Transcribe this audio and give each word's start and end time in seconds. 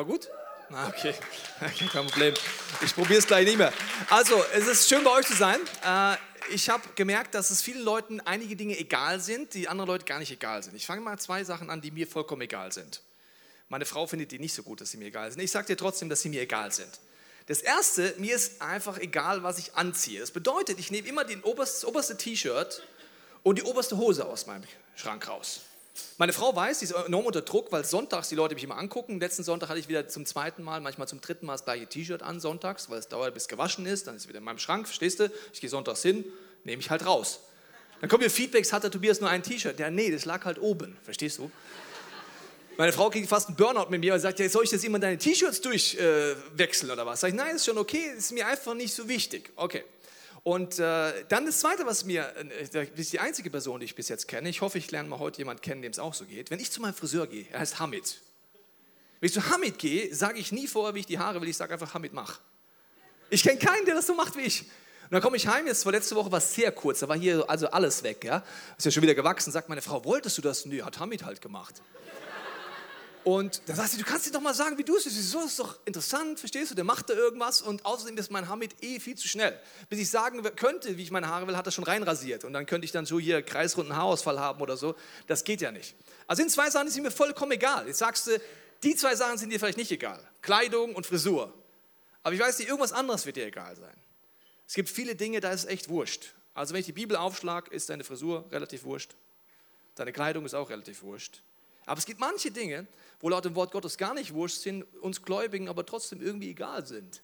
War 0.00 0.06
gut? 0.06 0.30
Ah, 0.70 0.88
okay. 0.96 1.14
kein 1.92 2.06
Problem. 2.06 2.32
Ich 2.80 2.94
probiere 2.94 3.18
es 3.18 3.26
gleich 3.26 3.44
nicht 3.44 3.58
mehr. 3.58 3.70
Also, 4.08 4.42
es 4.54 4.66
ist 4.66 4.88
schön 4.88 5.04
bei 5.04 5.10
euch 5.10 5.26
zu 5.26 5.34
sein. 5.34 5.60
Äh, 5.84 6.16
ich 6.54 6.70
habe 6.70 6.82
gemerkt, 6.94 7.34
dass 7.34 7.50
es 7.50 7.60
vielen 7.60 7.82
Leuten 7.82 8.18
einige 8.22 8.56
Dinge 8.56 8.78
egal 8.78 9.20
sind, 9.20 9.52
die 9.52 9.68
anderen 9.68 9.88
Leute 9.88 10.06
gar 10.06 10.18
nicht 10.18 10.32
egal 10.32 10.62
sind. 10.62 10.74
Ich 10.74 10.86
fange 10.86 11.02
mal 11.02 11.18
zwei 11.18 11.44
Sachen 11.44 11.68
an, 11.68 11.82
die 11.82 11.90
mir 11.90 12.06
vollkommen 12.06 12.40
egal 12.40 12.72
sind. 12.72 13.02
Meine 13.68 13.84
Frau 13.84 14.06
findet 14.06 14.32
die 14.32 14.38
nicht 14.38 14.54
so 14.54 14.62
gut, 14.62 14.80
dass 14.80 14.90
sie 14.90 14.96
mir 14.96 15.08
egal 15.08 15.30
sind. 15.30 15.42
Ich 15.42 15.50
sage 15.50 15.66
dir 15.66 15.76
trotzdem, 15.76 16.08
dass 16.08 16.22
sie 16.22 16.30
mir 16.30 16.40
egal 16.40 16.72
sind. 16.72 16.98
Das 17.44 17.60
erste, 17.60 18.14
mir 18.16 18.34
ist 18.34 18.62
einfach 18.62 18.96
egal, 18.96 19.42
was 19.42 19.58
ich 19.58 19.74
anziehe. 19.74 20.20
Das 20.20 20.30
bedeutet, 20.30 20.78
ich 20.78 20.90
nehme 20.90 21.08
immer 21.08 21.24
den 21.24 21.42
oberste, 21.42 21.82
das 21.82 21.84
oberste 21.84 22.16
T-Shirt 22.16 22.82
und 23.42 23.58
die 23.58 23.64
oberste 23.64 23.98
Hose 23.98 24.24
aus 24.24 24.46
meinem 24.46 24.64
Schrank 24.96 25.28
raus. 25.28 25.60
Meine 26.18 26.32
Frau 26.32 26.54
weiß, 26.54 26.80
sie 26.80 26.84
ist 26.86 26.92
enorm 26.92 27.26
unter 27.26 27.42
Druck, 27.42 27.72
weil 27.72 27.84
sonntags 27.84 28.28
die 28.28 28.34
Leute 28.34 28.54
mich 28.54 28.64
immer 28.64 28.76
angucken. 28.76 29.20
Letzten 29.20 29.42
Sonntag 29.42 29.68
hatte 29.68 29.80
ich 29.80 29.88
wieder 29.88 30.08
zum 30.08 30.26
zweiten 30.26 30.62
Mal, 30.62 30.80
manchmal 30.80 31.08
zum 31.08 31.20
dritten 31.20 31.46
Mal 31.46 31.54
das 31.54 31.64
gleiche 31.64 31.86
T-Shirt 31.86 32.22
an 32.22 32.40
sonntags, 32.40 32.90
weil 32.90 32.98
es 32.98 33.08
dauert, 33.08 33.34
bis 33.34 33.44
es 33.44 33.48
gewaschen 33.48 33.86
ist. 33.86 34.06
Dann 34.06 34.16
ist 34.16 34.22
es 34.22 34.28
wieder 34.28 34.38
in 34.38 34.44
meinem 34.44 34.58
Schrank, 34.58 34.86
verstehst 34.86 35.20
du? 35.20 35.30
Ich 35.52 35.60
gehe 35.60 35.70
sonntags 35.70 36.02
hin, 36.02 36.24
nehme 36.64 36.80
ich 36.80 36.90
halt 36.90 37.06
raus. 37.06 37.40
Dann 38.00 38.08
kommen 38.08 38.22
mir 38.22 38.30
Feedbacks, 38.30 38.72
hat 38.72 38.82
der 38.82 38.90
Tobias 38.90 39.20
nur 39.20 39.30
ein 39.30 39.42
T-Shirt? 39.42 39.78
Ja, 39.78 39.90
nee, 39.90 40.10
das 40.10 40.24
lag 40.24 40.44
halt 40.44 40.60
oben, 40.60 40.96
verstehst 41.04 41.38
du? 41.38 41.50
Meine 42.76 42.92
Frau 42.92 43.10
kriegt 43.10 43.28
fast 43.28 43.48
einen 43.48 43.56
Burnout 43.56 43.90
mit 43.90 44.00
mir 44.00 44.14
und 44.14 44.20
sagt, 44.20 44.38
ja, 44.38 44.48
soll 44.48 44.64
ich 44.64 44.70
jetzt 44.70 44.84
immer 44.84 44.98
deine 44.98 45.18
T-Shirts 45.18 45.60
durchwechseln 45.60 46.90
äh, 46.90 46.92
oder 46.92 47.04
was? 47.04 47.20
Sag 47.20 47.28
ich, 47.28 47.34
nein, 47.34 47.56
ist 47.56 47.66
schon 47.66 47.76
okay, 47.76 48.12
ist 48.16 48.32
mir 48.32 48.46
einfach 48.46 48.74
nicht 48.74 48.94
so 48.94 49.06
wichtig. 49.06 49.50
Okay. 49.56 49.84
Und 50.42 50.78
äh, 50.78 51.24
dann 51.28 51.46
das 51.46 51.60
Zweite, 51.60 51.84
was 51.86 52.04
mir, 52.04 52.34
äh, 52.36 52.68
das 52.72 52.88
ist 52.96 53.12
die 53.12 53.20
einzige 53.20 53.50
Person, 53.50 53.80
die 53.80 53.84
ich 53.84 53.94
bis 53.94 54.08
jetzt 54.08 54.26
kenne, 54.26 54.48
ich 54.48 54.60
hoffe, 54.60 54.78
ich 54.78 54.90
lerne 54.90 55.08
mal 55.08 55.18
heute 55.18 55.38
jemanden 55.38 55.62
kennen, 55.62 55.82
dem 55.82 55.92
es 55.92 55.98
auch 55.98 56.14
so 56.14 56.24
geht. 56.24 56.50
Wenn 56.50 56.60
ich 56.60 56.70
zu 56.70 56.80
meinem 56.80 56.94
Friseur 56.94 57.26
gehe, 57.26 57.46
er 57.50 57.60
heißt 57.60 57.78
Hamid. 57.78 58.20
Wenn 59.20 59.26
ich 59.26 59.34
zu 59.34 59.50
Hamid 59.50 59.78
gehe, 59.78 60.14
sage 60.14 60.38
ich 60.38 60.50
nie 60.50 60.66
vorher, 60.66 60.94
wie 60.94 61.00
ich 61.00 61.06
die 61.06 61.18
Haare 61.18 61.40
will, 61.40 61.48
ich 61.48 61.56
sage 61.56 61.74
einfach 61.74 61.92
Hamid, 61.92 62.14
mach. 62.14 62.40
Ich 63.28 63.42
kenne 63.42 63.58
keinen, 63.58 63.84
der 63.84 63.94
das 63.94 64.06
so 64.06 64.14
macht 64.14 64.36
wie 64.36 64.42
ich. 64.42 64.62
Und 64.62 65.14
dann 65.14 65.22
komme 65.22 65.36
ich 65.36 65.46
heim, 65.46 65.66
jetzt 65.66 65.84
war 65.84 65.92
letzte 65.92 66.14
Woche 66.14 66.32
was 66.32 66.54
sehr 66.54 66.72
kurz, 66.72 67.00
da 67.00 67.08
war 67.08 67.18
hier 67.18 67.44
also 67.50 67.68
alles 67.70 68.02
weg, 68.02 68.24
ja. 68.24 68.44
Ist 68.78 68.84
ja 68.84 68.90
schon 68.90 69.02
wieder 69.02 69.14
gewachsen, 69.14 69.52
sagt 69.52 69.68
meine 69.68 69.82
Frau, 69.82 70.04
wolltest 70.04 70.38
du 70.38 70.42
das? 70.42 70.64
Nö, 70.66 70.82
hat 70.82 71.00
Hamid 71.00 71.24
halt 71.24 71.40
gemacht. 71.42 71.82
Und 73.30 73.62
dann 73.66 73.76
sagt 73.76 73.90
sie, 73.90 73.96
du 73.96 74.04
kannst 74.04 74.26
dir 74.26 74.32
doch 74.32 74.40
mal 74.40 74.54
sagen, 74.54 74.76
wie 74.76 74.82
du 74.82 74.96
es 74.96 75.04
siehst. 75.04 75.30
So, 75.30 75.40
ist 75.42 75.56
doch 75.60 75.78
interessant, 75.84 76.40
verstehst 76.40 76.72
du? 76.72 76.74
Der 76.74 76.82
macht 76.82 77.10
da 77.10 77.14
irgendwas 77.14 77.62
und 77.62 77.86
außerdem 77.86 78.16
ist 78.16 78.32
mein 78.32 78.48
Hamid 78.48 78.74
eh 78.82 78.98
viel 78.98 79.16
zu 79.16 79.28
schnell. 79.28 79.56
Bis 79.88 80.00
ich 80.00 80.10
sagen 80.10 80.42
könnte, 80.56 80.96
wie 80.96 81.02
ich 81.04 81.12
meine 81.12 81.28
Haare 81.28 81.46
will, 81.46 81.56
hat 81.56 81.64
er 81.64 81.70
schon 81.70 81.84
reinrasiert. 81.84 82.42
Und 82.42 82.54
dann 82.54 82.66
könnte 82.66 82.86
ich 82.86 82.90
dann 82.90 83.06
so 83.06 83.20
hier 83.20 83.40
kreisrunden 83.42 83.94
Haarausfall 83.94 84.40
haben 84.40 84.60
oder 84.60 84.76
so. 84.76 84.96
Das 85.28 85.44
geht 85.44 85.60
ja 85.60 85.70
nicht. 85.70 85.94
Also 86.26 86.42
sind 86.42 86.50
zwei 86.50 86.70
Sachen, 86.70 86.88
sind 86.90 87.04
mir 87.04 87.12
vollkommen 87.12 87.52
egal. 87.52 87.86
Jetzt 87.86 87.98
sagst 87.98 88.26
du, 88.26 88.40
die 88.82 88.96
zwei 88.96 89.14
Sachen 89.14 89.38
sind 89.38 89.50
dir 89.50 89.60
vielleicht 89.60 89.78
nicht 89.78 89.92
egal. 89.92 90.20
Kleidung 90.42 90.96
und 90.96 91.06
Frisur. 91.06 91.54
Aber 92.24 92.34
ich 92.34 92.40
weiß 92.40 92.58
nicht, 92.58 92.66
irgendwas 92.66 92.90
anderes 92.90 93.26
wird 93.26 93.36
dir 93.36 93.46
egal 93.46 93.76
sein. 93.76 93.94
Es 94.66 94.74
gibt 94.74 94.88
viele 94.88 95.14
Dinge, 95.14 95.38
da 95.38 95.52
ist 95.52 95.60
es 95.60 95.66
echt 95.66 95.88
wurscht. 95.88 96.34
Also 96.52 96.74
wenn 96.74 96.80
ich 96.80 96.86
die 96.86 96.92
Bibel 96.92 97.16
aufschlage, 97.16 97.70
ist 97.70 97.90
deine 97.90 98.02
Frisur 98.02 98.44
relativ 98.50 98.82
wurscht. 98.82 99.14
Deine 99.94 100.12
Kleidung 100.12 100.44
ist 100.46 100.54
auch 100.54 100.68
relativ 100.68 101.02
wurscht. 101.02 101.42
Aber 101.90 101.98
es 101.98 102.06
gibt 102.06 102.20
manche 102.20 102.52
Dinge, 102.52 102.86
wo 103.18 103.28
laut 103.28 103.44
dem 103.44 103.56
Wort 103.56 103.72
Gottes 103.72 103.98
gar 103.98 104.14
nicht 104.14 104.32
wurscht 104.32 104.58
sind, 104.58 104.84
uns 105.02 105.22
Gläubigen 105.22 105.68
aber 105.68 105.84
trotzdem 105.84 106.22
irgendwie 106.22 106.50
egal 106.50 106.86
sind. 106.86 107.20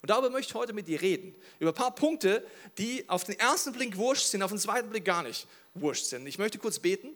Und 0.00 0.08
darüber 0.08 0.30
möchte 0.30 0.52
ich 0.52 0.54
heute 0.54 0.72
mit 0.72 0.88
dir 0.88 1.02
reden. 1.02 1.34
Über 1.58 1.72
ein 1.72 1.74
paar 1.74 1.94
Punkte, 1.94 2.42
die 2.78 3.06
auf 3.10 3.24
den 3.24 3.38
ersten 3.38 3.72
Blick 3.72 3.98
wurscht 3.98 4.28
sind, 4.28 4.42
auf 4.42 4.50
den 4.50 4.58
zweiten 4.58 4.88
Blick 4.88 5.04
gar 5.04 5.22
nicht 5.22 5.46
wurscht 5.74 6.06
sind. 6.06 6.26
Ich 6.26 6.38
möchte 6.38 6.56
kurz 6.56 6.78
beten, 6.78 7.10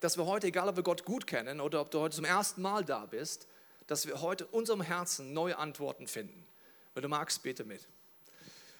dass 0.00 0.16
wir 0.16 0.24
heute, 0.24 0.46
egal 0.46 0.66
ob 0.66 0.76
wir 0.76 0.82
Gott 0.82 1.04
gut 1.04 1.26
kennen 1.26 1.60
oder 1.60 1.82
ob 1.82 1.90
du 1.90 2.00
heute 2.00 2.16
zum 2.16 2.24
ersten 2.24 2.62
Mal 2.62 2.86
da 2.86 3.04
bist, 3.04 3.46
dass 3.86 4.06
wir 4.06 4.22
heute 4.22 4.46
unserem 4.46 4.80
Herzen 4.80 5.34
neue 5.34 5.58
Antworten 5.58 6.06
finden. 6.06 6.46
Wenn 6.94 7.02
du 7.02 7.10
magst, 7.10 7.42
bete 7.42 7.64
mit. 7.64 7.86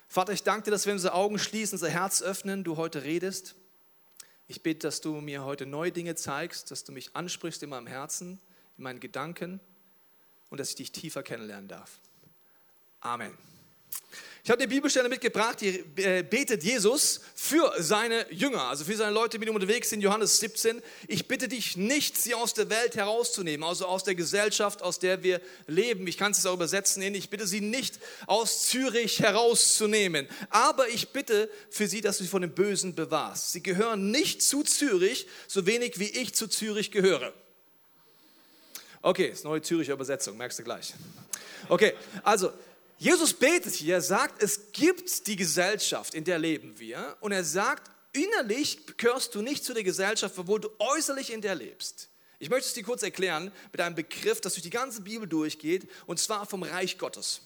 Vater, 0.08 0.32
ich 0.32 0.44
danke 0.44 0.62
dir, 0.64 0.70
dass 0.70 0.86
wir 0.86 0.94
unsere 0.94 1.12
Augen 1.12 1.38
schließen, 1.38 1.74
unser 1.74 1.90
Herz 1.90 2.22
öffnen, 2.22 2.64
du 2.64 2.78
heute 2.78 3.04
redest. 3.04 3.54
Ich 4.46 4.62
bitte, 4.62 4.86
dass 4.86 5.00
du 5.00 5.20
mir 5.20 5.44
heute 5.44 5.66
neue 5.66 5.92
Dinge 5.92 6.14
zeigst, 6.14 6.70
dass 6.70 6.84
du 6.84 6.92
mich 6.92 7.16
ansprichst 7.16 7.62
in 7.62 7.70
meinem 7.70 7.86
Herzen 7.86 8.40
in 8.76 8.84
meinen 8.84 9.00
Gedanken 9.00 9.60
und 10.50 10.58
dass 10.58 10.70
ich 10.70 10.76
dich 10.76 10.92
tiefer 10.92 11.22
kennenlernen 11.22 11.68
darf. 11.68 12.00
Amen. 13.00 13.36
Ich 14.46 14.50
habe 14.50 14.60
die 14.60 14.66
Bibelstelle 14.66 15.08
mitgebracht, 15.08 15.62
die 15.62 15.82
äh, 15.96 16.22
betet 16.22 16.62
Jesus 16.62 17.22
für 17.34 17.72
seine 17.78 18.30
Jünger, 18.30 18.64
also 18.64 18.84
für 18.84 18.94
seine 18.94 19.12
Leute, 19.12 19.38
die 19.38 19.48
unterwegs 19.48 19.88
sind, 19.88 20.02
Johannes 20.02 20.38
17. 20.38 20.82
Ich 21.08 21.26
bitte 21.26 21.48
dich 21.48 21.78
nicht, 21.78 22.18
sie 22.18 22.34
aus 22.34 22.52
der 22.52 22.68
Welt 22.68 22.94
herauszunehmen, 22.94 23.66
also 23.66 23.86
aus 23.86 24.04
der 24.04 24.14
Gesellschaft, 24.14 24.82
aus 24.82 24.98
der 24.98 25.22
wir 25.22 25.40
leben. 25.66 26.06
Ich 26.06 26.18
kann 26.18 26.32
es 26.32 26.44
auch 26.44 26.52
übersetzen 26.52 27.02
in, 27.02 27.14
ich 27.14 27.30
bitte 27.30 27.46
sie 27.46 27.62
nicht 27.62 27.98
aus 28.26 28.68
Zürich 28.68 29.20
herauszunehmen, 29.20 30.28
aber 30.50 30.90
ich 30.90 31.08
bitte 31.08 31.48
für 31.70 31.88
sie, 31.88 32.02
dass 32.02 32.18
du 32.18 32.24
sie 32.24 32.28
von 32.28 32.42
dem 32.42 32.52
Bösen 32.52 32.94
bewahrst. 32.94 33.52
Sie 33.52 33.62
gehören 33.62 34.10
nicht 34.10 34.42
zu 34.42 34.62
Zürich, 34.62 35.26
so 35.48 35.64
wenig 35.64 35.98
wie 35.98 36.10
ich 36.10 36.34
zu 36.34 36.48
Zürich 36.48 36.90
gehöre. 36.90 37.32
Okay, 39.00 39.28
ist 39.28 39.44
neue 39.44 39.62
Züricher 39.62 39.94
Übersetzung, 39.94 40.36
merkst 40.36 40.58
du 40.58 40.64
gleich. 40.64 40.92
Okay, 41.70 41.94
also 42.22 42.52
Jesus 42.98 43.34
betet 43.34 43.74
hier, 43.74 43.96
er 43.96 44.00
sagt, 44.00 44.42
es 44.42 44.72
gibt 44.72 45.26
die 45.26 45.36
Gesellschaft, 45.36 46.14
in 46.14 46.24
der 46.24 46.38
leben 46.38 46.78
wir. 46.78 47.16
Und 47.20 47.32
er 47.32 47.44
sagt, 47.44 47.90
innerlich 48.12 48.78
gehörst 48.96 49.34
du 49.34 49.42
nicht 49.42 49.64
zu 49.64 49.74
der 49.74 49.84
Gesellschaft, 49.84 50.38
obwohl 50.38 50.60
du 50.60 50.70
äußerlich 50.78 51.32
in 51.32 51.40
der 51.40 51.54
lebst. 51.54 52.08
Ich 52.38 52.50
möchte 52.50 52.68
es 52.68 52.74
dir 52.74 52.82
kurz 52.82 53.02
erklären 53.02 53.50
mit 53.72 53.80
einem 53.80 53.94
Begriff, 53.94 54.40
das 54.40 54.54
durch 54.54 54.62
die 54.62 54.70
ganze 54.70 55.00
Bibel 55.00 55.26
durchgeht, 55.26 55.88
und 56.06 56.18
zwar 56.18 56.46
vom 56.46 56.62
Reich 56.62 56.98
Gottes. 56.98 57.40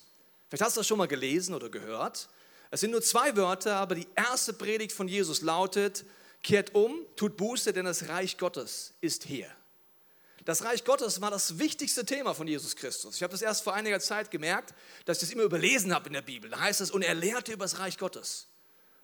Vielleicht 0.49 0.63
hast 0.63 0.77
du 0.77 0.81
das 0.81 0.87
schon 0.87 0.99
mal 0.99 1.09
gelesen 1.09 1.55
oder 1.55 1.69
gehört. 1.69 2.29
Es 2.71 2.81
sind 2.81 2.91
nur 2.91 3.03
zwei 3.03 3.37
Wörter, 3.37 3.77
aber 3.77 3.95
die 3.95 4.07
erste 4.15 4.53
Predigt 4.53 4.93
von 4.93 5.09
Jesus 5.09 5.43
lautet, 5.43 6.05
kehrt 6.43 6.75
um, 6.75 7.05
tut 7.17 7.37
Buße, 7.37 7.73
denn 7.73 7.85
das 7.85 8.09
Reich 8.09 8.39
Gottes 8.39 8.95
ist 9.01 9.25
hier. 9.25 9.51
Das 10.49 10.65
Reich 10.65 10.83
Gottes 10.83 11.21
war 11.21 11.31
das 11.31 11.59
wichtigste 11.59 12.07
Thema 12.07 12.33
von 12.33 12.49
Jesus 12.49 12.75
Christus. 12.75 13.17
Ich 13.17 13.23
habe 13.23 13.33
das 13.33 13.43
erst 13.43 13.63
vor 13.63 13.75
einiger 13.75 14.01
Zeit 14.01 14.31
gemerkt, 14.31 14.73
dass 15.05 15.19
ich 15.19 15.29
das 15.29 15.31
immer 15.35 15.43
überlesen 15.43 15.93
habe 15.93 16.07
in 16.07 16.15
der 16.15 16.23
Bibel. 16.23 16.49
Da 16.49 16.59
heißt 16.59 16.81
es, 16.81 16.91
und 16.91 17.03
er 17.03 17.15
lehrte 17.15 17.53
über 17.53 17.67
das 17.67 17.81
Reich 17.81 17.99
Gottes. 17.99 18.47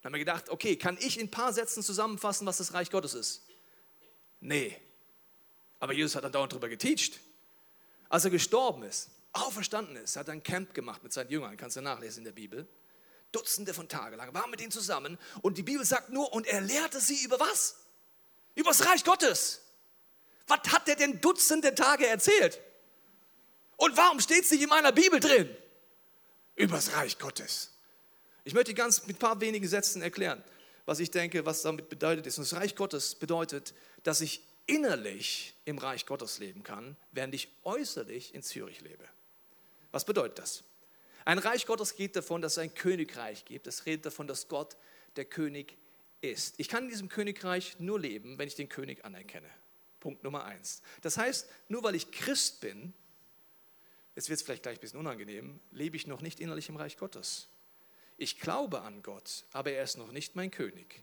Dann 0.01 0.13
habe 0.13 0.19
ich 0.19 0.25
gedacht, 0.25 0.49
okay, 0.49 0.77
kann 0.77 0.97
ich 0.99 1.19
in 1.19 1.27
ein 1.27 1.31
paar 1.31 1.53
Sätzen 1.53 1.83
zusammenfassen, 1.83 2.47
was 2.47 2.57
das 2.57 2.73
Reich 2.73 2.91
Gottes 2.91 3.13
ist? 3.13 3.43
Nee. 4.41 4.75
Aber 5.81 5.93
Jesus 5.93 6.17
hat 6.17 6.25
dann 6.25 6.33
dauernd 6.33 6.53
darüber 6.53 6.71
geteacht. 6.71 7.21
Als 8.09 8.25
er 8.25 8.31
gestorben 8.31 8.83
ist, 8.85 9.11
auferstanden 9.35 9.97
ist, 9.97 10.17
hat 10.17 10.29
er 10.29 10.33
ein 10.33 10.43
Camp 10.43 10.73
gemacht 10.73 11.03
mit 11.03 11.13
seinen 11.13 11.29
Jüngern, 11.29 11.59
kannst 11.59 11.77
du 11.77 11.83
nachlesen 11.83 12.21
in 12.21 12.25
der 12.25 12.33
Bibel. 12.33 12.67
Dutzende 13.33 13.75
von 13.75 13.87
Tagen 13.87 14.17
lang, 14.17 14.33
war 14.33 14.47
mit 14.47 14.63
ihnen 14.63 14.73
zusammen 14.73 15.19
und 15.43 15.59
die 15.59 15.63
Bibel 15.63 15.85
sagt 15.85 16.09
nur, 16.09 16.33
und 16.33 16.47
er 16.47 16.63
lehrte 16.63 17.01
sie 17.01 17.23
über 17.23 17.39
was? 17.39 17.81
Über 18.55 18.71
das 18.71 18.87
Reich 18.87 19.05
Gottes. 19.05 19.61
Was 20.47 20.61
hat 20.73 20.89
der 20.89 20.97
denn 20.97 21.21
Dutzende 21.21 21.75
Tage 21.75 22.07
erzählt? 22.07 22.61
Und 23.77 23.97
warum 23.97 24.21
steht 24.21 24.45
es 24.45 24.51
nicht 24.51 24.63
in 24.63 24.69
meiner 24.69 24.93
Bibel 24.93 25.21
drin? 25.21 25.49
Übers 26.57 26.95
Reich 26.95 27.19
Gottes. 27.19 27.71
Ich 28.45 28.55
möchte 28.55 28.75
ganz 28.75 29.07
mit 29.07 29.17
ein 29.17 29.19
paar 29.19 29.41
wenigen 29.41 29.67
Sätzen 29.67 30.03
erklären, 30.03 30.43
was 30.85 31.01
ich 31.01 31.11
denke, 31.11 31.47
was 31.47 31.63
damit 31.63 31.89
bedeutet 31.89 32.27
ist. 32.27 32.39
Und 32.39 32.51
das 32.51 32.59
Reich 32.59 32.77
Gottes 32.77 33.15
bedeutet, 33.15 33.75
dass 34.03 34.21
ich 34.21 34.43
innerlich 34.67 35.55
im 35.65 35.79
Reich 35.79 36.07
Gottes 36.07 36.39
leben 36.39 36.63
kann, 36.63 36.97
während 37.13 37.35
ich 37.35 37.49
äußerlich 37.65 38.35
in 38.35 38.43
Zürich 38.43 38.81
lebe. 38.83 39.05
Was 39.93 40.05
bedeutet 40.05 40.39
das? 40.39 40.63
Ein 41.25 41.39
Reich 41.39 41.67
Gottes 41.67 41.97
geht 41.97 42.17
davon, 42.17 42.43
dass 42.43 42.53
es 42.53 42.59
ein 42.59 42.75
Königreich 42.75 43.45
gibt. 43.47 43.67
Es 43.67 43.87
redet 43.87 44.07
davon, 44.07 44.27
dass 44.27 44.49
Gott 44.49 44.77
der 45.17 45.25
König 45.25 45.77
ist. 46.21 46.55
Ich 46.59 46.69
kann 46.69 46.85
in 46.85 46.91
diesem 46.91 47.09
Königreich 47.09 47.77
nur 47.79 47.99
leben, 47.99 48.39
wenn 48.39 48.47
ich 48.47 48.55
den 48.55 48.69
König 48.69 49.05
anerkenne. 49.05 49.49
Punkt 50.05 50.23
Nummer 50.23 50.45
eins. 50.45 50.83
Das 51.01 51.17
heißt, 51.17 51.49
nur 51.69 51.83
weil 51.83 51.95
ich 51.95 52.13
Christ 52.13 52.61
bin, 52.61 52.93
jetzt 54.15 54.29
wird 54.29 54.39
es 54.39 54.45
vielleicht 54.45 54.63
gleich 54.63 54.77
ein 54.77 54.81
bisschen 54.83 55.01
unangenehm, 55.01 55.61
lebe 55.71 55.97
ich 55.97 56.07
noch 56.07 56.21
nicht 56.21 56.41
innerlich 56.41 56.69
im 56.69 56.77
Reich 56.77 56.99
Gottes. 56.99 57.49
Ich 58.19 58.39
glaube 58.39 58.83
an 58.83 59.03
Gott, 59.03 59.47
aber 59.53 59.73
er 59.73 59.83
ist 59.83 59.97
noch 59.97 60.13
nicht 60.13 60.37
mein 60.37 60.51
König. 60.51 61.03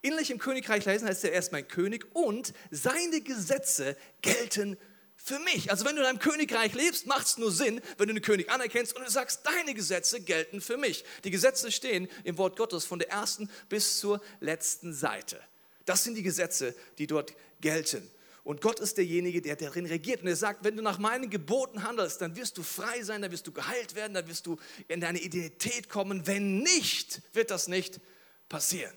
Innerlich 0.00 0.32
im 0.32 0.40
Königreich 0.40 0.84
lesen 0.84 1.06
heißt 1.06 1.22
er, 1.22 1.34
er 1.34 1.38
ist 1.38 1.52
mein 1.52 1.68
König 1.68 2.12
und 2.16 2.52
seine 2.72 3.20
Gesetze 3.20 3.96
gelten 4.22 4.76
für 5.14 5.38
mich. 5.38 5.70
Also 5.70 5.84
wenn 5.84 5.94
du 5.94 6.02
in 6.02 6.08
einem 6.08 6.18
Königreich 6.18 6.74
lebst, 6.74 7.06
macht 7.06 7.26
es 7.26 7.38
nur 7.38 7.52
Sinn, 7.52 7.80
wenn 7.96 8.08
du 8.08 8.14
den 8.14 8.24
König 8.24 8.50
anerkennst 8.50 8.96
und 8.96 9.06
du 9.06 9.10
sagst, 9.10 9.46
deine 9.46 9.72
Gesetze 9.72 10.20
gelten 10.20 10.60
für 10.60 10.78
mich. 10.78 11.04
Die 11.22 11.30
Gesetze 11.30 11.70
stehen 11.70 12.08
im 12.24 12.38
Wort 12.38 12.56
Gottes 12.56 12.86
von 12.86 12.98
der 12.98 13.08
ersten 13.08 13.48
bis 13.68 14.00
zur 14.00 14.20
letzten 14.40 14.92
Seite. 14.92 15.40
Das 15.84 16.02
sind 16.02 16.16
die 16.16 16.24
Gesetze, 16.24 16.74
die 16.98 17.06
dort 17.06 17.34
gelten. 17.60 18.08
Und 18.44 18.60
Gott 18.60 18.80
ist 18.80 18.98
derjenige, 18.98 19.40
der 19.40 19.54
darin 19.54 19.86
regiert. 19.86 20.22
Und 20.22 20.28
er 20.28 20.36
sagt, 20.36 20.64
wenn 20.64 20.76
du 20.76 20.82
nach 20.82 20.98
meinen 20.98 21.30
Geboten 21.30 21.84
handelst, 21.84 22.20
dann 22.20 22.34
wirst 22.34 22.58
du 22.58 22.62
frei 22.62 23.02
sein, 23.02 23.22
dann 23.22 23.30
wirst 23.30 23.46
du 23.46 23.52
geheilt 23.52 23.94
werden, 23.94 24.14
dann 24.14 24.26
wirst 24.26 24.46
du 24.46 24.58
in 24.88 25.00
deine 25.00 25.20
Identität 25.20 25.88
kommen. 25.88 26.26
Wenn 26.26 26.58
nicht, 26.58 27.22
wird 27.34 27.50
das 27.52 27.68
nicht 27.68 28.00
passieren. 28.48 28.92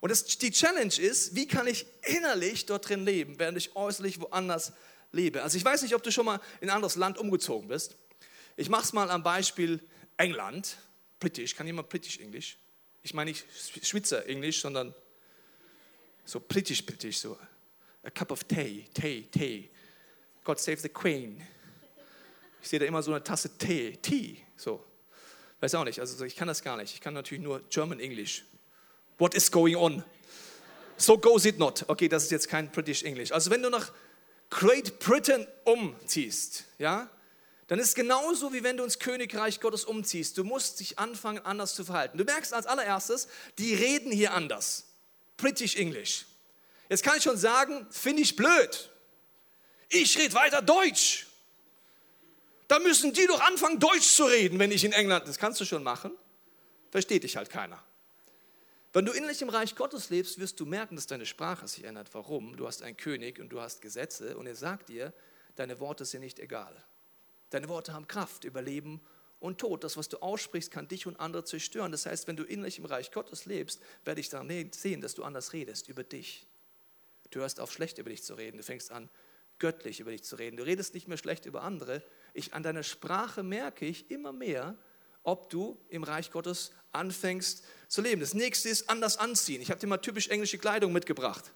Und 0.00 0.10
das, 0.10 0.24
die 0.24 0.50
Challenge 0.50 0.94
ist, 0.98 1.36
wie 1.36 1.46
kann 1.46 1.66
ich 1.68 1.86
innerlich 2.02 2.66
dort 2.66 2.88
drin 2.88 3.04
leben, 3.04 3.38
während 3.38 3.56
ich 3.56 3.76
äußerlich 3.76 4.20
woanders 4.20 4.72
lebe. 5.12 5.42
Also 5.42 5.56
ich 5.56 5.64
weiß 5.64 5.82
nicht, 5.82 5.94
ob 5.94 6.02
du 6.02 6.10
schon 6.10 6.26
mal 6.26 6.40
in 6.60 6.68
ein 6.68 6.74
anderes 6.74 6.96
Land 6.96 7.16
umgezogen 7.16 7.68
bist. 7.68 7.96
Ich 8.56 8.68
mache 8.68 8.82
es 8.82 8.92
mal 8.92 9.10
am 9.10 9.22
Beispiel 9.22 9.80
England. 10.16 10.76
Britisch, 11.20 11.54
kann 11.54 11.66
jemand 11.66 11.88
Britisch 11.88 12.18
Englisch? 12.18 12.58
Ich 13.02 13.14
meine 13.14 13.30
nicht 13.30 13.46
Schweizer 13.82 14.26
Englisch, 14.26 14.60
sondern 14.60 14.94
so 16.24 16.40
britisch, 16.40 16.84
britisch, 16.84 17.18
so 17.18 17.38
a 18.04 18.10
cup 18.10 18.30
of 18.30 18.44
tea, 18.44 18.86
tea, 18.94 19.28
tea. 19.30 19.70
God 20.44 20.58
save 20.58 20.80
the 20.80 20.88
Queen. 20.88 21.42
Ich 22.62 22.68
sehe 22.68 22.78
da 22.78 22.86
immer 22.86 23.02
so 23.02 23.10
eine 23.12 23.22
Tasse 23.22 23.58
Tee, 23.58 23.96
Tea, 23.96 24.38
so. 24.56 24.82
Weiß 25.60 25.74
auch 25.74 25.84
nicht, 25.84 26.00
also 26.00 26.24
ich 26.24 26.36
kann 26.36 26.48
das 26.48 26.62
gar 26.62 26.76
nicht. 26.76 26.94
Ich 26.94 27.00
kann 27.00 27.14
natürlich 27.14 27.42
nur 27.42 27.60
German 27.68 28.00
English. 28.00 28.44
What 29.18 29.34
is 29.34 29.50
going 29.50 29.76
on? 29.76 30.04
So 30.96 31.18
goes 31.18 31.44
it 31.44 31.58
not. 31.58 31.84
Okay, 31.88 32.08
das 32.08 32.24
ist 32.24 32.30
jetzt 32.30 32.48
kein 32.48 32.70
British 32.70 33.02
English. 33.02 33.32
Also 33.32 33.50
wenn 33.50 33.62
du 33.62 33.70
nach 33.70 33.92
Great 34.50 34.98
Britain 34.98 35.46
umziehst, 35.64 36.64
ja, 36.78 37.10
dann 37.66 37.78
ist 37.78 37.88
es 37.88 37.94
genauso, 37.94 38.52
wie 38.52 38.62
wenn 38.62 38.76
du 38.76 38.84
ins 38.84 38.98
Königreich 38.98 39.60
Gottes 39.60 39.84
umziehst. 39.84 40.36
Du 40.36 40.44
musst 40.44 40.80
dich 40.80 40.98
anfangen, 40.98 41.44
anders 41.44 41.74
zu 41.74 41.84
verhalten. 41.84 42.18
Du 42.18 42.24
merkst 42.24 42.52
als 42.52 42.66
allererstes, 42.66 43.28
die 43.58 43.74
reden 43.74 44.12
hier 44.12 44.34
anders. 44.34 44.84
British 45.36 45.76
English. 45.76 46.26
Jetzt 46.88 47.02
kann 47.02 47.16
ich 47.16 47.22
schon 47.22 47.36
sagen, 47.36 47.86
finde 47.90 48.22
ich 48.22 48.36
blöd. 48.36 48.90
Ich 49.88 50.18
rede 50.18 50.34
weiter 50.34 50.62
Deutsch. 50.62 51.26
Da 52.68 52.78
müssen 52.78 53.12
die 53.12 53.26
doch 53.26 53.40
anfangen, 53.40 53.78
Deutsch 53.78 54.14
zu 54.14 54.24
reden, 54.24 54.58
wenn 54.58 54.72
ich 54.72 54.84
in 54.84 54.92
England. 54.92 55.28
Das 55.28 55.38
kannst 55.38 55.60
du 55.60 55.64
schon 55.64 55.82
machen. 55.82 56.12
Versteht 56.90 57.24
dich 57.24 57.36
halt 57.36 57.50
keiner. 57.50 57.82
Wenn 58.92 59.04
du 59.04 59.12
innerlich 59.12 59.42
im 59.42 59.48
Reich 59.48 59.74
Gottes 59.74 60.10
lebst, 60.10 60.38
wirst 60.38 60.60
du 60.60 60.66
merken, 60.66 60.94
dass 60.94 61.08
deine 61.08 61.26
Sprache 61.26 61.66
sich 61.66 61.84
ändert. 61.84 62.08
Warum? 62.12 62.56
Du 62.56 62.66
hast 62.66 62.82
einen 62.82 62.96
König 62.96 63.40
und 63.40 63.48
du 63.48 63.60
hast 63.60 63.82
Gesetze 63.82 64.36
und 64.36 64.46
er 64.46 64.54
sagt 64.54 64.88
dir, 64.88 65.12
deine 65.56 65.80
Worte 65.80 66.04
sind 66.04 66.20
nicht 66.20 66.38
egal. 66.38 66.72
Deine 67.50 67.68
Worte 67.68 67.92
haben 67.92 68.06
Kraft 68.06 68.44
über 68.44 68.62
Leben 68.62 69.00
und 69.40 69.58
Tod. 69.58 69.82
Das, 69.84 69.96
was 69.96 70.08
du 70.08 70.18
aussprichst, 70.18 70.70
kann 70.70 70.86
dich 70.86 71.06
und 71.06 71.18
andere 71.18 71.44
zerstören. 71.44 71.92
Das 71.92 72.06
heißt, 72.06 72.28
wenn 72.28 72.36
du 72.36 72.44
innerlich 72.44 72.78
im 72.78 72.84
Reich 72.84 73.10
Gottes 73.10 73.46
lebst, 73.46 73.80
werde 74.04 74.20
ich 74.20 74.28
dann 74.28 74.48
sehen, 74.72 75.00
dass 75.00 75.14
du 75.14 75.24
anders 75.24 75.52
redest 75.52 75.88
über 75.88 76.04
dich. 76.04 76.46
Du 77.34 77.40
hörst 77.40 77.58
auf, 77.58 77.72
schlecht 77.72 77.98
über 77.98 78.10
dich 78.10 78.22
zu 78.22 78.34
reden. 78.34 78.58
Du 78.58 78.62
fängst 78.62 78.92
an, 78.92 79.10
göttlich 79.58 79.98
über 79.98 80.12
dich 80.12 80.22
zu 80.22 80.36
reden. 80.36 80.56
Du 80.56 80.62
redest 80.62 80.94
nicht 80.94 81.08
mehr 81.08 81.18
schlecht 81.18 81.46
über 81.46 81.62
andere. 81.62 82.00
Ich, 82.32 82.54
an 82.54 82.62
deiner 82.62 82.84
Sprache 82.84 83.42
merke 83.42 83.86
ich 83.86 84.08
immer 84.08 84.32
mehr, 84.32 84.76
ob 85.24 85.50
du 85.50 85.76
im 85.88 86.04
Reich 86.04 86.30
Gottes 86.30 86.70
anfängst 86.92 87.64
zu 87.88 88.02
leben. 88.02 88.20
Das 88.20 88.34
nächste 88.34 88.68
ist 88.68 88.88
anders 88.88 89.16
anziehen. 89.16 89.60
Ich 89.60 89.70
habe 89.70 89.80
dir 89.80 89.88
mal 89.88 89.98
typisch 89.98 90.28
englische 90.28 90.58
Kleidung 90.58 90.92
mitgebracht. 90.92 91.52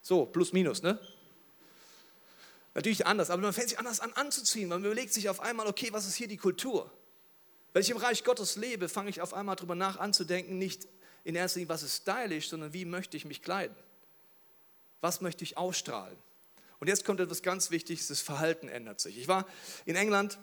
So, 0.00 0.26
plus 0.26 0.52
minus, 0.52 0.82
ne? 0.82 0.98
Natürlich 2.74 3.06
anders, 3.06 3.30
aber 3.30 3.42
man 3.42 3.52
fängt 3.52 3.68
sich 3.68 3.78
anders 3.78 4.00
an 4.00 4.12
anzuziehen. 4.14 4.70
Man 4.70 4.84
überlegt 4.84 5.12
sich 5.12 5.28
auf 5.28 5.38
einmal, 5.38 5.68
okay, 5.68 5.90
was 5.92 6.04
ist 6.04 6.16
hier 6.16 6.26
die 6.26 6.36
Kultur? 6.36 6.90
Wenn 7.72 7.82
ich 7.82 7.90
im 7.90 7.96
Reich 7.96 8.24
Gottes 8.24 8.56
lebe, 8.56 8.88
fange 8.88 9.10
ich 9.10 9.20
auf 9.20 9.34
einmal 9.34 9.54
darüber 9.54 9.76
nach 9.76 9.98
anzudenken, 9.98 10.58
nicht 10.58 10.88
in 11.22 11.36
erster 11.36 11.60
Linie, 11.60 11.68
was 11.68 11.84
ist 11.84 12.02
stylisch, 12.02 12.48
sondern 12.48 12.72
wie 12.72 12.84
möchte 12.84 13.16
ich 13.16 13.24
mich 13.24 13.40
kleiden? 13.40 13.76
Was 15.02 15.20
möchte 15.20 15.44
ich 15.44 15.58
ausstrahlen? 15.58 16.16
Und 16.78 16.88
jetzt 16.88 17.04
kommt 17.04 17.20
etwas 17.20 17.42
ganz 17.42 17.70
Wichtiges, 17.70 18.08
das 18.08 18.20
Verhalten 18.20 18.68
ändert 18.68 19.00
sich. 19.00 19.18
Ich 19.18 19.28
war 19.28 19.46
in 19.84 19.94
England 19.94 20.38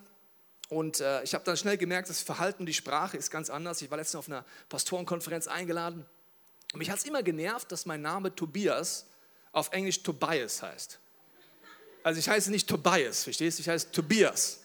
und 0.70 1.00
äh, 1.00 1.24
ich 1.24 1.34
habe 1.34 1.44
dann 1.44 1.58
schnell 1.58 1.78
gemerkt, 1.78 2.10
das 2.10 2.22
Verhalten, 2.22 2.66
die 2.66 2.74
Sprache 2.74 3.18
ist 3.18 3.32
ganz 3.32 3.50
anders. 3.50 3.82
Ich 3.82 3.90
war 3.90 3.98
letztens 3.98 4.20
auf 4.20 4.28
einer 4.28 4.46
Pastorenkonferenz 4.70 5.48
eingeladen. 5.48 6.06
Und 6.74 6.78
mich 6.78 6.92
hat 6.92 7.00
es 7.00 7.06
immer 7.06 7.24
genervt, 7.24 7.72
dass 7.72 7.86
mein 7.86 8.02
Name 8.02 8.36
Tobias 8.36 9.08
auf 9.52 9.72
Englisch 9.72 10.04
Tobias 10.04 10.62
heißt. 10.62 11.00
Also 12.04 12.20
ich 12.20 12.30
heiße 12.30 12.52
nicht 12.52 12.70
Tobias, 12.70 13.24
verstehst 13.24 13.58
du? 13.58 13.62
Ich 13.62 13.70
heiße 13.70 13.92
Tobias. 13.92 14.60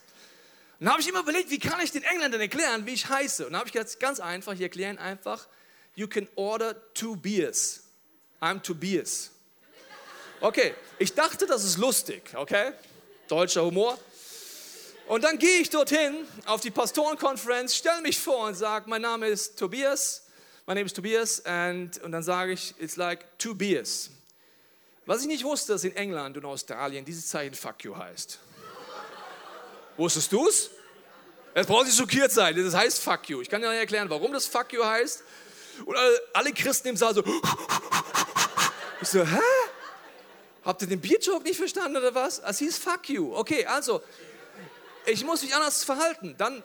Und 0.79 0.87
dann 0.87 0.93
habe 0.93 1.01
ich 1.01 1.09
immer 1.09 1.21
überlegt, 1.21 1.51
wie 1.51 1.59
kann 1.59 1.81
ich 1.81 1.93
den 1.93 2.03
Engländern 2.03 2.41
erklären, 2.41 2.85
wie 2.85 2.93
ich 2.93 3.09
heiße? 3.09 3.47
Und 3.47 3.53
dann 3.53 3.61
habe 3.61 3.69
ich 3.69 3.73
gesagt, 3.73 3.99
ganz 4.01 4.21
einfach, 4.21 4.53
ich 4.53 4.61
erkläre 4.61 4.91
ihnen 4.91 4.99
einfach, 4.99 5.49
you 5.95 6.07
can 6.07 6.29
order 6.35 6.77
two 6.95 7.17
beers. 7.17 7.85
I'm 8.41 8.61
Tobias. 8.61 9.34
Okay, 10.45 10.75
ich 10.99 11.15
dachte, 11.15 11.47
das 11.47 11.65
ist 11.65 11.79
lustig, 11.79 12.23
okay? 12.35 12.73
Deutscher 13.29 13.65
Humor. 13.65 13.99
Und 15.07 15.25
dann 15.25 15.39
gehe 15.39 15.59
ich 15.61 15.71
dorthin 15.71 16.29
auf 16.45 16.61
die 16.61 16.71
Pastorenkonferenz, 16.71 17.75
stelle 17.75 18.03
mich 18.03 18.19
vor 18.19 18.49
und 18.49 18.55
sage, 18.55 18.85
mein 18.91 19.01
Name 19.01 19.27
ist 19.29 19.59
Tobias, 19.59 20.27
mein 20.67 20.77
Name 20.77 20.85
ist 20.85 20.97
Tobias 20.97 21.43
and, 21.47 21.97
und 22.03 22.13
dann 22.13 22.23
sage 22.23 22.53
ich, 22.53 22.75
it's 22.79 22.97
like 22.97 23.25
two 23.39 23.55
beers. 23.55 24.11
Was 25.07 25.23
ich 25.23 25.29
nicht 25.29 25.45
wusste, 25.45 25.73
dass 25.73 25.85
in 25.85 25.97
England 25.97 26.37
und 26.37 26.45
Australien 26.45 27.07
dieses 27.07 27.27
Zeichen 27.27 27.55
Fuck 27.55 27.83
you 27.83 27.97
heißt. 27.97 28.39
Wusstest 29.97 30.31
du 30.31 30.47
es? 30.47 30.69
Jetzt 31.55 31.69
braucht 31.69 31.87
nicht 31.87 31.97
schockiert 31.97 32.33
sein, 32.33 32.55
das 32.55 32.75
heißt 32.75 33.01
Fuck 33.01 33.31
you. 33.31 33.41
Ich 33.41 33.49
kann 33.49 33.63
dir 33.63 33.73
erklären, 33.73 34.11
warum 34.11 34.35
das 34.35 34.45
Fuck 34.45 34.75
you 34.75 34.85
heißt. 34.85 35.23
Und 35.87 35.97
alle 36.35 36.53
Christen 36.53 36.89
im 36.89 36.99
Saal 36.99 37.15
so. 37.15 37.25
Ich 39.01 39.09
so, 39.09 39.23
hä? 39.27 39.41
Habt 40.65 40.83
ihr 40.83 40.89
den 40.89 41.01
Bierjoke 41.01 41.45
nicht 41.45 41.59
verstanden 41.59 41.97
oder 41.97 42.15
was? 42.15 42.39
Es 42.39 42.59
hieß 42.59 42.79
Fuck 42.79 43.11
you. 43.11 43.35
Okay, 43.35 43.67
also 43.67 44.03
ich 45.07 45.25
muss 45.25 45.43
mich 45.43 45.55
anders 45.55 45.85
verhalten. 45.85 46.35
Dann, 46.39 46.63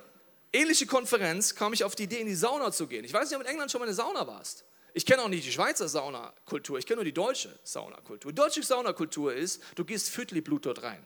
ähnliche 0.54 0.86
Konferenz, 0.86 1.56
kam 1.56 1.74
ich 1.74 1.84
auf 1.84 1.96
die 1.96 2.04
Idee, 2.04 2.22
in 2.22 2.28
die 2.28 2.36
Sauna 2.36 2.72
zu 2.72 2.88
gehen. 2.88 3.04
Ich 3.04 3.14
weiß 3.14 3.30
nicht, 3.30 3.38
ob 3.38 3.44
in 3.44 3.50
England 3.50 3.72
schon 3.72 3.80
mal 3.80 3.86
in 3.86 3.96
der 3.96 4.04
Sauna 4.04 4.26
warst. 4.26 4.64
Ich 4.94 5.06
kenne 5.06 5.22
auch 5.22 5.28
nicht 5.28 5.46
die 5.46 5.52
Schweizer 5.52 5.88
Saunakultur, 5.88 6.80
ich 6.80 6.86
kenne 6.86 6.98
nur 6.98 7.06
die 7.06 7.14
deutsche 7.14 7.58
Saunakultur. 7.64 8.32
Die 8.32 8.36
deutsche 8.36 8.64
Saunakultur 8.64 9.34
ist, 9.34 9.62
du 9.76 9.86
gehst 9.86 10.10
Viertelblut 10.10 10.66
dort 10.66 10.82
rein. 10.84 11.06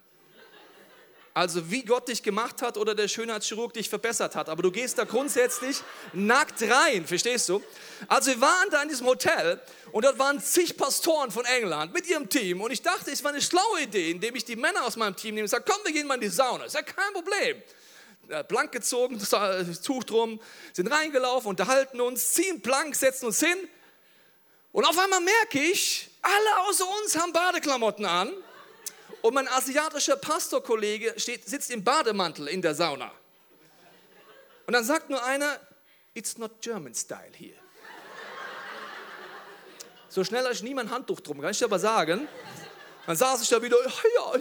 Also 1.35 1.71
wie 1.71 1.83
Gott 1.83 2.09
dich 2.09 2.21
gemacht 2.21 2.61
hat 2.61 2.77
oder 2.77 2.93
der 2.93 3.07
Schönheitschirurg 3.07 3.73
dich 3.73 3.89
verbessert 3.89 4.35
hat. 4.35 4.49
Aber 4.49 4.61
du 4.61 4.71
gehst 4.71 4.99
da 4.99 5.03
grundsätzlich 5.03 5.81
nackt 6.13 6.61
rein, 6.61 7.07
verstehst 7.07 7.49
du? 7.49 7.63
Also 8.07 8.31
wir 8.31 8.41
waren 8.41 8.69
da 8.69 8.83
in 8.83 8.89
diesem 8.89 9.07
Hotel 9.07 9.59
und 9.91 10.05
dort 10.05 10.19
waren 10.19 10.39
zig 10.39 10.77
Pastoren 10.77 11.31
von 11.31 11.43
England 11.45 11.91
mit 11.91 12.07
ihrem 12.07 12.29
Team. 12.29 12.61
Und 12.61 12.69
ich 12.69 12.83
dachte, 12.83 13.09
es 13.09 13.23
war 13.23 13.31
eine 13.31 13.41
schlaue 13.41 13.81
Idee, 13.81 14.11
indem 14.11 14.35
ich 14.35 14.45
die 14.45 14.55
Männer 14.55 14.85
aus 14.85 14.95
meinem 14.95 15.15
Team 15.15 15.33
nehme 15.33 15.45
und 15.45 15.49
sage, 15.49 15.65
komm, 15.67 15.83
wir 15.83 15.91
gehen 15.91 16.05
mal 16.05 16.15
in 16.15 16.21
die 16.21 16.27
Sauna. 16.27 16.65
Ist 16.65 16.75
ja 16.75 16.83
kein 16.83 17.13
Problem. 17.13 17.63
Blank 18.47 18.71
gezogen, 18.71 19.19
Tuch 19.83 20.03
drum, 20.03 20.39
sind 20.71 20.87
reingelaufen, 20.87 21.49
unterhalten 21.49 21.99
uns, 21.99 22.33
ziehen 22.33 22.61
Plank, 22.61 22.95
setzen 22.95 23.25
uns 23.25 23.39
hin. 23.39 23.57
Und 24.71 24.85
auf 24.85 24.97
einmal 24.97 25.19
merke 25.19 25.59
ich, 25.59 26.09
alle 26.21 26.67
außer 26.67 26.85
uns 27.01 27.17
haben 27.17 27.33
Badeklamotten 27.33 28.05
an. 28.05 28.31
Und 29.23 29.33
mein 29.33 29.47
asiatischer 29.47 30.17
Pastorkollege 30.17 31.13
steht, 31.17 31.47
sitzt 31.47 31.71
im 31.71 31.81
Bademantel 31.81 32.49
in 32.49 32.61
der 32.61 32.75
Sauna. 32.75 33.09
Und 34.67 34.73
dann 34.73 34.83
sagt 34.83 35.09
nur 35.09 35.23
einer, 35.23 35.59
it's 36.13 36.37
not 36.37 36.61
German 36.61 36.93
style 36.93 37.31
here. 37.33 37.57
So 40.09 40.25
schnell 40.25 40.43
habe 40.43 40.53
ich 40.53 40.61
nie 40.61 40.73
mein 40.73 40.91
Handtuch 40.91 41.21
drum, 41.21 41.39
kann 41.39 41.51
ich 41.51 41.57
dir 41.57 41.65
aber 41.65 41.79
sagen. 41.79 42.27
Dann 43.05 43.15
saß 43.15 43.41
ich 43.41 43.49
da 43.49 43.61
wieder, 43.61 43.77
ja, 43.85 44.33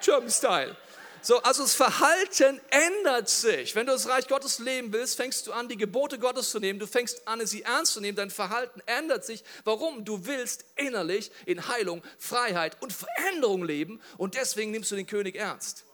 German 0.00 0.30
style. 0.30 0.76
So, 1.24 1.38
also 1.38 1.62
das 1.62 1.74
Verhalten 1.74 2.60
ändert 2.68 3.30
sich. 3.30 3.74
Wenn 3.74 3.86
du 3.86 3.92
das 3.92 4.06
Reich 4.06 4.28
Gottes 4.28 4.58
leben 4.58 4.92
willst, 4.92 5.16
fängst 5.16 5.46
du 5.46 5.54
an, 5.54 5.70
die 5.70 5.78
Gebote 5.78 6.18
Gottes 6.18 6.50
zu 6.50 6.60
nehmen. 6.60 6.78
Du 6.78 6.86
fängst 6.86 7.26
an, 7.26 7.44
sie 7.46 7.62
ernst 7.62 7.94
zu 7.94 8.02
nehmen. 8.02 8.14
Dein 8.14 8.28
Verhalten 8.28 8.82
ändert 8.84 9.24
sich. 9.24 9.42
Warum? 9.64 10.04
Du 10.04 10.26
willst 10.26 10.66
innerlich 10.76 11.30
in 11.46 11.66
Heilung, 11.66 12.02
Freiheit 12.18 12.76
und 12.82 12.92
Veränderung 12.92 13.64
leben 13.64 14.02
und 14.18 14.34
deswegen 14.34 14.70
nimmst 14.70 14.90
du 14.90 14.96
den 14.96 15.06
König 15.06 15.36
ernst. 15.36 15.84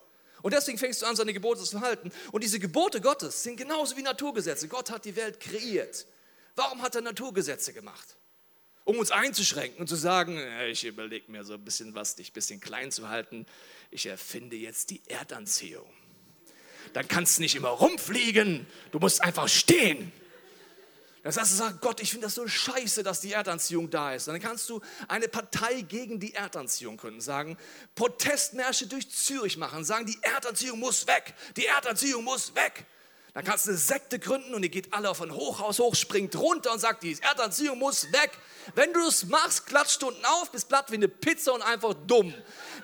Und 0.42 0.52
deswegen 0.52 0.78
fängst 0.78 1.00
du 1.00 1.06
an, 1.06 1.14
seine 1.14 1.32
Gebote 1.32 1.62
zu 1.62 1.80
halten. 1.80 2.10
Und 2.32 2.42
diese 2.42 2.58
Gebote 2.58 3.00
Gottes 3.00 3.44
sind 3.44 3.56
genauso 3.56 3.96
wie 3.96 4.02
Naturgesetze. 4.02 4.66
Gott 4.66 4.90
hat 4.90 5.04
die 5.04 5.14
Welt 5.14 5.38
kreiert. 5.38 6.06
Warum 6.56 6.82
hat 6.82 6.96
er 6.96 7.02
Naturgesetze 7.02 7.72
gemacht? 7.72 8.16
Um 8.82 8.98
uns 8.98 9.12
einzuschränken 9.12 9.78
und 9.78 9.86
zu 9.86 9.94
sagen, 9.94 10.40
ich 10.68 10.84
überlege 10.84 11.30
mir 11.30 11.44
so 11.44 11.54
ein 11.54 11.64
bisschen 11.64 11.94
was, 11.94 12.16
dich 12.16 12.30
ein 12.30 12.32
bisschen 12.32 12.60
klein 12.60 12.90
zu 12.90 13.08
halten 13.08 13.46
ich 13.90 14.06
erfinde 14.06 14.56
jetzt 14.56 14.90
die 14.90 15.02
Erdanziehung. 15.08 15.90
Dann 16.92 17.06
kannst 17.08 17.38
du 17.38 17.42
nicht 17.42 17.54
immer 17.54 17.68
rumfliegen, 17.68 18.66
du 18.90 18.98
musst 18.98 19.22
einfach 19.22 19.48
stehen. 19.48 20.12
Das 21.22 21.36
heißt, 21.36 21.52
du 21.52 21.56
sagst, 21.56 21.80
Gott, 21.82 22.00
ich 22.00 22.10
finde 22.10 22.26
das 22.26 22.34
so 22.34 22.48
scheiße, 22.48 23.02
dass 23.02 23.20
die 23.20 23.32
Erdanziehung 23.32 23.90
da 23.90 24.14
ist. 24.14 24.28
dann 24.28 24.40
kannst 24.40 24.70
du 24.70 24.80
eine 25.06 25.28
Partei 25.28 25.82
gegen 25.82 26.18
die 26.18 26.34
Erdanziehung 26.34 26.96
gründen, 26.96 27.20
sagen, 27.20 27.58
Protestmärsche 27.94 28.86
durch 28.86 29.10
Zürich 29.10 29.58
machen, 29.58 29.84
sagen, 29.84 30.06
die 30.06 30.18
Erdanziehung 30.22 30.78
muss 30.78 31.06
weg, 31.06 31.34
die 31.56 31.66
Erdanziehung 31.66 32.24
muss 32.24 32.54
weg. 32.54 32.86
Dann 33.34 33.44
kannst 33.44 33.66
du 33.66 33.70
eine 33.70 33.78
Sekte 33.78 34.18
gründen 34.18 34.54
und 34.54 34.62
ihr 34.62 34.68
geht 34.68 34.92
alle 34.92 35.08
auf 35.08 35.22
ein 35.22 35.32
Hochhaus 35.32 35.78
hoch, 35.78 35.94
springt 35.94 36.34
runter 36.36 36.72
und 36.72 36.80
sagt, 36.80 37.02
die 37.02 37.16
Erdanziehung 37.20 37.78
muss 37.78 38.12
weg. 38.12 38.32
Wenn 38.74 38.92
du 38.92 39.06
es 39.06 39.26
machst, 39.26 39.66
klatscht 39.66 40.02
unten 40.02 40.24
auf, 40.24 40.50
bist 40.50 40.68
platt 40.68 40.90
wie 40.90 40.96
eine 40.96 41.08
Pizza 41.08 41.52
und 41.52 41.62
einfach 41.62 41.94
dumm. 42.06 42.34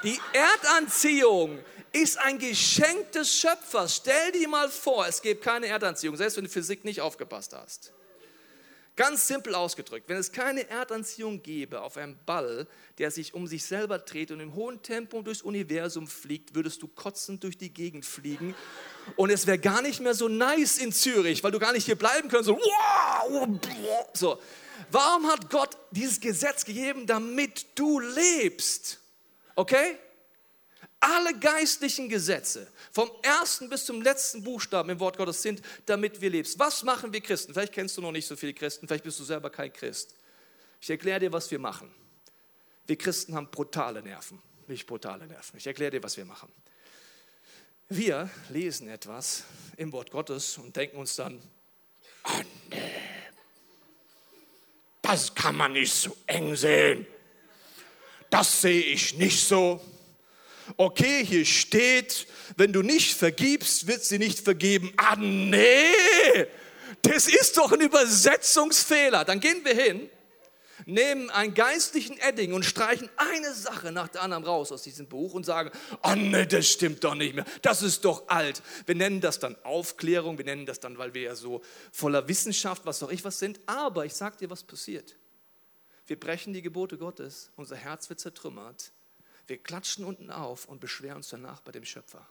Die 0.03 0.21
Erdanziehung 0.33 1.59
ist 1.93 2.19
ein 2.19 2.39
Geschenk 2.39 3.13
des 3.13 3.35
Schöpfers. 3.35 3.97
Stell 3.97 4.33
dir 4.33 4.49
mal 4.49 4.69
vor, 4.69 5.07
es 5.07 5.21
gibt 5.23 5.43
keine 5.43 5.67
Erdanziehung, 5.67 6.17
selbst 6.17 6.37
wenn 6.37 6.45
du 6.45 6.51
Physik 6.51 6.85
nicht 6.85 7.01
aufgepasst 7.01 7.55
hast. 7.55 7.93
Ganz 8.97 9.29
simpel 9.29 9.55
ausgedrückt, 9.55 10.09
wenn 10.09 10.17
es 10.17 10.33
keine 10.33 10.71
Erdanziehung 10.71 11.43
gäbe 11.43 11.83
auf 11.83 11.99
einem 11.99 12.17
Ball, 12.25 12.67
der 12.97 13.11
sich 13.11 13.35
um 13.35 13.47
sich 13.47 13.63
selber 13.67 13.99
dreht 13.99 14.31
und 14.31 14.41
im 14.41 14.55
hohen 14.55 14.83
Tempo 14.83 15.21
durchs 15.21 15.43
Universum 15.43 16.09
fliegt, 16.09 16.55
würdest 16.55 16.83
du 16.83 16.89
kotzend 16.89 17.45
durch 17.45 17.59
die 17.59 17.73
Gegend 17.73 18.07
fliegen. 18.07 18.55
Und 19.17 19.29
es 19.29 19.47
wäre 19.47 19.59
gar 19.59 19.83
nicht 19.83 20.01
mehr 20.01 20.15
so 20.15 20.29
nice 20.29 20.79
in 20.79 20.93
Zürich, 20.93 21.45
weil 21.45 21.53
du 21.53 21.59
gar 21.59 21.75
nicht 21.75 21.85
hier 21.85 21.97
bleiben 21.97 22.31
könntest. 22.31 22.47
So, 22.47 23.61
so. 24.15 24.41
Warum 24.91 25.27
hat 25.27 25.51
Gott 25.51 25.77
dieses 25.91 26.19
Gesetz 26.19 26.65
gegeben, 26.65 27.07
damit 27.07 27.79
du 27.79 28.01
lebst? 28.01 28.99
Okay? 29.57 29.99
Alle 31.01 31.39
geistlichen 31.39 32.09
Gesetze, 32.09 32.67
vom 32.91 33.11
ersten 33.23 33.69
bis 33.69 33.85
zum 33.85 34.01
letzten 34.01 34.43
Buchstaben 34.43 34.91
im 34.91 35.01
Wort 35.01 35.19
Gottes 35.19 35.43
sind, 35.43 35.61
damit 35.85 36.21
wir 36.21 36.31
lebst. 36.31 36.59
Was 36.59 36.83
machen 36.83 37.13
wir 37.13 37.21
Christen? 37.21 37.53
Vielleicht 37.53 37.75
kennst 37.75 37.97
du 37.97 38.01
noch 38.01 38.13
nicht 38.13 38.27
so 38.27 38.35
viele 38.35 38.55
Christen, 38.55 38.89
vielleicht 38.89 39.05
bist 39.05 39.21
du 39.21 39.25
selber 39.25 39.51
kein 39.51 39.73
Christ. 39.73 40.15
Ich 40.81 40.91
erkläre 40.91 41.21
dir, 41.21 41.33
was 41.33 41.51
wir 41.51 41.59
machen. 41.59 41.93
Wir 42.87 42.97
Christen 42.97 43.35
haben 43.35 43.51
brutale 43.51 44.03
Nerven, 44.03 44.41
nicht 44.69 44.87
brutale 44.87 45.27
Nerven. 45.27 45.59
Ich 45.59 45.67
erkläre 45.67 45.91
dir, 45.91 46.03
was 46.03 46.17
wir 46.17 46.25
machen. 46.25 46.51
Wir 47.89 48.31
lesen 48.49 48.89
etwas 48.89 49.45
im 49.77 49.93
Wort 49.93 50.11
Gottes 50.11 50.59
und 50.59 50.75
denken 50.75 50.97
uns 50.97 51.17
dann, 51.17 51.41
oh 52.25 52.43
nee, 52.71 52.91
das 55.03 55.35
kann 55.35 55.57
man 55.57 55.73
nicht 55.73 55.93
so 55.93 56.17
eng 56.27 56.57
sehen. 56.57 57.07
Das 58.29 58.61
sehe 58.61 58.83
ich 58.83 59.15
nicht 59.15 59.41
so 59.47 59.81
okay, 60.77 61.25
hier 61.25 61.45
steht, 61.45 62.27
wenn 62.57 62.73
du 62.73 62.83
nicht 62.83 63.15
vergibst, 63.15 63.87
wird 63.87 64.05
sie 64.05 64.19
nicht 64.19 64.41
vergeben. 64.41 64.93
Ah, 64.97 65.17
nee, 65.17 66.47
das 67.03 67.29
ist 67.29 67.57
doch 67.57 67.73
ein 67.73 67.81
Übersetzungsfehler. 67.81 69.25
Dann 69.25 69.41
gehen 69.41 69.65
wir 69.65 69.75
hin, 69.75 70.11
nehmen 70.85 71.31
einen 71.31 71.55
geistlichen 71.55 72.19
Edding 72.19 72.53
und 72.53 72.65
streichen 72.65 73.09
eine 73.17 73.55
Sache 73.55 73.93
nach 73.93 74.09
der 74.09 74.23
anderen 74.23 74.45
raus 74.45 74.73
aus 74.73 74.83
diesem 74.83 75.09
Buch 75.09 75.35
und 75.35 75.45
sagen, 75.45 75.71
oh 76.03 76.15
nee, 76.15 76.47
das 76.47 76.69
stimmt 76.69 77.03
doch 77.05 77.15
nicht 77.15 77.35
mehr, 77.35 77.45
das 77.63 77.83
ist 77.83 78.05
doch 78.05 78.29
alt. 78.29 78.63
Wir 78.87 78.95
nennen 78.95 79.21
das 79.21 79.39
dann 79.39 79.57
Aufklärung, 79.65 80.39
wir 80.39 80.45
nennen 80.45 80.67
das 80.67 80.81
dann, 80.81 80.99
weil 80.99 81.15
wir 81.15 81.23
ja 81.23 81.35
so 81.35 81.63
voller 81.93 82.29
Wissenschaft, 82.29 82.85
was 82.85 83.03
auch 83.03 83.11
ich 83.11 83.25
was 83.25 83.39
sind. 83.39 83.61
Aber 83.67 84.05
ich 84.05 84.15
sag 84.15 84.39
dir, 84.39 84.51
was 84.51 84.63
passiert. 84.63 85.17
Wir 86.07 86.19
brechen 86.19 86.53
die 86.53 86.63
Gebote 86.63 86.99
Gottes, 86.99 87.51
unser 87.57 87.77
Herz 87.77 88.09
wird 88.09 88.21
zertrümmert 88.21 88.93
wir 89.47 89.59
klatschen 89.59 90.05
unten 90.05 90.31
auf 90.31 90.67
und 90.67 90.81
beschweren 90.81 91.19
uns 91.19 91.29
danach 91.29 91.61
bei 91.61 91.73
dem 91.73 91.85
Schöpfer. 91.85 92.27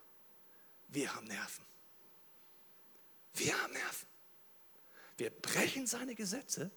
Wir 0.87 1.15
haben 1.15 1.27
Nerven. 1.27 1.65
Wir 3.33 3.61
haben 3.61 3.73
Nerven. 3.73 4.07
Wir 5.17 5.29
brechen 5.29 5.87
seine 5.87 6.15
Gesetze, 6.15 6.71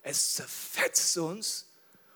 es 0.00 0.34
zerfetzt 0.34 1.16
uns 1.18 1.70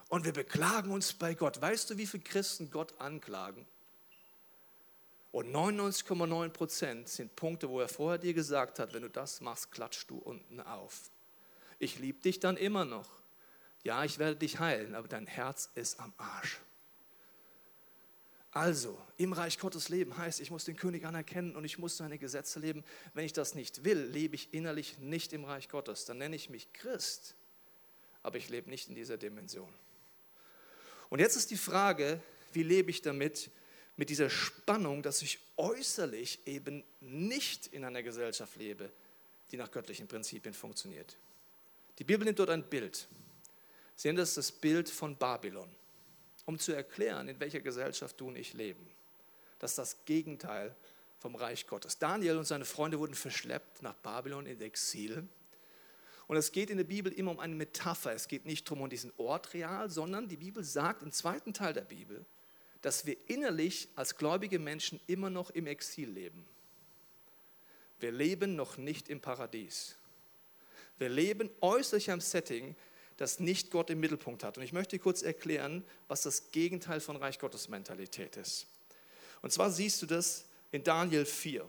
und 0.09 0.25
wir 0.25 0.33
beklagen 0.33 0.91
uns 0.91 1.13
bei 1.13 1.35
Gott. 1.35 1.61
Weißt 1.61 1.91
du, 1.91 1.99
wie 1.99 2.07
viele 2.07 2.23
Christen 2.23 2.71
Gott 2.71 2.99
anklagen? 3.01 3.67
Und 5.33 5.53
99,9 5.53 6.49
Prozent 6.49 7.09
sind 7.09 7.37
Punkte, 7.37 7.69
wo 7.69 7.81
er 7.81 7.89
vorher 7.89 8.19
dir 8.19 8.33
gesagt 8.33 8.79
hat, 8.79 8.95
wenn 8.95 9.03
du 9.03 9.11
das 9.11 9.43
machst, 9.43 9.71
klatschst 9.71 10.09
du 10.09 10.17
unten 10.17 10.61
auf. 10.61 11.11
Ich 11.79 11.99
liebe 11.99 12.21
dich 12.21 12.41
dann 12.41 12.57
immer 12.57 12.87
noch. 12.87 13.11
Ja, 13.85 14.05
ich 14.05 14.19
werde 14.19 14.37
dich 14.37 14.59
heilen, 14.59 14.95
aber 14.95 15.09
dein 15.09 15.27
Herz 15.27 15.71
ist 15.75 16.01
am 16.01 16.15
Arsch. 16.17 16.61
Also, 18.57 18.97
im 19.19 19.35
Reich 19.35 19.59
Gottes 19.59 19.91
leben 19.91 20.17
heißt, 20.17 20.41
ich 20.41 20.51
muss 20.51 20.65
den 20.65 20.77
König 20.77 21.05
anerkennen 21.05 21.55
und 21.57 21.67
ich 21.67 21.77
muss 21.77 21.99
seine 21.99 22.17
Gesetze 22.17 22.59
leben. 22.59 22.85
Wenn 23.13 23.27
ich 23.27 23.35
das 23.35 23.55
nicht 23.55 23.85
will, 23.85 24.01
lebe 24.01 24.35
ich 24.35 24.55
innerlich 24.55 24.97
nicht 24.97 25.35
im 25.35 25.45
Reich 25.45 25.69
Gottes. 25.69 26.07
Dann 26.07 26.17
nenne 26.17 26.37
ich 26.37 26.49
mich 26.49 26.73
Christ, 26.73 27.35
aber 28.23 28.39
ich 28.39 28.49
lebe 28.49 28.71
nicht 28.71 28.89
in 28.89 28.95
dieser 28.95 29.19
Dimension. 29.19 29.69
Und 31.11 31.19
jetzt 31.19 31.37
ist 31.37 31.51
die 31.51 31.59
Frage, 31.59 32.19
wie 32.55 32.63
lebe 32.63 32.91
ich 32.91 33.03
damit, 33.03 33.51
mit 33.99 34.09
dieser 34.09 34.31
Spannung, 34.31 35.03
dass 35.03 35.21
ich 35.21 35.39
äußerlich 35.59 36.47
eben 36.47 36.83
nicht 37.01 37.67
in 37.67 37.85
einer 37.85 38.03
Gesellschaft 38.03 38.57
lebe, 38.57 38.91
die 39.51 39.59
nach 39.59 39.71
göttlichen 39.71 40.09
Prinzipien 40.09 40.55
funktioniert. 40.55 41.19
Die 41.99 42.05
Bibel 42.05 42.25
nimmt 42.25 42.39
dort 42.39 42.49
ein 42.49 42.65
Bild. 42.65 43.07
Sie 43.97 44.09
nennt 44.09 44.19
das 44.19 44.33
das 44.33 44.51
Bild 44.51 44.89
von 44.89 45.15
Babylon 45.15 45.69
um 46.47 46.59
zu 46.59 46.73
erklären, 46.73 47.29
in 47.29 47.39
welcher 47.41 47.61
Gesellschaft 47.61 48.19
du 48.21 48.29
und 48.29 48.37
ich 48.37 48.55
leben. 48.55 48.89
Das 49.59 49.73
ist 49.73 49.79
das 49.79 50.05
Gegenteil 50.05 50.75
vom 51.19 51.35
Reich 51.35 51.67
Gottes. 51.67 51.99
Daniel 51.99 52.39
und 52.39 52.45
seine 52.45 52.65
Freunde 52.65 52.99
wurden 52.99 53.15
verschleppt 53.15 53.83
nach 53.83 53.95
Babylon 53.95 54.47
in 54.47 54.61
Exil. 54.61 55.27
Und 56.29 56.37
es 56.37 56.53
geht 56.53 56.71
in 56.71 56.77
der 56.77 56.85
Bibel 56.85 57.13
immer 57.13 57.33
um 57.33 57.41
eine 57.41 57.55
Metapher. 57.55 58.13
Es 58.13 58.29
geht 58.29 58.47
nicht 58.47 58.67
darum, 58.67 58.83
um 58.83 58.91
diesen 58.91 59.13
Ort 59.17 59.55
real, 59.55 59.91
sondern 59.91 60.29
die 60.29 60.37
Bibel 60.37 60.65
sagt 60.65 61.03
im 61.03 61.13
zweiten 61.13 61.53
Teil 61.53 61.73
der 61.73 61.83
Bibel, 61.83 62.25
dass 62.83 63.07
wir 63.07 63.17
innerlich 63.29 63.89
als 63.97 64.17
gläubige 64.17 64.59
Menschen 64.59 65.01
immer 65.07 65.31
noch 65.31 65.51
im 65.51 65.67
Exil 65.67 66.11
leben. 66.11 66.47
Wir 67.99 68.13
leben 68.13 68.57
noch 68.57 68.77
nicht 68.77 69.09
im 69.09 69.21
Paradies. 69.21 69.97
Wir 70.99 71.09
leben 71.09 71.51
äußerlich 71.61 72.11
am 72.11 72.21
Setting, 72.21 72.77
das 73.17 73.41
nicht 73.41 73.71
Gott 73.71 73.91
im 73.91 74.01
Mittelpunkt 74.01 74.45
hat. 74.45 74.59
Und 74.59 74.65
ich 74.65 74.73
möchte 74.73 74.99
kurz 74.99 75.23
erklären, 75.23 75.85
was 76.09 76.23
das 76.23 76.51
Gegenteil 76.51 77.01
von 77.01 77.17
Reich 77.17 77.39
Gottes 77.39 77.69
Mentalität 77.69 78.37
ist. 78.37 78.67
Und 79.43 79.53
zwar 79.53 79.71
siehst 79.71 80.03
du 80.03 80.07
das 80.07 80.47
in 80.73 80.83
Daniel 80.85 81.25
4. 81.25 81.67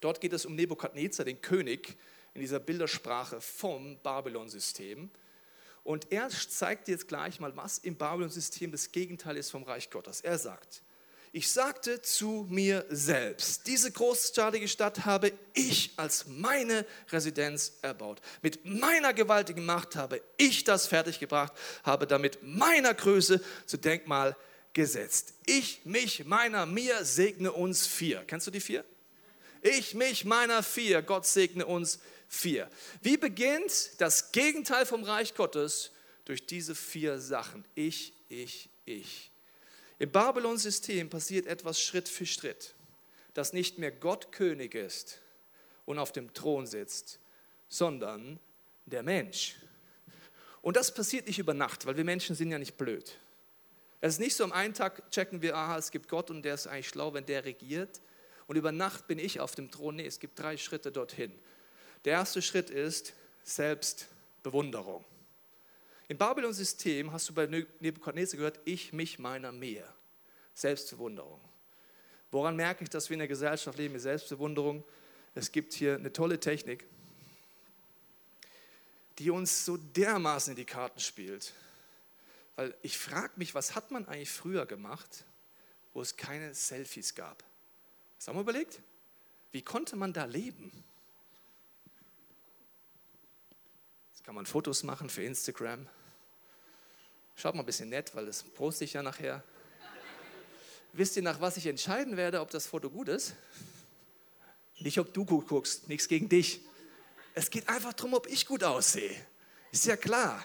Dort 0.00 0.20
geht 0.20 0.32
es 0.32 0.46
um 0.46 0.54
Nebukadnezar, 0.54 1.24
den 1.24 1.40
König, 1.40 1.96
in 2.34 2.42
dieser 2.42 2.60
Bildersprache 2.60 3.40
vom 3.40 3.98
Babylon-System. 4.02 5.10
Und 5.84 6.12
er 6.12 6.28
zeigt 6.28 6.86
dir 6.86 6.92
jetzt 6.92 7.08
gleich 7.08 7.40
mal, 7.40 7.56
was 7.56 7.78
im 7.78 7.96
Babylon-System 7.96 8.72
das 8.72 8.92
Gegenteil 8.92 9.36
ist 9.36 9.50
vom 9.50 9.62
Reich 9.62 9.88
Gottes. 9.88 10.20
Er 10.20 10.38
sagt, 10.38 10.82
ich 11.36 11.50
sagte 11.50 12.00
zu 12.00 12.46
mir 12.48 12.86
selbst, 12.88 13.66
diese 13.66 13.92
großartige 13.92 14.66
Stadt 14.68 15.04
habe 15.04 15.32
ich 15.52 15.90
als 15.96 16.26
meine 16.26 16.86
Residenz 17.12 17.74
erbaut. 17.82 18.22
Mit 18.40 18.64
meiner 18.64 19.12
gewaltigen 19.12 19.66
Macht 19.66 19.96
habe 19.96 20.22
ich 20.38 20.64
das 20.64 20.86
fertiggebracht, 20.86 21.52
habe 21.82 22.06
damit 22.06 22.38
meiner 22.42 22.94
Größe 22.94 23.42
zu 23.66 23.76
Denkmal 23.76 24.34
gesetzt. 24.72 25.34
Ich, 25.44 25.82
mich, 25.84 26.24
meiner, 26.24 26.64
mir 26.64 27.04
segne 27.04 27.52
uns 27.52 27.86
vier. 27.86 28.24
Kennst 28.26 28.46
du 28.46 28.50
die 28.50 28.60
vier? 28.60 28.82
Ich, 29.60 29.92
mich, 29.92 30.24
meiner, 30.24 30.62
vier. 30.62 31.02
Gott 31.02 31.26
segne 31.26 31.66
uns 31.66 31.98
vier. 32.28 32.70
Wie 33.02 33.18
beginnt 33.18 33.90
das 33.98 34.32
Gegenteil 34.32 34.86
vom 34.86 35.04
Reich 35.04 35.34
Gottes? 35.34 35.90
Durch 36.24 36.46
diese 36.46 36.74
vier 36.74 37.20
Sachen. 37.20 37.66
Ich, 37.74 38.14
ich, 38.30 38.70
ich. 38.86 39.30
Im 39.98 40.10
Babylon-System 40.10 41.08
passiert 41.08 41.46
etwas 41.46 41.80
Schritt 41.80 42.08
für 42.08 42.26
Schritt, 42.26 42.74
dass 43.34 43.52
nicht 43.52 43.78
mehr 43.78 43.90
Gott 43.90 44.30
König 44.32 44.74
ist 44.74 45.20
und 45.86 45.98
auf 45.98 46.12
dem 46.12 46.34
Thron 46.34 46.66
sitzt, 46.66 47.18
sondern 47.68 48.38
der 48.84 49.02
Mensch. 49.02 49.56
Und 50.60 50.76
das 50.76 50.92
passiert 50.92 51.26
nicht 51.26 51.38
über 51.38 51.54
Nacht, 51.54 51.86
weil 51.86 51.96
wir 51.96 52.04
Menschen 52.04 52.36
sind 52.36 52.50
ja 52.50 52.58
nicht 52.58 52.76
blöd. 52.76 53.18
Es 54.00 54.14
ist 54.14 54.20
nicht 54.20 54.36
so, 54.36 54.44
am 54.44 54.52
einen 54.52 54.74
Tag 54.74 55.10
checken 55.10 55.40
wir, 55.40 55.56
aha, 55.56 55.78
es 55.78 55.90
gibt 55.90 56.08
Gott 56.08 56.30
und 56.30 56.42
der 56.42 56.54
ist 56.54 56.66
eigentlich 56.66 56.88
schlau, 56.88 57.14
wenn 57.14 57.24
der 57.24 57.44
regiert. 57.44 58.02
Und 58.46 58.56
über 58.56 58.72
Nacht 58.72 59.06
bin 59.06 59.18
ich 59.18 59.40
auf 59.40 59.54
dem 59.54 59.70
Thron. 59.70 59.96
Nee, 59.96 60.06
es 60.06 60.20
gibt 60.20 60.38
drei 60.38 60.56
Schritte 60.56 60.92
dorthin. 60.92 61.32
Der 62.04 62.12
erste 62.12 62.42
Schritt 62.42 62.68
ist 62.70 63.14
Selbstbewunderung. 63.42 65.04
Im 66.08 66.18
Babylon-System 66.18 67.12
hast 67.12 67.28
du 67.28 67.34
bei 67.34 67.46
Nebuchadnezzar 67.46 68.38
gehört, 68.38 68.60
ich, 68.64 68.92
mich, 68.92 69.18
meiner, 69.18 69.50
mir. 69.52 69.92
Selbstbewunderung. 70.54 71.40
Woran 72.30 72.56
merke 72.56 72.84
ich, 72.84 72.90
dass 72.90 73.10
wir 73.10 73.14
in 73.14 73.20
der 73.20 73.28
Gesellschaft 73.28 73.76
leben 73.76 73.92
mit 73.92 74.02
Selbstbewunderung? 74.02 74.84
Es 75.34 75.52
gibt 75.52 75.74
hier 75.74 75.96
eine 75.96 76.12
tolle 76.12 76.40
Technik, 76.40 76.86
die 79.18 79.30
uns 79.30 79.64
so 79.64 79.76
dermaßen 79.76 80.52
in 80.52 80.56
die 80.56 80.64
Karten 80.64 81.00
spielt. 81.00 81.52
Weil 82.56 82.74
ich 82.82 82.96
frage 82.96 83.32
mich, 83.36 83.54
was 83.54 83.74
hat 83.74 83.90
man 83.90 84.08
eigentlich 84.08 84.30
früher 84.30 84.64
gemacht, 84.64 85.24
wo 85.92 86.00
es 86.00 86.16
keine 86.16 86.54
Selfies 86.54 87.14
gab? 87.14 87.44
Das 88.18 88.28
haben 88.28 88.36
wir 88.36 88.42
überlegt? 88.42 88.80
Wie 89.52 89.62
konnte 89.62 89.96
man 89.96 90.12
da 90.12 90.24
leben? 90.24 90.72
Kann 94.26 94.34
man 94.34 94.44
Fotos 94.44 94.82
machen 94.82 95.08
für 95.08 95.22
Instagram. 95.22 95.86
Schaut 97.36 97.54
mal 97.54 97.62
ein 97.62 97.66
bisschen 97.66 97.90
nett, 97.90 98.12
weil 98.16 98.26
das 98.26 98.42
poste 98.42 98.82
ich 98.82 98.94
ja 98.94 99.00
nachher. 99.00 99.44
Wisst 100.92 101.16
ihr, 101.16 101.22
nach 101.22 101.40
was 101.40 101.56
ich 101.56 101.66
entscheiden 101.68 102.16
werde, 102.16 102.40
ob 102.40 102.50
das 102.50 102.66
Foto 102.66 102.90
gut 102.90 103.06
ist? 103.06 103.34
Nicht, 104.80 104.98
ob 104.98 105.14
du 105.14 105.24
gut 105.24 105.46
guckst, 105.46 105.88
nichts 105.88 106.08
gegen 106.08 106.28
dich. 106.28 106.60
Es 107.34 107.50
geht 107.50 107.68
einfach 107.68 107.92
darum, 107.92 108.14
ob 108.14 108.26
ich 108.26 108.46
gut 108.46 108.64
aussehe. 108.64 109.14
Ist 109.70 109.86
ja 109.86 109.96
klar. 109.96 110.44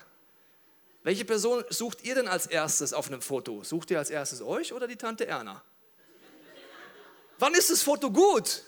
Welche 1.02 1.26
Person 1.26 1.64
sucht 1.70 2.04
ihr 2.04 2.14
denn 2.14 2.28
als 2.28 2.46
erstes 2.46 2.94
auf 2.94 3.08
einem 3.08 3.24
Foto? 3.24 3.64
Sucht 3.64 3.90
ihr 3.90 3.98
als 3.98 4.12
erstes 4.12 4.44
euch 4.44 4.74
oder 4.74 4.88
die 4.88 4.96
Tante 4.96 5.26
Erna? 5.26 5.64
Wann 7.40 7.56
ist 7.56 7.72
das 7.72 7.82
Foto 7.82 8.12
gut? 8.12 8.62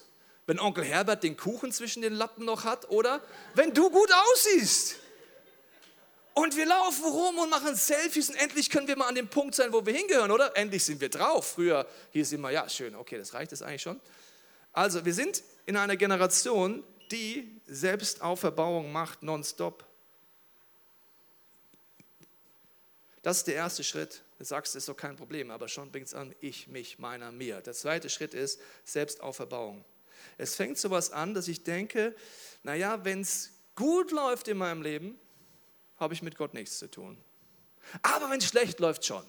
Wenn 0.47 0.59
Onkel 0.59 0.83
Herbert 0.83 1.21
den 1.21 1.37
Kuchen 1.37 1.71
zwischen 1.71 2.01
den 2.01 2.13
Lappen 2.13 2.45
noch 2.45 2.63
hat 2.63 2.89
oder 2.89 3.21
wenn 3.53 3.75
du 3.75 3.91
gut 3.91 4.09
aussiehst. 4.11 5.02
Und 6.33 6.55
wir 6.55 6.65
laufen 6.65 7.05
rum 7.05 7.37
und 7.37 7.49
machen 7.49 7.75
Selfies 7.75 8.29
und 8.29 8.35
endlich 8.35 8.69
können 8.69 8.87
wir 8.87 8.97
mal 8.97 9.07
an 9.07 9.15
dem 9.15 9.27
Punkt 9.27 9.53
sein, 9.53 9.71
wo 9.71 9.85
wir 9.85 9.93
hingehören, 9.93 10.31
oder? 10.31 10.55
Endlich 10.57 10.83
sind 10.83 10.99
wir 10.99 11.09
drauf. 11.09 11.51
Früher 11.51 11.87
hieß 12.11 12.31
immer, 12.31 12.49
ja, 12.49 12.67
schön, 12.67 12.95
okay, 12.95 13.17
das 13.17 13.33
reicht 13.33 13.51
jetzt 13.51 13.61
eigentlich 13.61 13.83
schon. 13.83 13.99
Also, 14.71 15.05
wir 15.05 15.13
sind 15.13 15.43
in 15.67 15.77
einer 15.77 15.95
Generation, 15.95 16.83
die 17.11 17.61
Selbstauferbauung 17.67 18.91
macht 18.91 19.21
nonstop. 19.21 19.85
Das 23.21 23.37
ist 23.37 23.47
der 23.47 23.55
erste 23.55 23.83
Schritt. 23.83 24.23
Du 24.39 24.45
sagst, 24.45 24.73
das 24.73 24.81
ist 24.81 24.89
doch 24.89 24.97
kein 24.97 25.15
Problem, 25.15 25.51
aber 25.51 25.67
schon 25.67 25.91
fängt 25.91 26.07
es 26.07 26.13
an, 26.15 26.33
ich, 26.41 26.67
mich, 26.67 26.97
meiner, 26.97 27.31
mir. 27.31 27.61
Der 27.61 27.73
zweite 27.73 28.09
Schritt 28.09 28.33
ist 28.33 28.59
Selbstauferbauung. 28.83 29.85
Es 30.37 30.55
fängt 30.55 30.79
sowas 30.79 31.11
an, 31.11 31.33
dass 31.33 31.47
ich 31.47 31.63
denke, 31.63 32.15
naja, 32.63 33.05
wenn 33.05 33.21
es 33.21 33.51
gut 33.75 34.11
läuft 34.11 34.47
in 34.47 34.57
meinem 34.57 34.81
Leben, 34.81 35.19
habe 36.03 36.13
ich 36.13 36.21
mit 36.21 36.37
Gott 36.37 36.53
nichts 36.53 36.77
zu 36.77 36.89
tun. 36.89 37.17
Aber 38.01 38.29
wenn 38.29 38.39
es 38.39 38.45
schlecht 38.45 38.79
läuft, 38.79 39.05
schon. 39.05 39.23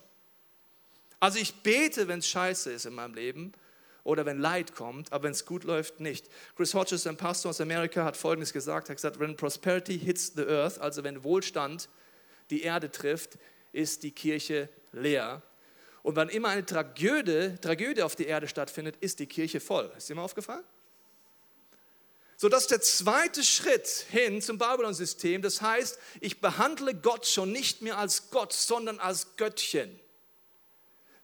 Also 1.21 1.39
ich 1.39 1.55
bete, 1.63 2.09
wenn 2.09 2.19
es 2.19 2.29
scheiße 2.29 2.71
ist 2.71 2.85
in 2.85 2.95
meinem 2.95 3.15
Leben 3.15 3.53
oder 4.03 4.27
wenn 4.27 4.39
Leid 4.39 4.75
kommt, 4.75 5.13
aber 5.13 5.25
wenn 5.25 5.33
es 5.33 5.47
gut 5.47 5.65
läuft, 5.65 6.01
nicht. 6.01 6.29
Chris 6.57 6.75
Hodges, 6.75 7.07
ein 7.07 7.17
Pastor 7.17 7.51
aus 7.51 7.61
Amerika, 7.61 8.05
hat 8.05 8.17
Folgendes 8.17 8.53
gesagt. 8.53 8.89
Er 8.89 8.91
hat 8.91 8.97
gesagt, 8.97 9.19
when 9.19 9.37
prosperity 9.37 9.99
hits 9.99 10.33
the 10.37 10.43
earth, 10.43 10.79
also 10.79 11.03
wenn 11.03 11.25
Wohlstand 11.25 11.89
die 12.51 12.63
Erde 12.63 12.91
trifft, 12.91 13.39
ist 13.73 14.03
die 14.03 14.11
Kirche 14.11 14.69
leer. 14.93 15.43
Und 16.03 16.17
wann 16.17 16.29
immer 16.29 16.49
eine 16.49 16.67
Tragödie, 16.67 17.57
Tragödie 17.61 18.03
auf 18.03 18.15
der 18.15 18.27
Erde 18.27 18.47
stattfindet, 18.47 18.97
ist 19.01 19.19
die 19.21 19.27
Kirche 19.27 19.61
voll. 19.61 19.91
Ist 19.97 20.11
dir 20.11 20.15
mal 20.15 20.25
aufgefallen? 20.25 20.65
So, 22.45 22.51
das 22.51 22.65
ist 22.65 22.73
der 22.73 22.83
zweite 22.83 23.43
Schritt 23.43 23.89
hin 24.11 24.43
zum 24.43 24.59
Babylon-System. 24.59 25.41
Das 25.41 25.63
heißt, 25.63 25.99
ich 26.21 26.43
behandle 26.43 26.95
Gott 26.95 27.27
schon 27.27 27.51
nicht 27.53 27.81
mehr 27.81 27.97
als 27.97 28.29
Gott, 28.29 28.53
sondern 28.53 28.99
als 28.99 29.39
Göttchen. 29.39 29.99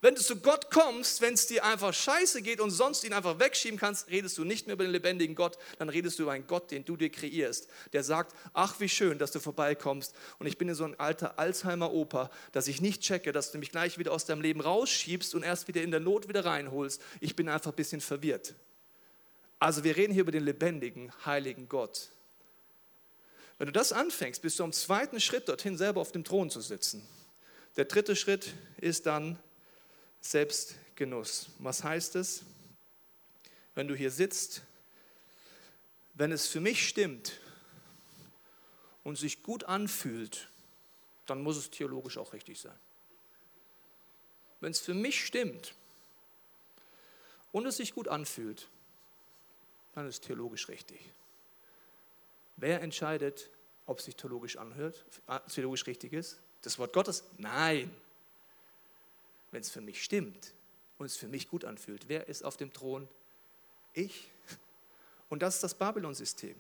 Wenn 0.00 0.14
du 0.14 0.22
zu 0.22 0.36
Gott 0.36 0.70
kommst, 0.70 1.20
wenn 1.20 1.34
es 1.34 1.46
dir 1.46 1.62
einfach 1.62 1.92
scheiße 1.92 2.40
geht 2.40 2.58
und 2.58 2.70
sonst 2.70 3.04
ihn 3.04 3.12
einfach 3.12 3.38
wegschieben 3.38 3.78
kannst, 3.78 4.08
redest 4.08 4.38
du 4.38 4.44
nicht 4.44 4.66
mehr 4.66 4.72
über 4.72 4.84
den 4.84 4.92
lebendigen 4.92 5.34
Gott, 5.34 5.58
dann 5.78 5.90
redest 5.90 6.18
du 6.18 6.22
über 6.22 6.32
einen 6.32 6.46
Gott, 6.46 6.70
den 6.70 6.86
du 6.86 6.96
dir 6.96 7.10
kreierst, 7.10 7.68
der 7.92 8.02
sagt, 8.02 8.34
ach 8.54 8.80
wie 8.80 8.88
schön, 8.88 9.18
dass 9.18 9.30
du 9.30 9.40
vorbeikommst 9.40 10.14
und 10.38 10.46
ich 10.46 10.56
bin 10.56 10.70
in 10.70 10.74
so 10.74 10.84
ein 10.84 10.98
alter 10.98 11.38
Alzheimer-Opa, 11.38 12.30
dass 12.52 12.66
ich 12.66 12.80
nicht 12.80 13.02
checke, 13.02 13.32
dass 13.32 13.52
du 13.52 13.58
mich 13.58 13.72
gleich 13.72 13.98
wieder 13.98 14.12
aus 14.12 14.24
deinem 14.24 14.40
Leben 14.40 14.62
rausschiebst 14.62 15.34
und 15.34 15.42
erst 15.42 15.68
wieder 15.68 15.82
in 15.82 15.90
der 15.90 16.00
Not 16.00 16.28
wieder 16.28 16.46
reinholst. 16.46 17.02
Ich 17.20 17.36
bin 17.36 17.50
einfach 17.50 17.72
ein 17.72 17.76
bisschen 17.76 18.00
verwirrt. 18.00 18.54
Also 19.60 19.84
wir 19.84 19.94
reden 19.96 20.14
hier 20.14 20.22
über 20.22 20.32
den 20.32 20.44
lebendigen, 20.44 21.12
heiligen 21.26 21.68
Gott. 21.68 22.08
Wenn 23.58 23.66
du 23.66 23.72
das 23.72 23.92
anfängst, 23.92 24.40
bist 24.40 24.58
du 24.58 24.64
am 24.64 24.72
zweiten 24.72 25.20
Schritt 25.20 25.50
dorthin 25.50 25.76
selber 25.76 26.00
auf 26.00 26.12
dem 26.12 26.24
Thron 26.24 26.48
zu 26.48 26.62
sitzen. 26.62 27.06
Der 27.76 27.84
dritte 27.84 28.16
Schritt 28.16 28.54
ist 28.78 29.04
dann 29.04 29.38
Selbstgenuss. 30.22 31.50
Was 31.58 31.84
heißt 31.84 32.16
es? 32.16 32.42
Wenn 33.74 33.86
du 33.86 33.94
hier 33.94 34.10
sitzt, 34.10 34.62
wenn 36.14 36.32
es 36.32 36.46
für 36.46 36.60
mich 36.60 36.88
stimmt 36.88 37.38
und 39.04 39.18
sich 39.18 39.42
gut 39.42 39.64
anfühlt, 39.64 40.48
dann 41.26 41.42
muss 41.42 41.58
es 41.58 41.70
theologisch 41.70 42.16
auch 42.16 42.32
richtig 42.32 42.58
sein. 42.58 42.78
Wenn 44.60 44.70
es 44.70 44.80
für 44.80 44.94
mich 44.94 45.22
stimmt 45.22 45.74
und 47.52 47.66
es 47.66 47.76
sich 47.76 47.94
gut 47.94 48.08
anfühlt, 48.08 48.66
dann 49.92 50.06
ist 50.06 50.24
theologisch 50.24 50.68
richtig. 50.68 51.12
Wer 52.56 52.82
entscheidet, 52.82 53.50
ob 53.86 53.98
es 53.98 54.04
sich 54.04 54.16
theologisch 54.16 54.56
anhört, 54.56 55.04
äh, 55.26 55.40
theologisch 55.52 55.86
richtig 55.86 56.12
ist? 56.12 56.40
Das 56.62 56.78
Wort 56.78 56.92
Gottes? 56.92 57.24
Nein. 57.38 57.90
Wenn 59.50 59.62
es 59.62 59.70
für 59.70 59.80
mich 59.80 60.02
stimmt 60.04 60.52
und 60.98 61.06
es 61.06 61.16
für 61.16 61.28
mich 61.28 61.48
gut 61.48 61.64
anfühlt, 61.64 62.08
wer 62.08 62.28
ist 62.28 62.44
auf 62.44 62.56
dem 62.56 62.72
Thron? 62.72 63.08
Ich. 63.94 64.30
Und 65.28 65.42
das 65.42 65.56
ist 65.56 65.64
das 65.64 65.74
Babylon-System. 65.74 66.54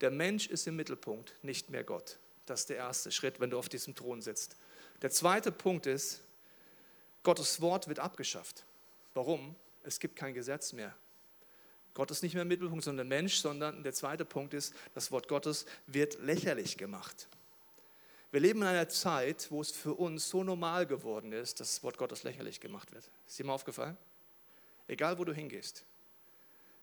Der 0.00 0.10
Mensch 0.10 0.48
ist 0.48 0.66
im 0.66 0.76
Mittelpunkt, 0.76 1.34
nicht 1.42 1.70
mehr 1.70 1.84
Gott. 1.84 2.18
Das 2.46 2.60
ist 2.60 2.68
der 2.68 2.76
erste 2.76 3.10
Schritt, 3.10 3.40
wenn 3.40 3.50
du 3.50 3.58
auf 3.58 3.68
diesem 3.68 3.94
Thron 3.94 4.20
sitzt. 4.20 4.56
Der 5.02 5.10
zweite 5.10 5.50
Punkt 5.50 5.86
ist, 5.86 6.20
Gottes 7.22 7.60
Wort 7.60 7.88
wird 7.88 7.98
abgeschafft. 7.98 8.64
Warum? 9.14 9.56
Es 9.82 9.98
gibt 9.98 10.16
kein 10.16 10.34
Gesetz 10.34 10.72
mehr. 10.72 10.94
Gott 11.94 12.10
ist 12.10 12.22
nicht 12.22 12.34
mehr 12.34 12.42
im 12.42 12.48
Mittelpunkt, 12.48 12.84
sondern 12.84 13.08
der 13.08 13.18
Mensch, 13.18 13.36
sondern 13.36 13.82
der 13.84 13.94
zweite 13.94 14.24
Punkt 14.24 14.52
ist, 14.52 14.74
das 14.94 15.10
Wort 15.12 15.28
Gottes 15.28 15.64
wird 15.86 16.18
lächerlich 16.20 16.76
gemacht. 16.76 17.28
Wir 18.32 18.40
leben 18.40 18.62
in 18.62 18.66
einer 18.66 18.88
Zeit, 18.88 19.48
wo 19.52 19.60
es 19.60 19.70
für 19.70 19.94
uns 19.94 20.28
so 20.28 20.42
normal 20.42 20.86
geworden 20.86 21.32
ist, 21.32 21.60
dass 21.60 21.76
das 21.76 21.82
Wort 21.84 21.96
Gottes 21.96 22.24
lächerlich 22.24 22.58
gemacht 22.58 22.92
wird. 22.92 23.08
Ist 23.28 23.38
dir 23.38 23.44
mal 23.44 23.54
aufgefallen? 23.54 23.96
Egal, 24.88 25.18
wo 25.18 25.24
du 25.24 25.32
hingehst. 25.32 25.84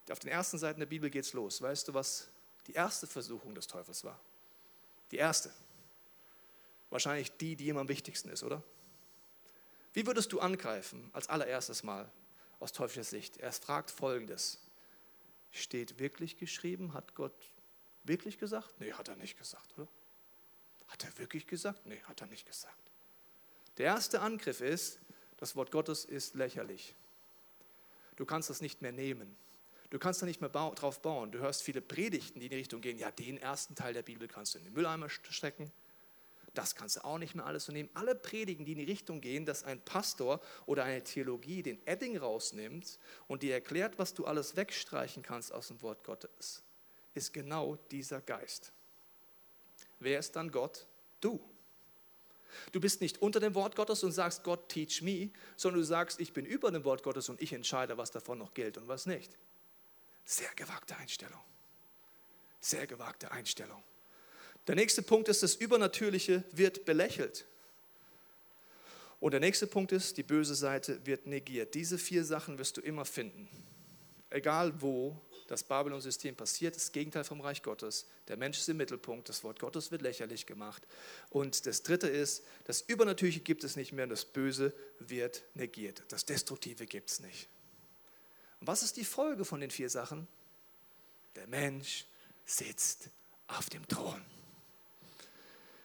Auf 0.10 0.20
den 0.20 0.30
ersten 0.30 0.58
Seiten 0.58 0.80
der 0.80 0.88
Bibel 0.88 1.10
geht 1.10 1.26
es 1.26 1.34
los. 1.34 1.62
Weißt 1.62 1.90
du, 1.90 1.94
was 1.94 2.30
die 2.68 2.74
erste 2.74 3.06
Versuchung 3.06 3.54
des 3.54 3.68
Teufels 3.68 4.06
war? 4.06 4.18
Die 5.12 5.18
erste. 5.18 5.52
Wahrscheinlich 6.90 7.32
die, 7.34 7.58
die 7.58 7.68
ihm 7.68 7.78
am 7.78 7.90
wichtigsten 7.90 8.30
ist, 8.30 8.44
oder? 8.44 8.64
Wie 9.92 10.08
würdest 10.08 10.32
du 10.32 10.40
angreifen 10.40 11.10
als 11.12 11.28
allererstes 11.28 11.84
Mal 11.84 12.10
aus 12.62 12.72
teuflischer 12.72 13.04
Sicht? 13.04 13.38
Er 13.38 13.52
fragt 13.52 13.92
folgendes: 13.92 14.61
Steht 15.52 16.00
wirklich 16.00 16.38
geschrieben? 16.38 16.94
Hat 16.94 17.14
Gott 17.16 17.54
wirklich 18.04 18.38
gesagt? 18.38 18.80
Nee, 18.80 18.94
hat 18.94 19.08
er 19.08 19.16
nicht 19.16 19.38
gesagt, 19.38 19.78
oder? 19.78 19.88
Hat 20.88 21.04
er 21.04 21.18
wirklich 21.18 21.48
gesagt? 21.48 21.86
Nee, 21.86 22.02
hat 22.04 22.22
er 22.22 22.28
nicht 22.28 22.46
gesagt. 22.46 22.92
Der 23.78 23.86
erste 23.86 24.22
Angriff 24.22 24.62
ist, 24.62 25.00
das 25.38 25.56
Wort 25.56 25.72
Gottes 25.72 26.06
ist 26.06 26.36
lächerlich. 26.36 26.96
Du 28.16 28.26
kannst 28.26 28.50
das 28.50 28.62
nicht 28.62 28.82
mehr 28.82 28.92
nehmen. 28.92 29.36
Du 29.90 30.00
kannst 30.00 30.22
da 30.22 30.26
nicht 30.26 30.40
mehr 30.40 30.50
drauf 30.50 31.02
bauen. 31.02 31.32
Du 31.32 31.40
hörst 31.40 31.64
viele 31.64 31.82
Predigten, 31.82 32.40
die 32.40 32.46
in 32.46 32.52
die 32.52 32.58
Richtung 32.58 32.82
gehen, 32.82 32.98
ja, 32.98 33.12
den 33.12 33.38
ersten 33.38 33.76
Teil 33.76 33.94
der 33.94 34.04
Bibel 34.04 34.28
kannst 34.28 34.54
du 34.54 34.60
in 34.60 34.66
den 34.66 34.74
Mülleimer 34.74 35.10
stecken. 35.10 35.72
Das 36.54 36.76
kannst 36.76 36.98
du 36.98 37.06
auch 37.06 37.18
nicht 37.18 37.34
mehr 37.34 37.46
alles 37.46 37.66
so 37.66 37.72
nehmen. 37.72 37.90
Alle 37.94 38.14
Predigen, 38.14 38.66
die 38.66 38.74
in 38.74 38.80
die 38.80 38.84
Richtung 38.84 39.22
gehen, 39.22 39.46
dass 39.46 39.64
ein 39.64 39.80
Pastor 39.82 40.42
oder 40.66 40.84
eine 40.84 41.04
Theologie 41.04 41.64
den 41.64 41.86
Edding 41.88 42.18
rausnimmt 42.18 43.00
und 43.28 43.44
dir 43.44 43.54
erklärt, 43.54 43.98
was 43.98 44.14
du 44.14 44.26
alles 44.26 44.58
wegstreichen 44.58 45.24
kannst 45.24 45.54
aus 45.54 45.70
dem 45.70 45.82
Wort 45.82 46.04
Gottes, 46.04 46.64
ist 47.14 47.32
genau 47.32 47.78
dieser 47.92 48.20
Geist. 48.22 48.74
Wer 50.00 50.20
ist 50.20 50.36
dann 50.36 50.52
Gott? 50.52 50.88
Du. 51.22 51.40
Du 52.74 52.82
bist 52.82 53.00
nicht 53.00 53.22
unter 53.22 53.40
dem 53.40 53.56
Wort 53.56 53.78
Gottes 53.78 54.04
und 54.04 54.12
sagst, 54.12 54.44
Gott, 54.44 54.68
teach 54.68 55.02
me, 55.02 55.30
sondern 55.56 55.80
du 55.82 55.86
sagst, 55.86 56.20
ich 56.20 56.34
bin 56.34 56.46
über 56.46 56.70
dem 56.70 56.84
Wort 56.84 57.02
Gottes 57.02 57.30
und 57.30 57.42
ich 57.42 57.54
entscheide, 57.54 57.98
was 57.98 58.12
davon 58.12 58.40
noch 58.40 58.54
gilt 58.54 58.78
und 58.78 58.90
was 58.90 59.06
nicht. 59.06 59.38
Sehr 60.26 60.54
gewagte 60.56 60.98
Einstellung. 60.98 61.40
Sehr 62.60 62.88
gewagte 62.88 63.32
Einstellung. 63.32 63.82
Der 64.68 64.76
nächste 64.76 65.02
Punkt 65.02 65.28
ist, 65.28 65.44
das 65.44 65.56
Übernatürliche 65.56 66.44
wird 66.52 66.86
belächelt. 66.86 67.46
Und 69.20 69.32
der 69.32 69.40
nächste 69.40 69.68
Punkt 69.68 69.92
ist, 69.92 70.18
die 70.18 70.24
böse 70.24 70.56
Seite 70.56 71.06
wird 71.06 71.28
negiert. 71.28 71.76
Diese 71.76 71.98
vier 71.98 72.24
Sachen 72.26 72.58
wirst 72.58 72.78
du 72.78 72.82
immer 72.82 73.06
finden. 73.06 73.48
Egal 74.30 74.82
wo 74.82 75.20
das 75.48 75.64
Babylon-System 75.64 76.36
passiert, 76.36 76.76
das 76.76 76.92
Gegenteil 76.92 77.26
vom 77.26 77.42
Reich 77.42 77.62
Gottes. 77.62 78.06
Der 78.30 78.38
Mensch 78.38 78.58
ist 78.58 78.70
im 78.70 78.78
Mittelpunkt, 78.78 79.28
das 79.28 79.44
Wort 79.44 79.60
Gottes 79.60 79.92
wird 79.92 80.02
lächerlich 80.02 80.46
gemacht. 80.46 80.88
Und 81.30 81.66
das 81.66 81.84
dritte 81.84 82.08
ist, 82.08 82.44
das 82.64 82.82
Übernatürliche 82.82 83.42
gibt 83.42 83.64
es 83.64 83.76
nicht 83.76 83.92
mehr 83.92 84.04
und 84.04 84.12
das 84.12 84.24
Böse 84.24 84.74
wird 85.00 85.44
negiert. 85.54 86.04
Das 86.08 86.26
Destruktive 86.26 86.86
gibt 86.86 87.12
es 87.12 87.20
nicht. 87.20 87.50
Und 88.62 88.68
was 88.68 88.82
ist 88.82 88.96
die 88.96 89.04
Folge 89.04 89.44
von 89.44 89.60
den 89.60 89.72
vier 89.72 89.90
Sachen? 89.90 90.28
Der 91.36 91.48
Mensch 91.48 92.06
sitzt 92.46 93.10
auf 93.48 93.70
dem 93.70 93.86
Thron. 93.88 94.22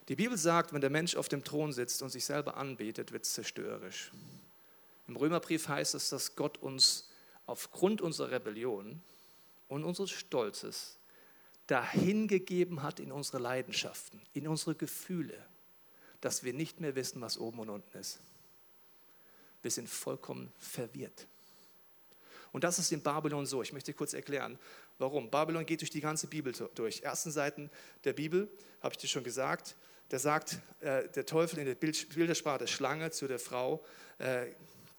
Die 0.08 0.16
Bibel 0.16 0.38
sagt, 0.38 0.72
wenn 0.72 0.80
der 0.80 0.90
Mensch 0.90 1.16
auf 1.16 1.28
dem 1.28 1.42
Thron 1.42 1.72
sitzt 1.72 2.00
und 2.02 2.10
sich 2.10 2.24
selber 2.24 2.56
anbetet, 2.56 3.12
wird 3.12 3.24
es 3.24 3.32
zerstörerisch. 3.32 4.12
Im 5.08 5.16
Römerbrief 5.16 5.68
heißt 5.68 5.94
es, 5.94 6.10
dass 6.10 6.36
Gott 6.36 6.58
uns 6.58 7.10
aufgrund 7.46 8.00
unserer 8.00 8.30
Rebellion 8.30 9.00
und 9.68 9.84
unseres 9.84 10.10
Stolzes 10.10 10.98
dahingegeben 11.66 12.82
hat 12.82 13.00
in 13.00 13.10
unsere 13.10 13.38
Leidenschaften, 13.38 14.20
in 14.32 14.46
unsere 14.46 14.74
Gefühle, 14.74 15.36
dass 16.20 16.44
wir 16.44 16.52
nicht 16.52 16.80
mehr 16.80 16.94
wissen, 16.94 17.20
was 17.20 17.38
oben 17.38 17.60
und 17.60 17.70
unten 17.70 17.98
ist. 17.98 18.20
Wir 19.62 19.70
sind 19.70 19.88
vollkommen 19.88 20.52
verwirrt. 20.58 21.26
Und 22.52 22.64
das 22.64 22.78
ist 22.78 22.92
in 22.92 23.02
Babylon 23.02 23.46
so. 23.46 23.62
Ich 23.62 23.72
möchte 23.72 23.92
kurz 23.92 24.14
erklären, 24.14 24.58
warum. 24.98 25.28
Babylon 25.30 25.66
geht 25.66 25.80
durch 25.80 25.90
die 25.90 26.00
ganze 26.00 26.28
Bibel 26.28 26.52
durch. 26.74 27.02
Ersten 27.02 27.30
Seiten 27.30 27.70
der 28.04 28.12
Bibel, 28.12 28.48
habe 28.80 28.94
ich 28.94 28.98
dir 28.98 29.08
schon 29.08 29.24
gesagt, 29.24 29.74
da 30.08 30.18
sagt 30.18 30.58
äh, 30.80 31.08
der 31.08 31.26
Teufel 31.26 31.58
in 31.58 31.66
der 31.66 31.74
Bildersprache 31.74 32.58
der 32.58 32.66
Schlange 32.66 33.10
zu 33.10 33.26
der 33.26 33.38
Frau, 33.38 33.84
äh, 34.18 34.46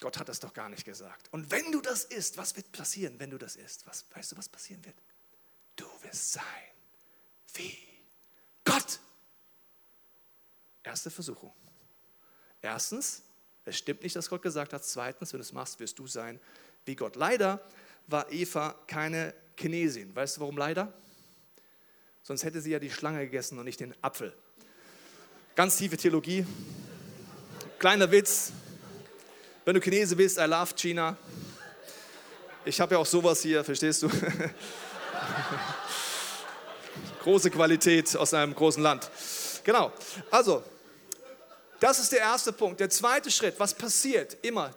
Gott 0.00 0.18
hat 0.18 0.28
das 0.28 0.38
doch 0.38 0.52
gar 0.52 0.68
nicht 0.68 0.84
gesagt. 0.84 1.28
Und 1.32 1.50
wenn 1.50 1.72
du 1.72 1.80
das 1.80 2.04
isst, 2.04 2.36
was 2.36 2.54
wird 2.56 2.70
passieren, 2.72 3.18
wenn 3.18 3.30
du 3.30 3.38
das 3.38 3.56
isst? 3.56 3.86
Was, 3.86 4.04
weißt 4.14 4.32
du, 4.32 4.36
was 4.36 4.48
passieren 4.48 4.84
wird? 4.84 4.96
Du 5.74 5.86
wirst 6.02 6.32
sein 6.32 6.44
wie 7.54 7.76
Gott. 8.64 9.00
Erste 10.82 11.10
Versuchung. 11.10 11.52
Erstens, 12.62 13.22
es 13.64 13.76
stimmt 13.76 14.02
nicht, 14.02 14.14
dass 14.14 14.28
Gott 14.28 14.42
gesagt 14.42 14.72
hat. 14.72 14.84
Zweitens, 14.84 15.32
wenn 15.32 15.38
du 15.38 15.42
es 15.42 15.52
machst, 15.52 15.80
wirst 15.80 15.98
du 15.98 16.06
sein 16.06 16.40
wie 16.84 16.94
Gott. 16.94 17.16
Leider 17.16 17.60
war 18.06 18.30
Eva 18.30 18.74
keine 18.86 19.34
Chinesin. 19.56 20.14
Weißt 20.14 20.36
du, 20.36 20.40
warum 20.42 20.56
leider? 20.56 20.92
Sonst 22.22 22.44
hätte 22.44 22.60
sie 22.60 22.70
ja 22.70 22.78
die 22.78 22.90
Schlange 22.90 23.20
gegessen 23.20 23.58
und 23.58 23.64
nicht 23.64 23.80
den 23.80 23.94
Apfel. 24.02 24.36
Ganz 25.58 25.76
tiefe 25.76 25.96
Theologie. 25.96 26.46
Kleiner 27.80 28.08
Witz. 28.12 28.52
Wenn 29.64 29.74
du 29.74 29.80
Chinese 29.80 30.14
bist, 30.14 30.38
I 30.38 30.42
love 30.42 30.72
China. 30.76 31.16
Ich 32.64 32.80
habe 32.80 32.94
ja 32.94 33.00
auch 33.00 33.06
sowas 33.06 33.42
hier, 33.42 33.64
verstehst 33.64 34.04
du? 34.04 34.08
Große 37.24 37.50
Qualität 37.50 38.16
aus 38.16 38.32
einem 38.34 38.54
großen 38.54 38.80
Land. 38.80 39.10
Genau. 39.64 39.90
Also, 40.30 40.62
das 41.80 41.98
ist 41.98 42.12
der 42.12 42.20
erste 42.20 42.52
Punkt. 42.52 42.78
Der 42.78 42.88
zweite 42.88 43.28
Schritt, 43.28 43.58
was 43.58 43.74
passiert 43.74 44.36
immer? 44.42 44.72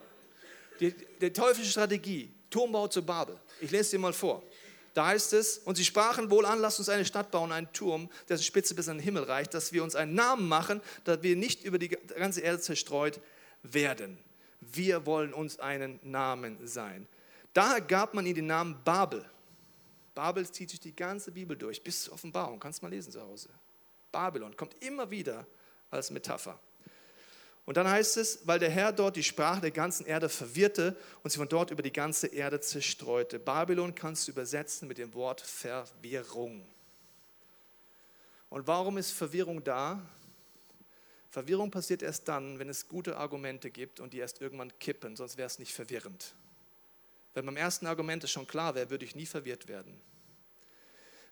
Die, 0.80 0.96
die 1.22 1.32
teuflische 1.32 1.70
Strategie, 1.70 2.34
Turmbau 2.50 2.88
zu 2.88 3.06
Babel. 3.06 3.38
Ich 3.60 3.70
lese 3.70 3.92
dir 3.92 4.00
mal 4.00 4.14
vor. 4.14 4.42
Da 4.94 5.08
heißt 5.08 5.34
es, 5.34 5.60
und 5.60 5.76
sie 5.76 5.86
sprachen 5.86 6.30
wohl 6.30 6.46
an, 6.46 6.60
lasst 6.60 6.80
uns 6.80 6.90
eine 6.90 7.06
Stadt 7.06 7.32
bauen, 7.32 7.52
einen 7.52 7.72
Turm, 7.72 8.10
dessen 8.28 8.44
Spitze 8.44 8.76
bis 8.76 8.90
an 8.90 8.98
den 8.98 9.04
Himmel 9.04 9.24
reicht, 9.24 9.54
dass 9.54 9.72
wir 9.72 9.84
uns 9.84 9.96
einen 9.96 10.16
Namen 10.16 10.48
machen, 10.48 10.82
dass 11.06 11.24
wir 11.24 11.36
nicht 11.36 11.64
über 11.64 11.80
die 11.80 11.90
ganze 11.90 12.42
Erde 12.42 12.60
zerstreut 12.60 13.22
werden. 13.64 14.18
Wir 14.60 15.06
wollen 15.06 15.34
uns 15.34 15.60
einen 15.60 16.00
Namen 16.04 16.58
sein. 16.68 17.08
Daher 17.54 17.82
gab 17.82 18.14
man 18.14 18.26
ihnen 18.26 18.36
den 18.36 18.48
Namen 18.48 18.78
Babel. 18.84 19.26
Babel 20.14 20.50
zieht 20.50 20.70
sich 20.70 20.80
die 20.80 20.96
ganze 20.96 21.32
Bibel 21.32 21.56
durch, 21.56 21.82
bis 21.82 22.04
zur 22.04 22.14
Offenbarung. 22.14 22.60
Kannst 22.60 22.82
du 22.82 22.86
mal 22.86 22.92
lesen 22.92 23.12
zu 23.12 23.22
Hause. 23.22 23.50
Babylon 24.12 24.56
kommt 24.56 24.76
immer 24.84 25.10
wieder 25.10 25.48
als 25.90 26.12
Metapher. 26.12 26.60
Und 27.72 27.78
dann 27.78 27.88
heißt 27.88 28.18
es, 28.18 28.46
weil 28.46 28.60
der 28.60 28.70
Herr 28.70 28.92
dort 28.92 29.16
die 29.16 29.24
Sprache 29.24 29.62
der 29.62 29.72
ganzen 29.72 30.06
Erde 30.06 30.28
verwirrte 30.28 30.98
und 31.24 31.30
sie 31.30 31.38
von 31.38 31.48
dort 31.48 31.72
über 31.72 31.82
die 31.82 31.94
ganze 31.94 32.28
Erde 32.28 32.60
zerstreute. 32.60 33.40
Babylon 33.40 33.96
kannst 33.96 34.28
du 34.28 34.34
übersetzen 34.34 34.90
mit 34.90 34.98
dem 34.98 35.14
Wort 35.14 35.40
Verwirrung. 35.40 36.68
Und 38.50 38.68
warum 38.68 38.98
ist 38.98 39.12
Verwirrung 39.12 39.64
da? 39.64 40.02
Verwirrung 41.30 41.72
passiert 41.72 42.04
erst 42.04 42.28
dann, 42.28 42.60
wenn 42.60 42.68
es 42.68 42.90
gute 42.90 43.16
Argumente 43.16 43.72
gibt 43.72 44.02
und 44.02 44.12
die 44.12 44.18
erst 44.18 44.42
irgendwann 44.42 44.78
kippen, 44.80 45.16
sonst 45.16 45.38
wäre 45.38 45.48
es 45.48 45.58
nicht 45.58 45.74
verwirrend. 45.74 46.36
Wenn 47.34 47.46
beim 47.46 47.56
ersten 47.56 47.88
Argument 47.88 48.22
es 48.26 48.32
schon 48.32 48.48
klar 48.48 48.76
wäre, 48.76 48.90
würde 48.90 49.06
ich 49.06 49.16
nie 49.16 49.26
verwirrt 49.26 49.70
werden. 49.70 49.98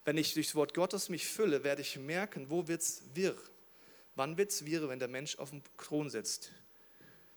Wenn 0.05 0.15
ich 0.15 0.35
durchs 0.35 0.55
Wort 0.55 0.73
Gottes 0.73 1.09
mich 1.09 1.27
fülle, 1.27 1.65
werde 1.65 1.81
ich 1.81 1.99
merken, 1.99 2.49
wo 2.49 2.69
wird 2.69 2.79
es 2.79 3.03
wirr. 3.13 3.35
Wann 4.19 4.37
wird 4.37 4.51
es 4.51 4.65
wirr, 4.65 4.89
wenn 4.89 4.99
der 4.99 5.07
Mensch 5.07 5.37
auf 5.37 5.51
dem 5.51 5.61
Thron 5.77 6.09
sitzt? 6.09 6.51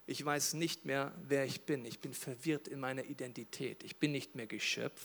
Ich 0.04 0.24
weiß 0.24 0.54
nicht 0.54 0.84
mehr, 0.84 1.14
wer 1.22 1.44
ich 1.44 1.60
bin. 1.60 1.84
Ich 1.84 2.00
bin 2.00 2.12
verwirrt 2.12 2.66
in 2.66 2.80
meiner 2.80 3.04
Identität. 3.04 3.84
Ich 3.84 3.98
bin 3.98 4.10
nicht 4.10 4.34
mehr 4.34 4.48
Geschöpf, 4.48 5.00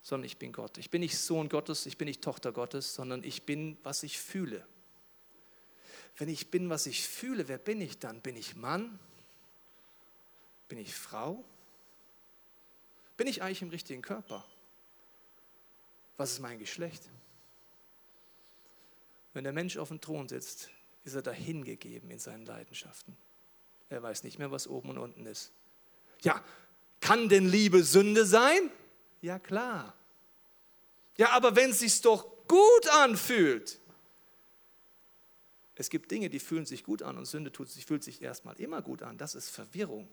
sondern 0.00 0.24
ich 0.24 0.38
bin 0.38 0.52
Gott. 0.52 0.78
Ich 0.78 0.88
bin 0.88 1.02
nicht 1.02 1.18
Sohn 1.18 1.50
Gottes, 1.50 1.84
ich 1.84 1.98
bin 1.98 2.06
nicht 2.06 2.22
Tochter 2.22 2.52
Gottes, 2.52 2.94
sondern 2.94 3.22
ich 3.22 3.42
bin, 3.42 3.76
was 3.82 4.02
ich 4.02 4.18
fühle. 4.18 4.66
Wenn 6.16 6.30
ich 6.30 6.50
bin, 6.50 6.70
was 6.70 6.86
ich 6.86 7.06
fühle, 7.06 7.48
wer 7.48 7.58
bin 7.58 7.82
ich 7.82 7.98
dann? 7.98 8.22
Bin 8.22 8.34
ich 8.34 8.56
Mann? 8.56 8.98
Bin 10.68 10.78
ich 10.78 10.94
Frau? 10.94 11.44
Bin 13.18 13.26
ich 13.26 13.42
eigentlich 13.42 13.60
im 13.60 13.68
richtigen 13.68 14.00
Körper? 14.00 14.42
Was 16.16 16.32
ist 16.32 16.40
mein 16.40 16.58
Geschlecht? 16.58 17.02
Wenn 19.36 19.44
der 19.44 19.52
Mensch 19.52 19.76
auf 19.76 19.88
dem 19.88 20.00
Thron 20.00 20.30
sitzt, 20.30 20.70
ist 21.04 21.14
er 21.14 21.20
dahingegeben 21.20 22.10
in 22.10 22.18
seinen 22.18 22.46
Leidenschaften. 22.46 23.14
Er 23.90 24.02
weiß 24.02 24.24
nicht 24.24 24.38
mehr, 24.38 24.50
was 24.50 24.66
oben 24.66 24.88
und 24.88 24.96
unten 24.96 25.26
ist. 25.26 25.52
Ja, 26.22 26.42
kann 27.02 27.28
denn 27.28 27.46
Liebe 27.46 27.84
Sünde 27.84 28.24
sein? 28.24 28.70
Ja, 29.20 29.38
klar. 29.38 29.94
Ja, 31.18 31.32
aber 31.32 31.54
wenn 31.54 31.68
es 31.68 31.80
sich 31.80 32.00
doch 32.00 32.26
gut 32.48 32.88
anfühlt. 32.94 33.78
Es 35.74 35.90
gibt 35.90 36.10
Dinge, 36.10 36.30
die 36.30 36.40
fühlen 36.40 36.64
sich 36.64 36.82
gut 36.82 37.02
an 37.02 37.18
und 37.18 37.26
Sünde 37.26 37.52
tut 37.52 37.68
fühlt 37.68 38.04
sich 38.04 38.22
erstmal 38.22 38.58
immer 38.58 38.80
gut 38.80 39.02
an. 39.02 39.18
Das 39.18 39.34
ist 39.34 39.50
Verwirrung. 39.50 40.08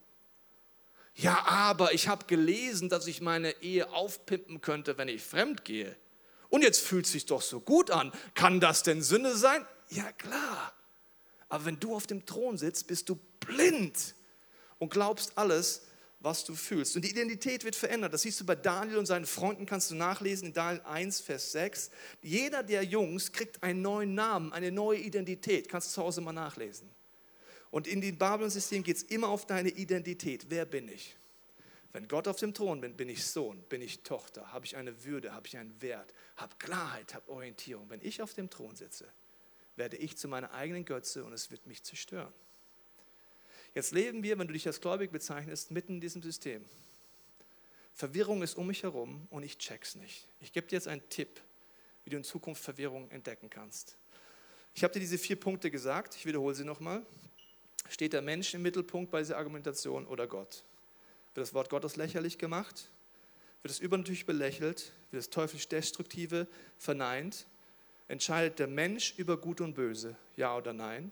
Ja, 1.16 1.46
aber 1.46 1.94
ich 1.94 2.10
habe 2.10 2.26
gelesen, 2.26 2.90
dass 2.90 3.08
ich 3.08 3.22
meine 3.22 3.52
Ehe 3.62 3.90
aufpimpen 3.94 4.60
könnte, 4.60 4.98
wenn 4.98 5.08
ich 5.08 5.24
fremd 5.24 5.64
gehe. 5.64 5.96
Und 6.54 6.62
jetzt 6.62 6.82
fühlt 6.82 7.08
es 7.08 7.12
sich 7.12 7.26
doch 7.26 7.42
so 7.42 7.60
gut 7.60 7.90
an. 7.90 8.12
Kann 8.36 8.60
das 8.60 8.84
denn 8.84 9.02
Sünde 9.02 9.36
sein? 9.36 9.66
Ja 9.90 10.12
klar. 10.12 10.72
Aber 11.50 11.66
wenn 11.66 11.80
du 11.80 11.96
auf 11.96 12.06
dem 12.06 12.28
Thron 12.28 12.60
sitzt, 12.60 12.86
bist 12.86 13.10
du 13.10 13.18
blind 13.40 14.14
und 14.78 14.92
glaubst 14.92 15.36
alles, 15.36 15.88
was 16.20 16.46
du 16.46 16.54
fühlst. 16.54 16.96
Und 16.96 17.06
die 17.06 17.10
Identität 17.10 17.64
wird 17.64 17.76
verändert. 17.76 18.14
Das 18.14 18.22
siehst 18.22 18.40
du 18.40 18.46
bei 18.46 18.54
Daniel 18.54 19.00
und 19.00 19.08
seinen 19.08 19.26
Freunden, 19.26 19.66
kannst 19.66 19.90
du 19.90 19.96
nachlesen 19.96 20.50
in 20.50 20.54
Daniel 20.54 20.84
1, 20.86 21.22
Vers 21.22 21.54
6. 21.54 21.90
Jeder 22.22 22.62
der 22.62 22.84
Jungs 22.84 23.32
kriegt 23.32 23.64
einen 23.64 23.82
neuen 23.82 24.14
Namen, 24.14 24.54
eine 24.54 24.72
neue 24.72 25.00
Identität. 25.00 25.70
Kannst 25.70 25.88
du 25.88 25.94
zu 25.96 26.04
Hause 26.04 26.22
mal 26.22 26.34
nachlesen. 26.34 26.88
Und 27.72 27.88
in 27.88 28.00
dem 28.00 28.16
Babylon-System 28.20 28.84
geht 28.84 28.98
es 28.98 29.02
immer 29.02 29.30
auf 29.30 29.48
deine 29.48 29.70
Identität. 29.70 30.46
Wer 30.50 30.66
bin 30.66 30.88
ich? 30.88 31.18
Wenn 31.94 32.08
Gott 32.08 32.28
auf 32.28 32.38
dem 32.38 32.56
Thron 32.56 32.82
bin, 32.82 32.98
bin 32.98 33.08
ich 33.08 33.24
Sohn, 33.24 33.62
bin 33.70 33.82
ich 33.82 34.02
Tochter, 34.02 34.52
habe 34.52 34.66
ich 34.66 34.76
eine 34.76 35.06
Würde, 35.06 35.34
habe 35.34 35.46
ich 35.48 35.58
einen 35.58 35.80
Wert, 35.82 36.14
habe 36.36 36.56
Klarheit, 36.58 37.14
habe 37.14 37.30
Orientierung. 37.30 37.88
Wenn 37.90 38.02
ich 38.02 38.22
auf 38.22 38.34
dem 38.34 38.50
Thron 38.50 38.76
sitze, 38.76 39.08
werde 39.76 39.98
ich 39.98 40.18
zu 40.18 40.28
meiner 40.28 40.52
eigenen 40.52 40.86
Götze 40.86 41.24
und 41.24 41.34
es 41.34 41.52
wird 41.52 41.68
mich 41.68 41.84
zerstören. 41.84 42.34
Jetzt 43.76 43.92
leben 43.92 44.24
wir, 44.24 44.38
wenn 44.38 44.48
du 44.48 44.54
dich 44.54 44.66
als 44.66 44.82
gläubig 44.82 45.12
bezeichnest, 45.12 45.70
mitten 45.70 45.94
in 45.94 46.02
diesem 46.02 46.24
System. 46.24 46.66
Verwirrung 47.94 48.42
ist 48.42 48.56
um 48.56 48.68
mich 48.68 48.82
herum 48.82 49.28
und 49.30 49.44
ich 49.44 49.60
check's 49.60 49.94
nicht. 49.96 50.28
Ich 50.42 50.52
gebe 50.52 50.66
dir 50.66 50.76
jetzt 50.78 50.88
einen 50.88 51.08
Tipp, 51.10 51.42
wie 52.04 52.10
du 52.10 52.18
in 52.18 52.24
Zukunft 52.24 52.64
Verwirrung 52.64 53.10
entdecken 53.12 53.52
kannst. 53.52 53.98
Ich 54.74 54.84
habe 54.84 54.94
dir 54.94 55.00
diese 55.00 55.20
vier 55.20 55.40
Punkte 55.40 55.70
gesagt, 55.70 56.16
ich 56.16 56.26
wiederhole 56.26 56.56
sie 56.56 56.66
nochmal. 56.66 57.06
Steht 57.88 58.14
der 58.14 58.24
Mensch 58.24 58.54
im 58.56 58.64
Mittelpunkt 58.64 59.12
bei 59.12 59.20
dieser 59.20 59.38
Argumentation 59.38 60.08
oder 60.08 60.26
Gott? 60.26 60.64
Wird 61.34 61.48
das 61.48 61.54
Wort 61.54 61.70
Gottes 61.70 61.96
lächerlich 61.96 62.38
gemacht? 62.38 62.90
Wird 63.62 63.72
es 63.72 63.80
übernatürlich 63.80 64.26
belächelt? 64.26 64.92
Wird 65.12 65.24
das 65.24 65.30
teuflisch 65.30 65.68
Destruktive 65.68 66.48
verneint? 66.78 67.48
Entscheidet 68.08 68.60
der 68.60 68.68
Mensch 68.68 69.14
über 69.18 69.38
Gut 69.38 69.62
und 69.62 69.74
Böse? 69.74 70.16
Ja 70.36 70.56
oder 70.56 70.74
nein? 70.74 71.12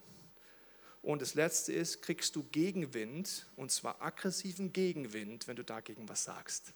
Und 1.02 1.22
das 1.22 1.34
Letzte 1.34 1.74
ist, 1.74 2.02
kriegst 2.02 2.36
du 2.36 2.44
Gegenwind, 2.52 3.48
und 3.56 3.72
zwar 3.72 4.02
aggressiven 4.02 4.72
Gegenwind, 4.72 5.48
wenn 5.48 5.56
du 5.56 5.64
dagegen 5.64 6.08
was 6.08 6.24
sagst. 6.24 6.74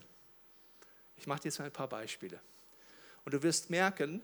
Ich 1.18 1.28
mache 1.28 1.42
dir 1.42 1.50
jetzt 1.50 1.60
mal 1.60 1.66
ein 1.66 1.72
paar 1.72 1.90
Beispiele. 1.90 2.40
Und 3.24 3.34
du 3.34 3.44
wirst 3.44 3.70
merken, 3.70 4.22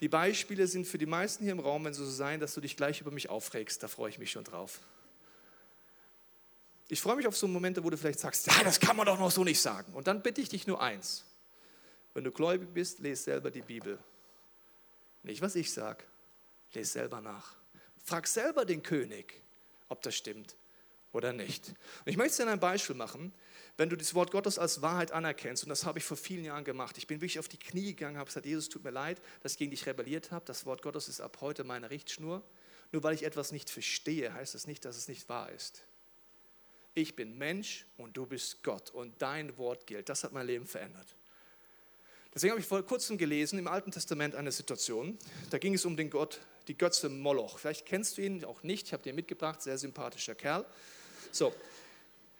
die 0.00 0.08
Beispiele 0.08 0.66
sind 0.66 0.86
für 0.86 0.98
die 0.98 1.06
meisten 1.06 1.44
hier 1.44 1.52
im 1.52 1.60
Raum, 1.60 1.84
wenn 1.84 1.94
sie 1.94 2.04
so 2.04 2.10
sein, 2.10 2.40
dass 2.40 2.54
du 2.54 2.60
dich 2.60 2.76
gleich 2.76 3.00
über 3.00 3.12
mich 3.12 3.28
aufregst. 3.28 3.82
Da 3.82 3.88
freue 3.88 4.10
ich 4.10 4.18
mich 4.18 4.32
schon 4.32 4.44
drauf. 4.44 4.80
Ich 6.88 7.00
freue 7.00 7.16
mich 7.16 7.26
auf 7.26 7.36
so 7.36 7.48
Momente, 7.48 7.82
wo 7.82 7.90
du 7.90 7.96
vielleicht 7.96 8.20
sagst, 8.20 8.46
ja, 8.46 8.62
das 8.62 8.78
kann 8.78 8.96
man 8.96 9.06
doch 9.06 9.18
noch 9.18 9.30
so 9.30 9.42
nicht 9.42 9.60
sagen. 9.60 9.92
Und 9.94 10.06
dann 10.06 10.22
bitte 10.22 10.40
ich 10.40 10.50
dich 10.50 10.66
nur 10.66 10.82
eins. 10.82 11.24
Wenn 12.12 12.24
du 12.24 12.30
gläubig 12.30 12.68
bist, 12.72 12.98
lese 12.98 13.22
selber 13.22 13.50
die 13.50 13.62
Bibel. 13.62 13.98
Nicht, 15.22 15.40
was 15.40 15.54
ich 15.54 15.72
sage. 15.72 16.04
Lese 16.72 16.92
selber 16.92 17.20
nach. 17.20 17.56
Frag 18.04 18.26
selber 18.26 18.66
den 18.66 18.82
König, 18.82 19.40
ob 19.88 20.02
das 20.02 20.14
stimmt 20.14 20.56
oder 21.12 21.32
nicht. 21.32 21.68
Und 21.68 22.10
ich 22.10 22.16
möchte 22.18 22.44
dir 22.44 22.50
ein 22.50 22.60
Beispiel 22.60 22.94
machen. 22.94 23.32
Wenn 23.76 23.88
du 23.88 23.96
das 23.96 24.14
Wort 24.14 24.30
Gottes 24.30 24.58
als 24.58 24.82
Wahrheit 24.82 25.10
anerkennst, 25.10 25.62
und 25.62 25.70
das 25.70 25.86
habe 25.86 25.98
ich 25.98 26.04
vor 26.04 26.16
vielen 26.16 26.44
Jahren 26.44 26.64
gemacht, 26.64 26.98
ich 26.98 27.06
bin 27.06 27.20
wirklich 27.20 27.38
auf 27.38 27.48
die 27.48 27.58
Knie 27.58 27.86
gegangen, 27.86 28.18
habe 28.18 28.26
gesagt, 28.26 28.46
Jesus, 28.46 28.68
tut 28.68 28.84
mir 28.84 28.90
leid, 28.90 29.20
dass 29.42 29.52
ich 29.52 29.58
gegen 29.58 29.70
dich 29.70 29.86
rebelliert 29.86 30.30
habe. 30.30 30.44
Das 30.44 30.66
Wort 30.66 30.82
Gottes 30.82 31.08
ist 31.08 31.20
ab 31.20 31.38
heute 31.40 31.64
meine 31.64 31.88
Richtschnur. 31.88 32.42
Nur 32.92 33.02
weil 33.02 33.14
ich 33.14 33.24
etwas 33.24 33.50
nicht 33.50 33.70
verstehe, 33.70 34.34
heißt 34.34 34.54
das 34.54 34.66
nicht, 34.66 34.84
dass 34.84 34.96
es 34.96 35.08
nicht 35.08 35.28
wahr 35.28 35.50
ist 35.50 35.82
ich 36.94 37.16
bin 37.16 37.36
Mensch 37.36 37.86
und 37.96 38.16
du 38.16 38.26
bist 38.26 38.62
Gott 38.62 38.90
und 38.90 39.20
dein 39.20 39.56
Wort 39.58 39.86
gilt. 39.86 40.08
Das 40.08 40.24
hat 40.24 40.32
mein 40.32 40.46
Leben 40.46 40.66
verändert. 40.66 41.14
Deswegen 42.34 42.52
habe 42.52 42.60
ich 42.60 42.66
vor 42.66 42.82
kurzem 42.82 43.16
gelesen 43.16 43.58
im 43.58 43.68
Alten 43.68 43.92
Testament 43.92 44.34
eine 44.34 44.50
Situation, 44.50 45.18
da 45.50 45.58
ging 45.58 45.74
es 45.74 45.84
um 45.84 45.96
den 45.96 46.10
Gott, 46.10 46.40
die 46.66 46.76
Götze 46.76 47.08
Moloch. 47.08 47.58
Vielleicht 47.58 47.86
kennst 47.86 48.18
du 48.18 48.22
ihn 48.22 48.44
auch 48.44 48.62
nicht, 48.64 48.88
ich 48.88 48.92
habe 48.92 49.02
dir 49.02 49.12
mitgebracht, 49.12 49.62
sehr 49.62 49.78
sympathischer 49.78 50.34
Kerl. 50.34 50.64
So, 51.30 51.54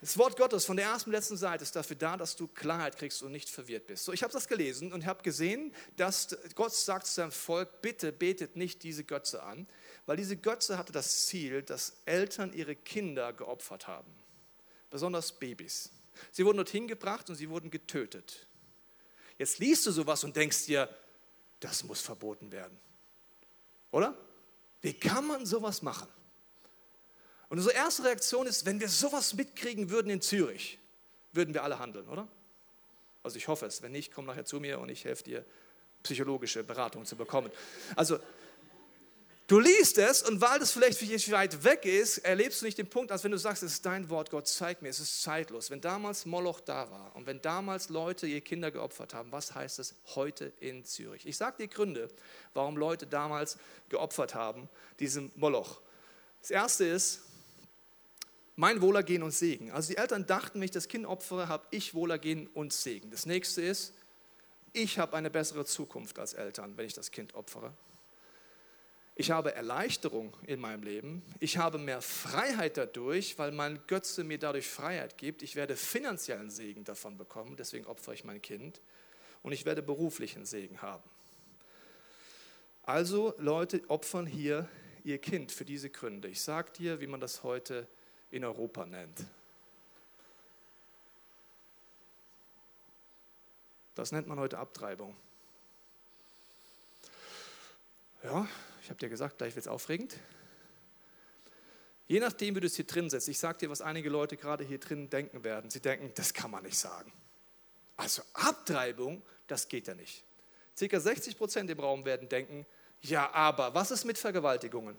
das 0.01 0.19
Wort 0.19 0.37
Gottes 0.37 0.65
von 0.65 0.77
der 0.77 0.87
ersten 0.87 1.11
und 1.11 1.15
letzten 1.15 1.37
Seite 1.37 1.63
ist 1.63 1.77
dafür 1.77 1.97
da, 1.97 2.17
dass 2.17 2.35
du 2.37 2.49
Klarheit 2.49 2.97
kriegst 2.97 3.23
und 3.23 3.33
nicht 3.33 3.49
verwirrt 3.49 3.87
bist. 3.87 4.05
So, 4.05 4.13
ich 4.13 4.23
habe 4.23 4.33
das 4.33 4.49
gelesen 4.49 4.93
und 4.93 5.07
habe 5.07 5.23
gesehen, 5.23 5.73
dass 5.97 6.37
Gott 6.55 6.75
sagt 6.75 7.07
zu 7.07 7.15
seinem 7.15 7.33
Volk, 7.33 7.81
bitte 7.81 8.13
betet 8.13 8.57
nicht 8.57 8.83
diese 8.83 9.05
Götze 9.05 9.43
an, 9.43 9.67
weil 10.07 10.17
diese 10.17 10.37
Götze 10.37 10.77
hatte 10.77 10.93
das 10.93 11.27
Ziel, 11.27 11.63
dass 11.63 11.95
Eltern 12.05 12.53
ihre 12.53 12.75
Kinder 12.75 13.33
geopfert 13.33 13.87
haben. 13.87 14.24
Besonders 14.95 15.33
Babys. 15.33 15.91
Sie 16.31 16.47
wurden 16.47 16.59
dorthin 16.59 16.87
gebracht 16.87 17.29
und 17.29 17.35
sie 17.35 17.51
wurden 17.51 17.69
getötet. 17.69 18.47
Jetzt 19.39 19.59
liest 19.59 19.85
du 19.87 19.91
sowas 19.91 20.23
und 20.23 20.37
denkst 20.37 20.67
dir, 20.67 20.89
das 21.59 21.83
muss 21.83 22.01
verboten 22.01 22.53
werden. 22.53 22.79
Oder? 23.91 24.17
Wie 24.83 24.95
kann 24.95 25.27
man 25.27 25.47
sowas 25.47 25.83
machen? 25.83 26.07
Und 27.49 27.59
unsere 27.59 27.75
erste 27.75 28.05
Reaktion 28.05 28.47
ist, 28.47 28.67
wenn 28.67 28.79
wir 28.79 28.89
sowas 28.89 29.35
mitkriegen 29.35 29.91
würden 29.91 30.11
in 30.11 30.21
Zürich, 30.21 30.79
würden 31.33 31.55
wir 31.55 31.65
alle 31.65 31.81
handeln, 31.81 32.09
oder? 32.09 32.29
Also 33.25 33.37
ich 33.37 33.49
hoffe 33.49 33.67
es. 33.67 33.83
Wenn 33.83 33.91
nicht, 33.91 34.13
komm 34.13 34.27
nachher 34.27 34.45
zu 34.45 34.61
mir 34.61 34.79
und 34.79 34.91
ich 34.91 35.05
helfe 35.05 35.25
dir, 35.25 35.45
psychologische 36.05 36.63
Beratung 36.63 37.05
zu 37.05 37.17
bekommen. 37.17 37.51
Also 37.97 38.21
Du 39.47 39.61
liest 39.61 39.99
es 39.99 40.23
und 40.23 40.41
weil 40.41 40.59
das 40.59 40.71
vielleicht 40.73 40.99
für 40.99 41.05
dich 41.05 41.31
weit 41.31 41.65
weg 41.65 41.85
ist, 41.85 42.17
erlebst 42.19 42.63
du 42.63 42.65
nicht 42.65 42.79
den 42.79 42.89
Punkt, 42.89 43.13
als 43.13 43.25
wenn 43.25 43.31
du 43.31 43.37
sagst, 43.37 43.63
es 43.63 43.75
ist 43.75 43.85
dein 43.85 44.09
Wort, 44.09 44.31
Gott 44.31 44.49
zeigt 44.49 44.81
mir, 44.81 44.89
es 44.89 45.01
ist 45.01 45.23
zeitlos. 45.23 45.69
Wenn 45.69 45.83
damals 45.83 46.25
Moloch 46.25 46.61
da 46.61 46.91
war 46.91 47.15
und 47.15 47.27
wenn 47.27 47.43
damals 47.43 47.91
Leute 47.91 48.27
ihre 48.27 48.41
Kinder 48.41 48.71
geopfert 48.71 49.13
haben, 49.13 49.31
was 49.33 49.55
heißt 49.55 49.81
es 49.81 49.97
heute 50.15 50.51
in 50.61 50.83
Zürich? 50.87 51.27
Ich 51.27 51.37
sage 51.37 51.59
dir 51.59 51.69
Gründe, 51.69 52.09
warum 52.55 52.79
Leute 52.79 53.07
damals 53.07 53.59
geopfert 53.91 54.35
haben, 54.35 54.67
diesem 54.99 55.31
Moloch. 55.37 55.83
Das 56.41 56.51
erste 56.51 56.87
ist, 56.87 57.21
mein 58.57 58.81
Wohlergehen 58.81 59.23
und 59.23 59.33
Segen. 59.33 59.71
Also 59.73 59.89
die 59.91 59.99
Eltern 59.99 60.27
dachten, 60.27 60.61
wenn 60.61 60.65
ich 60.65 60.71
das 60.71 60.89
Kind 60.89 61.05
opfere, 61.05 61.49
habe 61.49 61.67
ich 61.71 61.93
Wohlergehen 61.93 62.47
und 62.47 62.73
Segen. 62.73 63.11
Das 63.11 63.27
nächste 63.27 63.61
ist, 63.61 63.93
ich 64.73 64.99
habe 64.99 65.15
eine 65.19 65.29
bessere 65.29 65.67
Zukunft 65.67 66.19
als 66.19 66.33
Eltern, 66.33 66.79
wenn 66.79 66.87
ich 66.87 66.95
das 66.95 67.11
Kind 67.11 67.35
opfere. 67.35 67.75
Ich 69.17 69.31
habe 69.31 69.55
Erleichterung 69.55 70.37
in 70.47 70.61
meinem 70.61 70.83
Leben. 70.83 71.23
Ich 71.39 71.57
habe 71.57 71.79
mehr 71.79 72.03
Freiheit 72.03 72.77
dadurch, 72.77 73.39
weil 73.39 73.53
mein 73.53 73.81
Götze 73.87 74.25
mir 74.25 74.39
dadurch 74.39 74.67
Freiheit 74.67 75.19
gibt. 75.19 75.43
Ich 75.43 75.55
werde 75.55 75.77
finanziellen 75.77 76.51
Segen 76.51 76.83
davon 76.83 77.17
bekommen, 77.17 77.57
deswegen 77.57 77.87
opfere 77.87 78.15
ich 78.15 78.25
mein 78.25 78.43
Kind. 78.43 78.81
Und 79.43 79.53
ich 79.53 79.65
werde 79.65 79.83
beruflichen 79.83 80.47
Segen 80.47 80.83
haben. 80.83 81.09
Also 82.83 83.35
Leute 83.39 83.83
opfern 83.89 84.27
hier 84.27 84.69
ihr 85.05 85.19
Kind 85.19 85.53
für 85.53 85.65
diese 85.65 85.91
Gründe. 85.91 86.29
Ich 86.29 86.41
sage 86.41 86.73
dir, 86.73 87.01
wie 87.01 87.07
man 87.07 87.21
das 87.21 87.43
heute 87.43 87.87
in 88.31 88.45
Europa 88.45 88.85
nennt. 88.85 89.25
Das 93.95 94.11
nennt 94.11 94.27
man 94.27 94.41
heute 94.41 94.59
Abtreibung. 94.59 95.15
Ja, 98.25 98.49
ich 98.85 98.91
habe 98.91 99.01
dir 99.01 99.09
gesagt, 99.09 99.39
gleich 99.39 99.57
wird 99.57 99.65
es 99.65 99.69
aufregend. 99.69 100.15
Je 102.07 102.21
nachdem, 102.21 102.55
wie 102.55 102.61
du 102.61 102.67
es 102.67 102.77
hier 102.77 102.85
drin 102.85 103.09
setzt, 103.09 103.29
ich 103.29 103.39
sage 103.39 103.57
dir, 103.57 103.71
was 103.71 103.81
einige 103.81 104.11
Leute 104.11 104.37
gerade 104.37 104.63
hier 104.63 104.79
drin 104.79 105.09
denken 105.09 105.43
werden. 105.43 105.71
Sie 105.71 105.81
denken, 105.81 106.13
das 106.17 106.35
kann 106.35 106.51
man 106.51 106.65
nicht 106.65 106.77
sagen. 106.77 107.11
Also 107.97 108.21
Abtreibung, 108.35 109.23
das 109.47 109.69
geht 109.69 109.87
ja 109.87 109.95
nicht. 109.95 110.23
Circa 110.77 111.01
60 111.01 111.39
Prozent 111.39 111.71
im 111.71 111.81
Raum 111.81 112.05
werden 112.05 112.29
denken, 112.29 112.67
ja, 113.01 113.33
aber 113.33 113.73
was 113.75 113.91
ist 113.91 114.05
mit 114.05 114.19
Vergewaltigungen? 114.19 114.97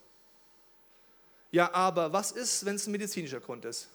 Ja, 1.51 1.71
aber 1.71 2.11
was 2.11 2.31
ist, 2.31 2.65
wenn 2.65 2.77
es 2.77 2.87
ein 2.87 2.91
medizinischer 2.91 3.39
Grund 3.39 3.65
ist? 3.65 3.87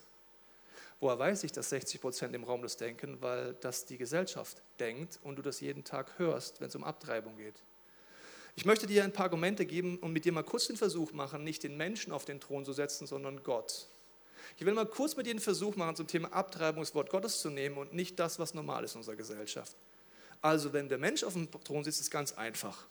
Woher 1.01 1.19
weiß 1.19 1.43
ich, 1.43 1.51
dass 1.51 1.71
60 1.71 2.01
Prozent 2.01 2.33
im 2.37 2.45
Raum 2.45 2.63
das 2.63 2.77
denken? 2.77 3.21
Weil 3.21 3.55
das 3.55 3.87
die 3.87 3.99
Gesellschaft 3.99 4.63
denkt 4.79 5.19
und 5.25 5.35
du 5.35 5.43
das 5.43 5.59
jeden 5.61 5.83
Tag 5.83 6.17
hörst, 6.21 6.61
wenn 6.61 6.69
es 6.69 6.77
um 6.77 6.85
Abtreibung 6.85 7.37
geht. 7.37 7.61
Ich 8.57 8.65
möchte 8.65 8.87
dir 8.87 9.05
ein 9.05 9.13
paar 9.13 9.27
Argumente 9.27 9.65
geben 9.65 9.99
und 9.99 10.13
mit 10.13 10.25
dir 10.25 10.33
mal 10.33 10.43
kurz 10.43 10.67
den 10.67 10.77
Versuch 10.77 11.13
machen, 11.13 11.45
nicht 11.45 11.63
den 11.63 11.77
Menschen 11.77 12.13
auf 12.13 12.25
den 12.25 12.41
Thron 12.41 12.65
zu 12.65 12.73
setzen, 12.73 13.07
sondern 13.07 13.43
Gott. 13.43 13.87
Ich 14.57 14.67
will 14.67 14.75
mal 14.75 14.87
kurz 14.87 15.17
mit 15.17 15.27
dir 15.27 15.35
den 15.35 15.41
Versuch 15.41 15.77
machen, 15.77 15.97
zum 15.97 16.07
Thema 16.07 16.33
Abtreibung 16.33 16.83
das 16.83 16.95
Wort 16.95 17.11
Gottes 17.11 17.41
zu 17.41 17.51
nehmen 17.51 17.79
und 17.79 17.95
nicht 17.95 18.19
das, 18.19 18.39
was 18.39 18.55
normal 18.55 18.85
ist 18.85 18.95
in 18.95 18.99
unserer 18.99 19.17
Gesellschaft. 19.17 19.77
Also, 20.43 20.73
wenn 20.73 20.89
der 20.89 20.99
Mensch 20.99 21.23
auf 21.23 21.35
dem 21.35 21.51
Thron 21.51 21.85
sitzt, 21.85 22.01
ist 22.01 22.07
es 22.07 22.11
ganz 22.11 22.33
einfach. 22.33 22.87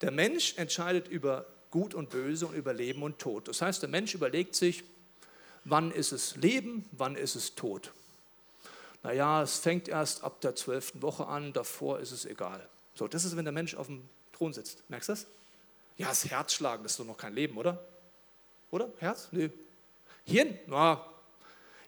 Der 0.00 0.10
Mensch 0.10 0.56
entscheidet 0.56 1.08
über 1.08 1.46
Gut 1.70 1.94
und 1.94 2.10
Böse 2.10 2.46
und 2.46 2.54
über 2.54 2.72
Leben 2.72 3.02
und 3.02 3.18
Tod. 3.18 3.48
Das 3.48 3.60
heißt, 3.60 3.82
der 3.82 3.88
Mensch 3.88 4.14
überlegt 4.14 4.54
sich, 4.54 4.84
wann 5.64 5.90
ist 5.90 6.12
es 6.12 6.36
Leben, 6.36 6.88
wann 6.92 7.16
ist 7.16 7.34
es 7.34 7.54
Tod. 7.54 7.92
Naja, 9.02 9.42
es 9.42 9.58
fängt 9.58 9.88
erst 9.88 10.24
ab 10.24 10.40
der 10.40 10.54
zwölften 10.54 11.02
Woche 11.02 11.26
an, 11.26 11.52
davor 11.52 12.00
ist 12.00 12.12
es 12.12 12.24
egal. 12.24 12.66
So, 12.94 13.08
das 13.08 13.24
ist, 13.24 13.36
wenn 13.36 13.44
der 13.44 13.52
Mensch 13.52 13.74
auf 13.74 13.86
dem 13.88 14.08
Thron 14.34 14.52
sitzt. 14.52 14.82
Merkst 14.88 15.08
du 15.08 15.12
das? 15.12 15.26
Ja, 15.96 16.08
das 16.08 16.24
Herzschlagen, 16.28 16.82
das 16.82 16.92
ist 16.92 17.00
doch 17.00 17.04
noch 17.04 17.16
kein 17.16 17.34
Leben, 17.34 17.56
oder? 17.56 17.84
Oder? 18.70 18.92
Herz? 18.98 19.28
Nö. 19.30 19.48
Hirn? 20.24 20.58
Na, 20.66 21.06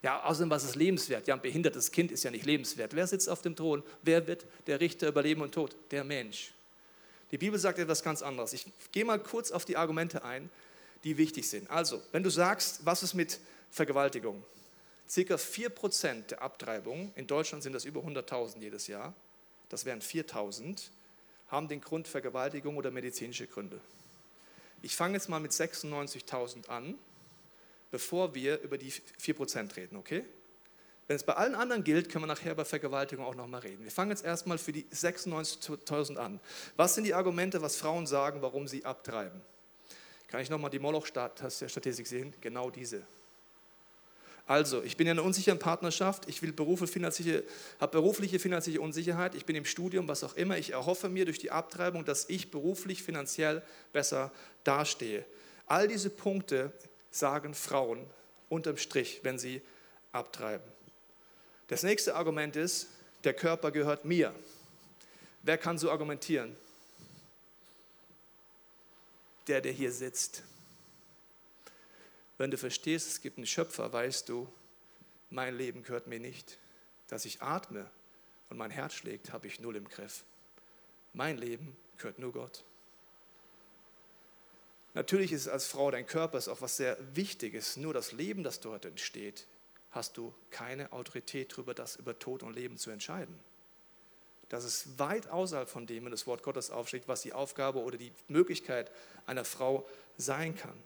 ja, 0.03 0.23
außerdem, 0.23 0.49
was 0.49 0.63
ist 0.63 0.75
lebenswert? 0.75 1.27
Ja, 1.27 1.35
ein 1.35 1.41
behindertes 1.41 1.91
Kind 1.91 2.11
ist 2.11 2.23
ja 2.23 2.31
nicht 2.31 2.45
lebenswert. 2.45 2.95
Wer 2.95 3.07
sitzt 3.07 3.29
auf 3.29 3.41
dem 3.41 3.55
Thron? 3.55 3.83
Wer 4.03 4.27
wird 4.27 4.45
der 4.67 4.79
Richter 4.79 5.07
über 5.07 5.21
Leben 5.21 5.41
und 5.41 5.53
Tod? 5.53 5.75
Der 5.91 6.03
Mensch. 6.03 6.53
Die 7.31 7.37
Bibel 7.37 7.59
sagt 7.59 7.79
etwas 7.79 8.03
ganz 8.03 8.21
anderes. 8.21 8.53
Ich 8.53 8.67
gehe 8.91 9.03
mal 9.03 9.19
kurz 9.19 9.51
auf 9.51 9.65
die 9.65 9.75
Argumente 9.75 10.23
ein, 10.23 10.49
die 11.03 11.17
wichtig 11.17 11.49
sind. 11.49 11.69
Also, 11.69 12.01
wenn 12.11 12.23
du 12.23 12.29
sagst, 12.29 12.85
was 12.85 13.03
ist 13.03 13.15
mit 13.15 13.39
Vergewaltigung? 13.71 14.43
Circa 15.09 15.35
4% 15.35 16.27
der 16.27 16.41
Abtreibungen, 16.41 17.11
in 17.15 17.27
Deutschland 17.27 17.63
sind 17.63 17.73
das 17.73 17.85
über 17.85 18.01
100.000 18.01 18.59
jedes 18.59 18.87
Jahr, 18.87 19.13
das 19.69 19.85
wären 19.85 20.01
4.000, 20.01 20.89
haben 21.49 21.67
den 21.67 21.81
Grund 21.81 22.07
Vergewaltigung 22.07 22.77
oder 22.77 22.91
medizinische 22.91 23.47
Gründe. 23.47 23.79
Ich 24.81 24.95
fange 24.95 25.15
jetzt 25.15 25.29
mal 25.29 25.39
mit 25.39 25.51
96.000 25.51 26.67
an, 26.69 26.95
bevor 27.91 28.35
wir 28.35 28.59
über 28.61 28.77
die 28.77 28.91
4% 28.91 29.75
reden, 29.75 29.97
okay? 29.97 30.25
Wenn 31.07 31.15
es 31.15 31.23
bei 31.23 31.33
allen 31.33 31.55
anderen 31.55 31.85
gilt, 31.85 32.09
können 32.09 32.23
wir 32.23 32.27
nachher 32.27 32.51
über 32.51 32.65
Vergewaltigung 32.65 33.25
auch 33.25 33.35
nochmal 33.35 33.61
reden. 33.61 33.83
Wir 33.83 33.91
fangen 33.91 34.11
jetzt 34.11 34.25
erstmal 34.25 34.57
für 34.57 34.73
die 34.73 34.83
96.000 34.85 36.17
an. 36.17 36.41
Was 36.75 36.95
sind 36.95 37.05
die 37.05 37.13
Argumente, 37.13 37.61
was 37.61 37.77
Frauen 37.77 38.05
sagen, 38.05 38.41
warum 38.41 38.67
sie 38.67 38.83
abtreiben? 38.83 39.41
Kann 40.27 40.41
ich 40.41 40.49
nochmal 40.49 40.69
die 40.69 40.79
Moloch-Statistik 40.79 42.07
sehen? 42.07 42.33
Genau 42.41 42.69
diese. 42.69 43.07
Also, 44.47 44.81
ich 44.81 44.95
bin 44.95 45.07
in 45.07 45.11
einer 45.11 45.25
unsicheren 45.25 45.59
Partnerschaft, 45.59 46.29
ich 46.29 46.41
Berufe 46.41 46.87
habe 47.79 47.91
berufliche 47.91 48.39
finanzielle 48.39 48.79
Unsicherheit, 48.79 49.35
ich 49.35 49.45
bin 49.45 49.57
im 49.57 49.65
Studium, 49.65 50.07
was 50.07 50.23
auch 50.23 50.35
immer. 50.35 50.57
Ich 50.57 50.71
erhoffe 50.71 51.09
mir 51.09 51.25
durch 51.25 51.37
die 51.37 51.51
Abtreibung, 51.51 52.05
dass 52.05 52.29
ich 52.29 52.49
beruflich 52.49 53.03
finanziell 53.03 53.61
besser 53.91 54.31
dastehe. 54.63 55.25
All 55.65 55.89
diese 55.89 56.09
Punkte 56.09 56.71
sagen 57.11 57.53
Frauen 57.53 58.05
unterm 58.47 58.77
Strich, 58.77 59.19
wenn 59.23 59.37
sie 59.37 59.61
abtreiben. 60.13 60.65
Das 61.67 61.83
nächste 61.83 62.15
Argument 62.15 62.55
ist, 62.55 62.87
der 63.25 63.33
Körper 63.33 63.71
gehört 63.71 64.05
mir. 64.05 64.33
Wer 65.43 65.57
kann 65.57 65.77
so 65.77 65.91
argumentieren? 65.91 66.55
Der, 69.47 69.59
der 69.59 69.73
hier 69.73 69.91
sitzt. 69.91 70.43
Wenn 72.37 72.51
du 72.51 72.57
verstehst, 72.57 73.07
es 73.07 73.21
gibt 73.21 73.37
einen 73.37 73.47
Schöpfer, 73.47 73.91
weißt 73.91 74.29
du, 74.29 74.47
mein 75.29 75.55
Leben 75.55 75.83
gehört 75.83 76.07
mir 76.07 76.19
nicht. 76.19 76.57
Dass 77.07 77.25
ich 77.25 77.41
atme 77.41 77.89
und 78.49 78.57
mein 78.57 78.71
Herz 78.71 78.93
schlägt, 78.93 79.31
habe 79.31 79.47
ich 79.47 79.59
null 79.59 79.75
im 79.75 79.87
Griff. 79.87 80.23
Mein 81.13 81.37
Leben 81.37 81.75
gehört 81.97 82.19
nur 82.19 82.31
Gott. 82.31 82.63
Natürlich 84.93 85.31
ist 85.31 85.41
es 85.41 85.47
als 85.47 85.67
Frau 85.67 85.91
dein 85.91 86.05
Körper 86.05 86.37
ist 86.37 86.47
auch 86.47 86.61
was 86.61 86.77
sehr 86.77 86.97
Wichtiges. 87.15 87.77
Nur 87.77 87.93
das 87.93 88.11
Leben, 88.11 88.43
das 88.43 88.59
dort 88.59 88.85
entsteht, 88.85 89.47
hast 89.91 90.17
du 90.17 90.33
keine 90.49 90.91
Autorität 90.91 91.53
darüber, 91.53 91.73
das 91.73 91.95
über 91.95 92.17
Tod 92.17 92.43
und 92.43 92.55
Leben 92.55 92.77
zu 92.77 92.89
entscheiden. 92.91 93.39
Das 94.49 94.63
ist 94.63 94.97
weit 94.97 95.27
außerhalb 95.27 95.69
von 95.69 95.87
dem, 95.87 96.05
wenn 96.05 96.11
das 96.11 96.25
Wort 96.25 96.41
Gottes 96.41 96.71
aufschlägt, 96.71 97.07
was 97.07 97.21
die 97.21 97.33
Aufgabe 97.33 97.79
oder 97.79 97.97
die 97.97 98.11
Möglichkeit 98.27 98.91
einer 99.25 99.43
Frau 99.43 99.87
sein 100.17 100.55
kann 100.55 100.77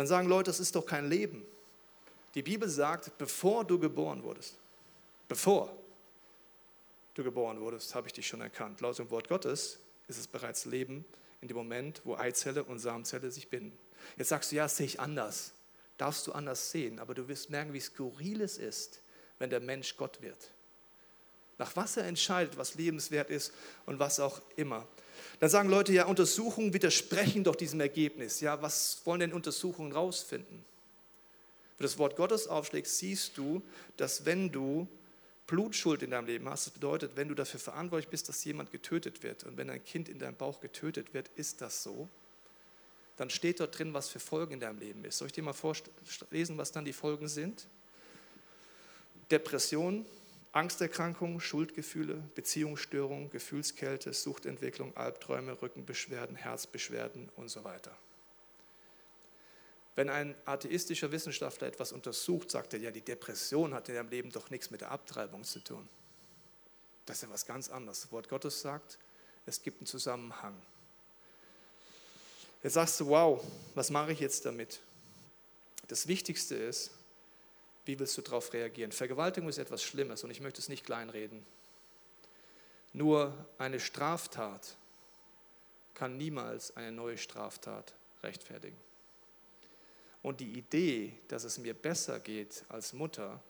dann 0.00 0.06
sagen 0.06 0.28
Leute, 0.28 0.50
das 0.50 0.60
ist 0.60 0.74
doch 0.74 0.86
kein 0.86 1.10
Leben. 1.10 1.44
Die 2.34 2.42
Bibel 2.42 2.68
sagt, 2.68 3.18
bevor 3.18 3.64
du 3.64 3.78
geboren 3.78 4.22
wurdest, 4.22 4.56
bevor 5.28 5.76
du 7.12 7.22
geboren 7.22 7.60
wurdest, 7.60 7.94
habe 7.94 8.06
ich 8.06 8.14
dich 8.14 8.26
schon 8.26 8.40
erkannt. 8.40 8.80
Laut 8.80 8.98
dem 8.98 9.10
Wort 9.10 9.28
Gottes 9.28 9.78
ist 10.08 10.18
es 10.18 10.26
bereits 10.26 10.64
Leben 10.64 11.04
in 11.42 11.48
dem 11.48 11.56
Moment, 11.56 12.00
wo 12.04 12.16
Eizelle 12.16 12.64
und 12.64 12.78
Samenzelle 12.78 13.30
sich 13.30 13.48
binden. 13.48 13.76
Jetzt 14.16 14.28
sagst 14.28 14.52
du, 14.52 14.56
ja, 14.56 14.62
das 14.62 14.78
sehe 14.78 14.86
ich 14.86 15.00
anders. 15.00 15.52
Darfst 15.98 16.26
du 16.26 16.32
anders 16.32 16.70
sehen, 16.70 16.98
aber 16.98 17.12
du 17.12 17.28
wirst 17.28 17.50
merken, 17.50 17.74
wie 17.74 17.80
skurril 17.80 18.40
es 18.40 18.56
ist, 18.56 19.02
wenn 19.38 19.50
der 19.50 19.60
Mensch 19.60 19.98
Gott 19.98 20.22
wird. 20.22 20.50
Nach 21.58 21.76
was 21.76 21.98
er 21.98 22.04
entscheidet, 22.06 22.56
was 22.56 22.74
lebenswert 22.74 23.28
ist 23.28 23.52
und 23.84 23.98
was 23.98 24.18
auch 24.18 24.40
immer. 24.56 24.88
Dann 25.40 25.48
sagen 25.48 25.70
Leute, 25.70 25.92
ja, 25.92 26.04
Untersuchungen 26.04 26.74
widersprechen 26.74 27.44
doch 27.44 27.56
diesem 27.56 27.80
Ergebnis. 27.80 28.40
Ja, 28.40 28.60
was 28.60 29.00
wollen 29.04 29.20
denn 29.20 29.32
Untersuchungen 29.32 29.92
rausfinden? 29.92 30.58
Wenn 30.58 31.78
du 31.78 31.82
das 31.84 31.98
Wort 31.98 32.16
Gottes 32.16 32.46
aufschlägst, 32.46 32.98
siehst 32.98 33.38
du, 33.38 33.62
dass 33.96 34.26
wenn 34.26 34.52
du 34.52 34.86
Blutschuld 35.46 36.02
in 36.02 36.10
deinem 36.10 36.26
Leben 36.26 36.48
hast, 36.48 36.66
das 36.66 36.74
bedeutet, 36.74 37.12
wenn 37.16 37.28
du 37.28 37.34
dafür 37.34 37.58
verantwortlich 37.58 38.08
bist, 38.08 38.28
dass 38.28 38.44
jemand 38.44 38.70
getötet 38.70 39.22
wird 39.22 39.44
und 39.44 39.56
wenn 39.56 39.70
ein 39.70 39.82
Kind 39.82 40.10
in 40.10 40.18
deinem 40.18 40.36
Bauch 40.36 40.60
getötet 40.60 41.14
wird, 41.14 41.28
ist 41.36 41.62
das 41.62 41.82
so, 41.82 42.08
dann 43.16 43.30
steht 43.30 43.60
dort 43.60 43.78
drin, 43.78 43.92
was 43.94 44.08
für 44.08 44.20
Folgen 44.20 44.54
in 44.54 44.60
deinem 44.60 44.78
Leben 44.78 45.04
ist. 45.04 45.18
Soll 45.18 45.26
ich 45.26 45.32
dir 45.32 45.42
mal 45.42 45.54
vorlesen, 45.54 46.58
was 46.58 46.70
dann 46.70 46.84
die 46.84 46.92
Folgen 46.92 47.28
sind? 47.28 47.66
Depression, 49.30 50.04
Angsterkrankungen, 50.52 51.40
Schuldgefühle, 51.40 52.16
Beziehungsstörungen, 52.34 53.30
Gefühlskälte, 53.30 54.12
Suchtentwicklung, 54.12 54.96
Albträume, 54.96 55.60
Rückenbeschwerden, 55.62 56.34
Herzbeschwerden 56.34 57.28
und 57.36 57.48
so 57.48 57.62
weiter. 57.62 57.96
Wenn 59.94 60.08
ein 60.08 60.34
atheistischer 60.46 61.12
Wissenschaftler 61.12 61.68
etwas 61.68 61.92
untersucht, 61.92 62.50
sagt 62.50 62.72
er, 62.72 62.80
ja, 62.80 62.90
die 62.90 63.00
Depression 63.00 63.74
hat 63.74 63.88
in 63.88 63.94
deinem 63.94 64.08
Leben 64.08 64.32
doch 64.32 64.50
nichts 64.50 64.70
mit 64.70 64.80
der 64.80 64.90
Abtreibung 64.90 65.44
zu 65.44 65.60
tun. 65.60 65.88
Das 67.06 67.18
ist 67.18 67.22
ja 67.22 67.30
was 67.30 67.46
ganz 67.46 67.68
anderes. 67.70 68.02
Das 68.02 68.12
Wort 68.12 68.28
Gottes 68.28 68.60
sagt, 68.60 68.98
es 69.46 69.62
gibt 69.62 69.80
einen 69.80 69.86
Zusammenhang. 69.86 70.54
Jetzt 72.62 72.74
sagst 72.74 73.00
du, 73.00 73.06
wow, 73.06 73.44
was 73.74 73.90
mache 73.90 74.12
ich 74.12 74.20
jetzt 74.20 74.44
damit? 74.44 74.80
Das 75.88 76.06
Wichtigste 76.06 76.54
ist, 76.54 76.90
wie 77.90 77.98
willst 77.98 78.16
du 78.16 78.22
darauf 78.22 78.52
reagieren? 78.52 78.92
Vergewaltigung 78.92 79.48
ist 79.48 79.58
etwas 79.58 79.82
Schlimmes 79.82 80.22
und 80.22 80.30
ich 80.30 80.40
möchte 80.40 80.60
es 80.60 80.68
nicht 80.68 80.86
kleinreden. 80.86 81.44
Nur 82.92 83.34
eine 83.58 83.80
Straftat 83.80 84.76
kann 85.94 86.16
niemals 86.16 86.76
eine 86.76 86.92
neue 86.92 87.18
Straftat 87.18 87.92
rechtfertigen. 88.22 88.76
Und 90.22 90.38
die 90.38 90.52
Idee, 90.52 91.18
dass 91.26 91.42
es 91.42 91.58
mir 91.58 91.74
besser 91.74 92.20
geht 92.20 92.64
als 92.68 92.92
Mutter, 92.92 93.42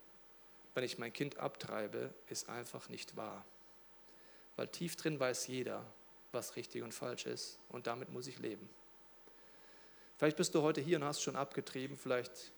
wenn 0.72 0.84
ich 0.84 0.96
mein 0.96 1.12
Kind 1.12 1.36
abtreibe, 1.36 2.14
ist 2.30 2.48
einfach 2.48 2.88
nicht 2.88 3.18
wahr. 3.18 3.44
Weil 4.56 4.68
tief 4.68 4.96
drin 4.96 5.20
weiß 5.20 5.48
jeder, 5.48 5.84
was 6.32 6.56
richtig 6.56 6.82
und 6.82 6.94
falsch 6.94 7.26
ist 7.26 7.58
und 7.68 7.86
damit 7.86 8.08
muss 8.10 8.26
ich 8.26 8.38
leben. 8.38 8.70
Vielleicht 10.16 10.38
bist 10.38 10.54
du 10.54 10.62
heute 10.62 10.80
hier 10.80 10.96
und 10.96 11.04
hast 11.04 11.20
schon 11.20 11.36
abgetrieben, 11.36 11.98
vielleicht 11.98 12.52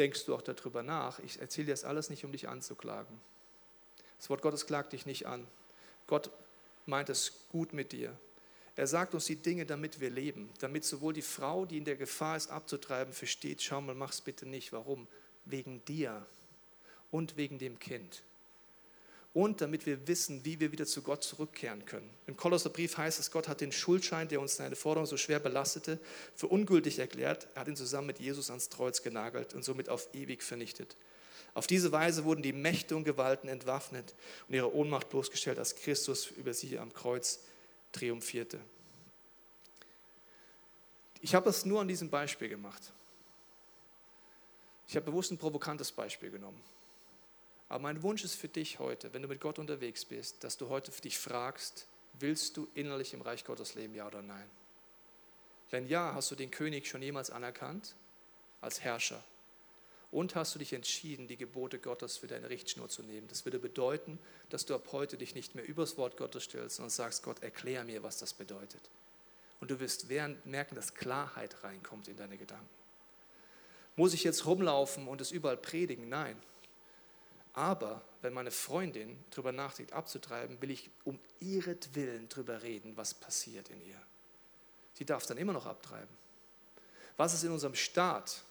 denkst 0.00 0.24
du 0.24 0.34
auch 0.34 0.42
darüber 0.42 0.82
nach. 0.82 1.20
Ich 1.20 1.40
erzähle 1.40 1.66
dir 1.66 1.72
das 1.74 1.84
alles 1.84 2.10
nicht, 2.10 2.24
um 2.24 2.32
dich 2.32 2.48
anzuklagen. 2.48 3.20
Das 4.18 4.30
Wort 4.30 4.42
Gottes 4.42 4.66
klagt 4.66 4.92
dich 4.92 5.06
nicht 5.06 5.26
an. 5.26 5.46
Gott 6.06 6.30
meint 6.86 7.10
es 7.10 7.46
gut 7.50 7.72
mit 7.72 7.92
dir. 7.92 8.18
Er 8.76 8.86
sagt 8.86 9.14
uns 9.14 9.26
die 9.26 9.36
Dinge, 9.36 9.66
damit 9.66 10.00
wir 10.00 10.10
leben, 10.10 10.50
damit 10.60 10.84
sowohl 10.84 11.12
die 11.12 11.22
Frau, 11.22 11.66
die 11.66 11.76
in 11.78 11.84
der 11.84 11.96
Gefahr 11.96 12.36
ist, 12.36 12.50
abzutreiben, 12.50 13.12
versteht, 13.12 13.62
schau 13.62 13.80
mal, 13.80 13.94
mach's 13.94 14.22
bitte 14.22 14.46
nicht. 14.46 14.72
Warum? 14.72 15.06
Wegen 15.44 15.84
dir 15.84 16.26
und 17.10 17.36
wegen 17.36 17.58
dem 17.58 17.78
Kind. 17.78 18.22
Und 19.32 19.60
damit 19.60 19.86
wir 19.86 20.08
wissen, 20.08 20.44
wie 20.44 20.58
wir 20.58 20.72
wieder 20.72 20.86
zu 20.86 21.02
Gott 21.02 21.22
zurückkehren 21.22 21.84
können. 21.84 22.10
Im 22.26 22.36
Kolosserbrief 22.36 22.96
heißt 22.96 23.20
es, 23.20 23.30
Gott 23.30 23.46
hat 23.46 23.60
den 23.60 23.70
Schuldschein, 23.70 24.26
der 24.26 24.40
uns 24.40 24.56
seine 24.56 24.74
Forderung 24.74 25.06
so 25.06 25.16
schwer 25.16 25.38
belastete, 25.38 26.00
für 26.34 26.48
ungültig 26.48 26.98
erklärt. 26.98 27.46
Er 27.54 27.60
hat 27.60 27.68
ihn 27.68 27.76
zusammen 27.76 28.08
mit 28.08 28.18
Jesus 28.18 28.50
ans 28.50 28.70
Kreuz 28.70 29.02
genagelt 29.02 29.54
und 29.54 29.64
somit 29.64 29.88
auf 29.88 30.08
ewig 30.14 30.42
vernichtet. 30.42 30.96
Auf 31.54 31.66
diese 31.66 31.92
Weise 31.92 32.24
wurden 32.24 32.42
die 32.42 32.52
Mächte 32.52 32.96
und 32.96 33.04
Gewalten 33.04 33.48
entwaffnet 33.48 34.14
und 34.48 34.54
ihre 34.54 34.74
Ohnmacht 34.74 35.08
bloßgestellt, 35.10 35.58
als 35.58 35.76
Christus 35.76 36.28
über 36.30 36.52
sie 36.52 36.78
am 36.78 36.92
Kreuz 36.92 37.40
triumphierte. 37.92 38.60
Ich 41.20 41.34
habe 41.34 41.50
es 41.50 41.64
nur 41.64 41.80
an 41.80 41.88
diesem 41.88 42.08
Beispiel 42.08 42.48
gemacht. 42.48 42.92
Ich 44.88 44.96
habe 44.96 45.06
bewusst 45.06 45.30
ein 45.30 45.38
provokantes 45.38 45.92
Beispiel 45.92 46.30
genommen. 46.30 46.60
Aber 47.70 47.78
mein 47.78 48.02
Wunsch 48.02 48.24
ist 48.24 48.34
für 48.34 48.48
dich 48.48 48.80
heute, 48.80 49.14
wenn 49.14 49.22
du 49.22 49.28
mit 49.28 49.40
Gott 49.40 49.60
unterwegs 49.60 50.04
bist, 50.04 50.42
dass 50.42 50.56
du 50.56 50.68
heute 50.68 50.90
für 50.90 51.02
dich 51.02 51.18
fragst, 51.18 51.86
willst 52.14 52.56
du 52.56 52.68
innerlich 52.74 53.14
im 53.14 53.22
Reich 53.22 53.44
Gottes 53.44 53.76
leben, 53.76 53.94
ja 53.94 54.08
oder 54.08 54.22
nein? 54.22 54.50
Wenn 55.70 55.86
ja, 55.86 56.12
hast 56.12 56.32
du 56.32 56.34
den 56.34 56.50
König 56.50 56.88
schon 56.88 57.00
jemals 57.00 57.30
anerkannt 57.30 57.94
als 58.60 58.80
Herrscher? 58.80 59.22
Und 60.10 60.34
hast 60.34 60.52
du 60.56 60.58
dich 60.58 60.72
entschieden, 60.72 61.28
die 61.28 61.36
Gebote 61.36 61.78
Gottes 61.78 62.16
für 62.16 62.26
deine 62.26 62.50
Richtschnur 62.50 62.88
zu 62.88 63.04
nehmen? 63.04 63.28
Das 63.28 63.44
würde 63.44 63.60
bedeuten, 63.60 64.18
dass 64.48 64.66
du 64.66 64.74
ab 64.74 64.88
heute 64.90 65.16
dich 65.16 65.36
nicht 65.36 65.54
mehr 65.54 65.64
übers 65.64 65.96
Wort 65.96 66.16
Gottes 66.16 66.42
stellst, 66.42 66.76
sondern 66.76 66.90
sagst, 66.90 67.22
Gott, 67.22 67.40
erklär 67.40 67.84
mir, 67.84 68.02
was 68.02 68.18
das 68.18 68.34
bedeutet. 68.34 68.82
Und 69.60 69.70
du 69.70 69.78
wirst 69.78 70.08
merken, 70.08 70.74
dass 70.74 70.94
Klarheit 70.94 71.62
reinkommt 71.62 72.08
in 72.08 72.16
deine 72.16 72.36
Gedanken. 72.36 72.68
Muss 73.94 74.12
ich 74.12 74.24
jetzt 74.24 74.44
rumlaufen 74.44 75.06
und 75.06 75.20
es 75.20 75.30
überall 75.30 75.56
predigen? 75.56 76.08
Nein. 76.08 76.36
Aber 77.52 78.02
wenn 78.22 78.32
meine 78.32 78.50
Freundin 78.50 79.22
darüber 79.30 79.52
nachdenkt, 79.52 79.92
abzutreiben, 79.92 80.60
will 80.62 80.70
ich 80.70 80.90
um 81.04 81.18
ihretwillen 81.40 82.28
darüber 82.28 82.62
reden, 82.62 82.96
was 82.96 83.14
passiert 83.14 83.68
in 83.70 83.80
ihr. 83.80 84.00
Sie 84.94 85.04
darf 85.04 85.26
dann 85.26 85.38
immer 85.38 85.52
noch 85.52 85.66
abtreiben. 85.66 86.20
Was 87.16 87.34
ist 87.34 87.44
in 87.44 87.52
unserem 87.52 87.74
Staat? 87.74 88.42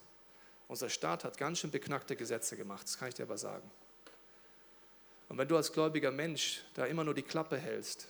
Unser 0.68 0.90
Staat 0.90 1.24
hat 1.24 1.38
ganz 1.38 1.60
schön 1.60 1.72
beknackte 1.72 2.16
Gesetze 2.16 2.58
gemacht, 2.58 2.84
das 2.84 2.98
kann 2.98 3.08
ich 3.08 3.16
dir 3.16 3.24
aber 3.24 3.38
sagen. 3.38 3.70
Und 5.30 5.38
wenn 5.38 5.48
du 5.48 5.56
als 5.56 5.72
gläubiger 5.72 6.12
Mensch 6.12 6.64
da 6.74 6.86
immer 6.86 7.04
nur 7.04 7.14
die 7.14 7.24
Klappe 7.24 7.58
hältst, 7.58 8.08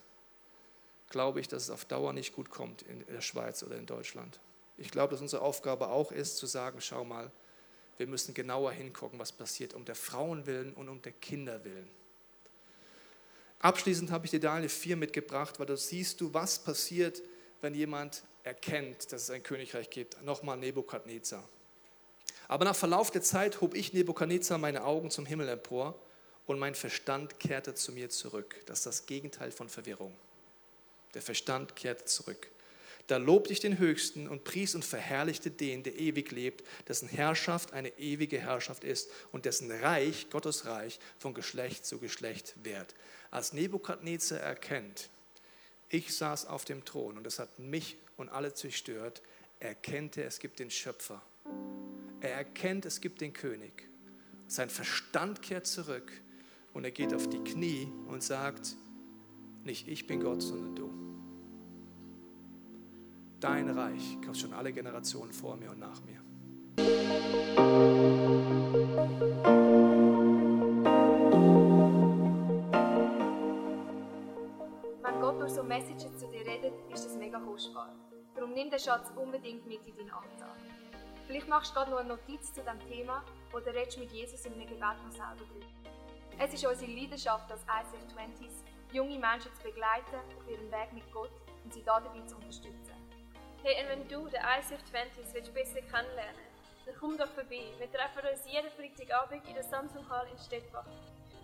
glaube 1.09 1.39
ich, 1.39 1.47
dass 1.47 1.63
es 1.63 1.69
auf 1.69 1.85
Dauer 1.85 2.13
nicht 2.13 2.33
gut 2.33 2.49
kommt 2.49 2.81
in 2.83 3.05
der 3.07 3.21
Schweiz 3.21 3.63
oder 3.63 3.75
in 3.75 3.85
Deutschland. 3.85 4.39
Ich 4.77 4.91
glaube, 4.91 5.11
dass 5.11 5.21
unsere 5.21 5.41
Aufgabe 5.41 5.89
auch 5.89 6.11
ist, 6.11 6.37
zu 6.37 6.45
sagen, 6.45 6.79
schau 6.81 7.03
mal, 7.03 7.31
wir 7.99 8.07
müssen 8.07 8.33
genauer 8.33 8.71
hingucken, 8.71 9.19
was 9.19 9.33
passiert, 9.33 9.73
um 9.73 9.83
der 9.83 9.93
Frauen 9.93 10.45
willen 10.45 10.73
und 10.73 10.87
um 10.87 11.01
der 11.01 11.11
Kinder 11.11 11.63
willen. 11.65 11.89
Abschließend 13.59 14.09
habe 14.09 14.23
ich 14.23 14.31
dir 14.31 14.39
Daniel 14.39 14.69
4 14.69 14.95
mitgebracht, 14.95 15.59
weil 15.59 15.65
da 15.65 15.75
siehst 15.75 16.21
du, 16.21 16.33
was 16.33 16.59
passiert, 16.59 17.21
wenn 17.59 17.75
jemand 17.75 18.23
erkennt, 18.43 19.11
dass 19.11 19.23
es 19.23 19.29
ein 19.29 19.43
Königreich 19.43 19.89
gibt. 19.89 20.23
Nochmal 20.23 20.57
Nebukadnezar. 20.57 21.43
Aber 22.47 22.63
nach 22.63 22.75
Verlauf 22.75 23.11
der 23.11 23.21
Zeit 23.21 23.59
hob 23.59 23.75
ich 23.75 23.91
Nebukadnezar 23.91 24.57
meine 24.57 24.85
Augen 24.85 25.11
zum 25.11 25.25
Himmel 25.25 25.49
empor 25.49 25.99
und 26.45 26.57
mein 26.57 26.75
Verstand 26.75 27.37
kehrte 27.37 27.75
zu 27.75 27.91
mir 27.91 28.09
zurück. 28.09 28.55
Das 28.65 28.79
ist 28.79 28.85
das 28.85 29.05
Gegenteil 29.07 29.51
von 29.51 29.67
Verwirrung. 29.67 30.15
Der 31.15 31.21
Verstand 31.21 31.75
kehrte 31.75 32.05
zurück. 32.05 32.49
Da 33.09 33.17
lobte 33.17 33.51
ich 33.51 33.59
den 33.59 33.77
Höchsten 33.77 34.27
und 34.27 34.43
pries 34.43 34.75
und 34.75 34.85
verherrlichte 34.85 35.51
den, 35.51 35.83
der 35.83 35.99
ewig 35.99 36.31
lebt, 36.31 36.63
dessen 36.87 37.09
Herrschaft 37.09 37.73
eine 37.73 37.89
ewige 37.99 38.39
Herrschaft 38.39 38.83
ist 38.83 39.09
und 39.31 39.45
dessen 39.45 39.69
Reich, 39.71 40.29
Gottes 40.29 40.65
Reich, 40.65 40.99
von 41.17 41.33
Geschlecht 41.33 41.85
zu 41.85 41.99
Geschlecht 41.99 42.55
währt. 42.63 42.95
Als 43.31 43.51
Nebukadnezar 43.51 44.39
erkennt, 44.39 45.09
ich 45.89 46.15
saß 46.15 46.45
auf 46.45 46.65
dem 46.65 46.85
Thron 46.85 47.17
und 47.17 47.27
es 47.27 47.39
hat 47.39 47.59
mich 47.59 47.97
und 48.15 48.29
alle 48.29 48.53
zerstört, 48.53 49.21
erkennte, 49.59 50.23
es 50.23 50.39
gibt 50.39 50.59
den 50.59 50.71
Schöpfer 50.71 51.21
er 52.21 52.33
erkennt, 52.33 52.85
es 52.85 53.01
gibt 53.01 53.21
den 53.21 53.33
König. 53.33 53.87
Sein 54.47 54.69
Verstand 54.69 55.41
kehrt 55.41 55.67
zurück 55.67 56.11
und 56.73 56.83
er 56.83 56.91
geht 56.91 57.13
auf 57.13 57.29
die 57.29 57.39
Knie 57.39 57.87
und 58.07 58.23
sagt, 58.23 58.75
nicht 59.63 59.87
ich 59.87 60.07
bin 60.07 60.21
Gott, 60.21 60.41
sondern 60.41 60.75
du. 60.75 61.18
Dein 63.39 63.69
Reich 63.69 64.17
kommt 64.21 64.37
schon 64.37 64.51
alle 64.51 64.73
Generationen 64.73 65.31
vor 65.31 65.55
mir 65.55 65.71
und 65.71 65.79
nach 65.79 66.01
mir. 66.03 66.19
Wenn 75.01 75.21
Gott 75.21 75.39
durch 75.39 75.51
so 75.51 75.63
Messages 75.63 76.17
zu 76.17 76.27
dir 76.27 76.45
redet, 76.45 76.73
ist 76.93 77.05
das 77.05 77.15
mega 77.15 77.39
kostbar. 77.39 77.95
Darum 78.35 78.51
nimm 78.51 78.69
den 78.69 78.79
Schatz 78.79 79.09
unbedingt 79.15 79.65
mit 79.65 79.87
in 79.87 79.95
deinen 79.95 80.09
Alltag. 80.09 80.57
Vielleicht 81.25 81.47
machst 81.47 81.71
du 81.71 81.75
gerade 81.75 81.91
noch 81.91 81.99
eine 81.99 82.09
Notiz 82.09 82.51
zu 82.51 82.59
diesem 82.59 82.79
Thema 82.91 83.23
oder 83.53 83.73
redest 83.73 83.99
mit 83.99 84.11
Jesus 84.11 84.45
in 84.45 84.53
einem 84.53 84.67
Gebet 84.67 84.81
noch 85.05 85.11
selber 85.11 85.45
drüber. 85.49 85.65
Es 86.37 86.53
ist 86.53 86.65
unsere 86.65 86.91
Leidenschaft 86.91 87.49
als 87.49 87.61
ICF 87.61 88.03
20s, 88.17 88.63
junge 88.91 89.17
Menschen 89.17 89.53
zu 89.53 89.63
begleiten 89.63 90.15
auf 90.37 90.49
ihrem 90.49 90.69
Weg 90.69 90.91
mit 90.93 91.09
Gott 91.13 91.31
und 91.63 91.73
sie 91.73 91.83
dabei 91.83 92.19
zu 92.25 92.35
unterstützen. 92.35 92.98
Hey, 93.61 93.83
und 93.83 93.89
wenn 93.89 94.07
du 94.07 94.27
den 94.29 94.39
ICF 94.39 94.81
20s 94.91 95.33
willst 95.33 95.53
besser 95.53 95.81
kennenlernen 95.81 96.49
dann 96.89 96.99
komm 96.99 97.17
doch 97.17 97.27
vorbei. 97.27 97.71
Wir 97.77 97.91
treffen 97.91 98.27
uns 98.31 98.45
jeden 98.45 98.71
Freitagabend 98.71 99.47
in 99.47 99.53
der 99.53 99.63
Samsung 99.63 100.07
Hall 100.09 100.27
in 100.31 100.39
Stettbach. 100.39 100.85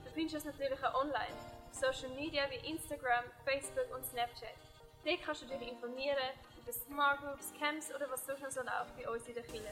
Du 0.03 0.11
findest 0.11 0.35
uns 0.35 0.45
natürlich 0.45 0.83
auch 0.83 1.01
online, 1.01 1.35
auf 1.69 1.73
Social 1.73 2.09
Media 2.15 2.43
wie 2.49 2.67
Instagram, 2.69 3.25
Facebook 3.43 3.93
und 3.93 4.03
Snapchat. 4.05 4.55
Dort 5.03 5.21
kannst 5.23 5.43
du 5.43 5.45
dich 5.45 5.61
informieren 5.71 6.17
über 6.61 6.71
Smart 6.71 7.21
Groups, 7.21 7.53
Camps 7.59 7.93
oder 7.93 8.09
was 8.09 8.25
sonst 8.25 8.41
noch 8.41 8.51
so 8.51 8.61
läuft 8.61 8.97
bei 8.97 9.09
uns 9.09 9.27
in 9.27 9.35
der 9.35 9.43
Kirche. 9.43 9.71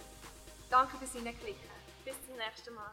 Danke 0.70 0.98
fürs 0.98 1.14
Hineinklicken. 1.14 1.70
Bis 2.06 2.16
zum 2.26 2.36
nächsten 2.36 2.74
Mal. 2.76 2.92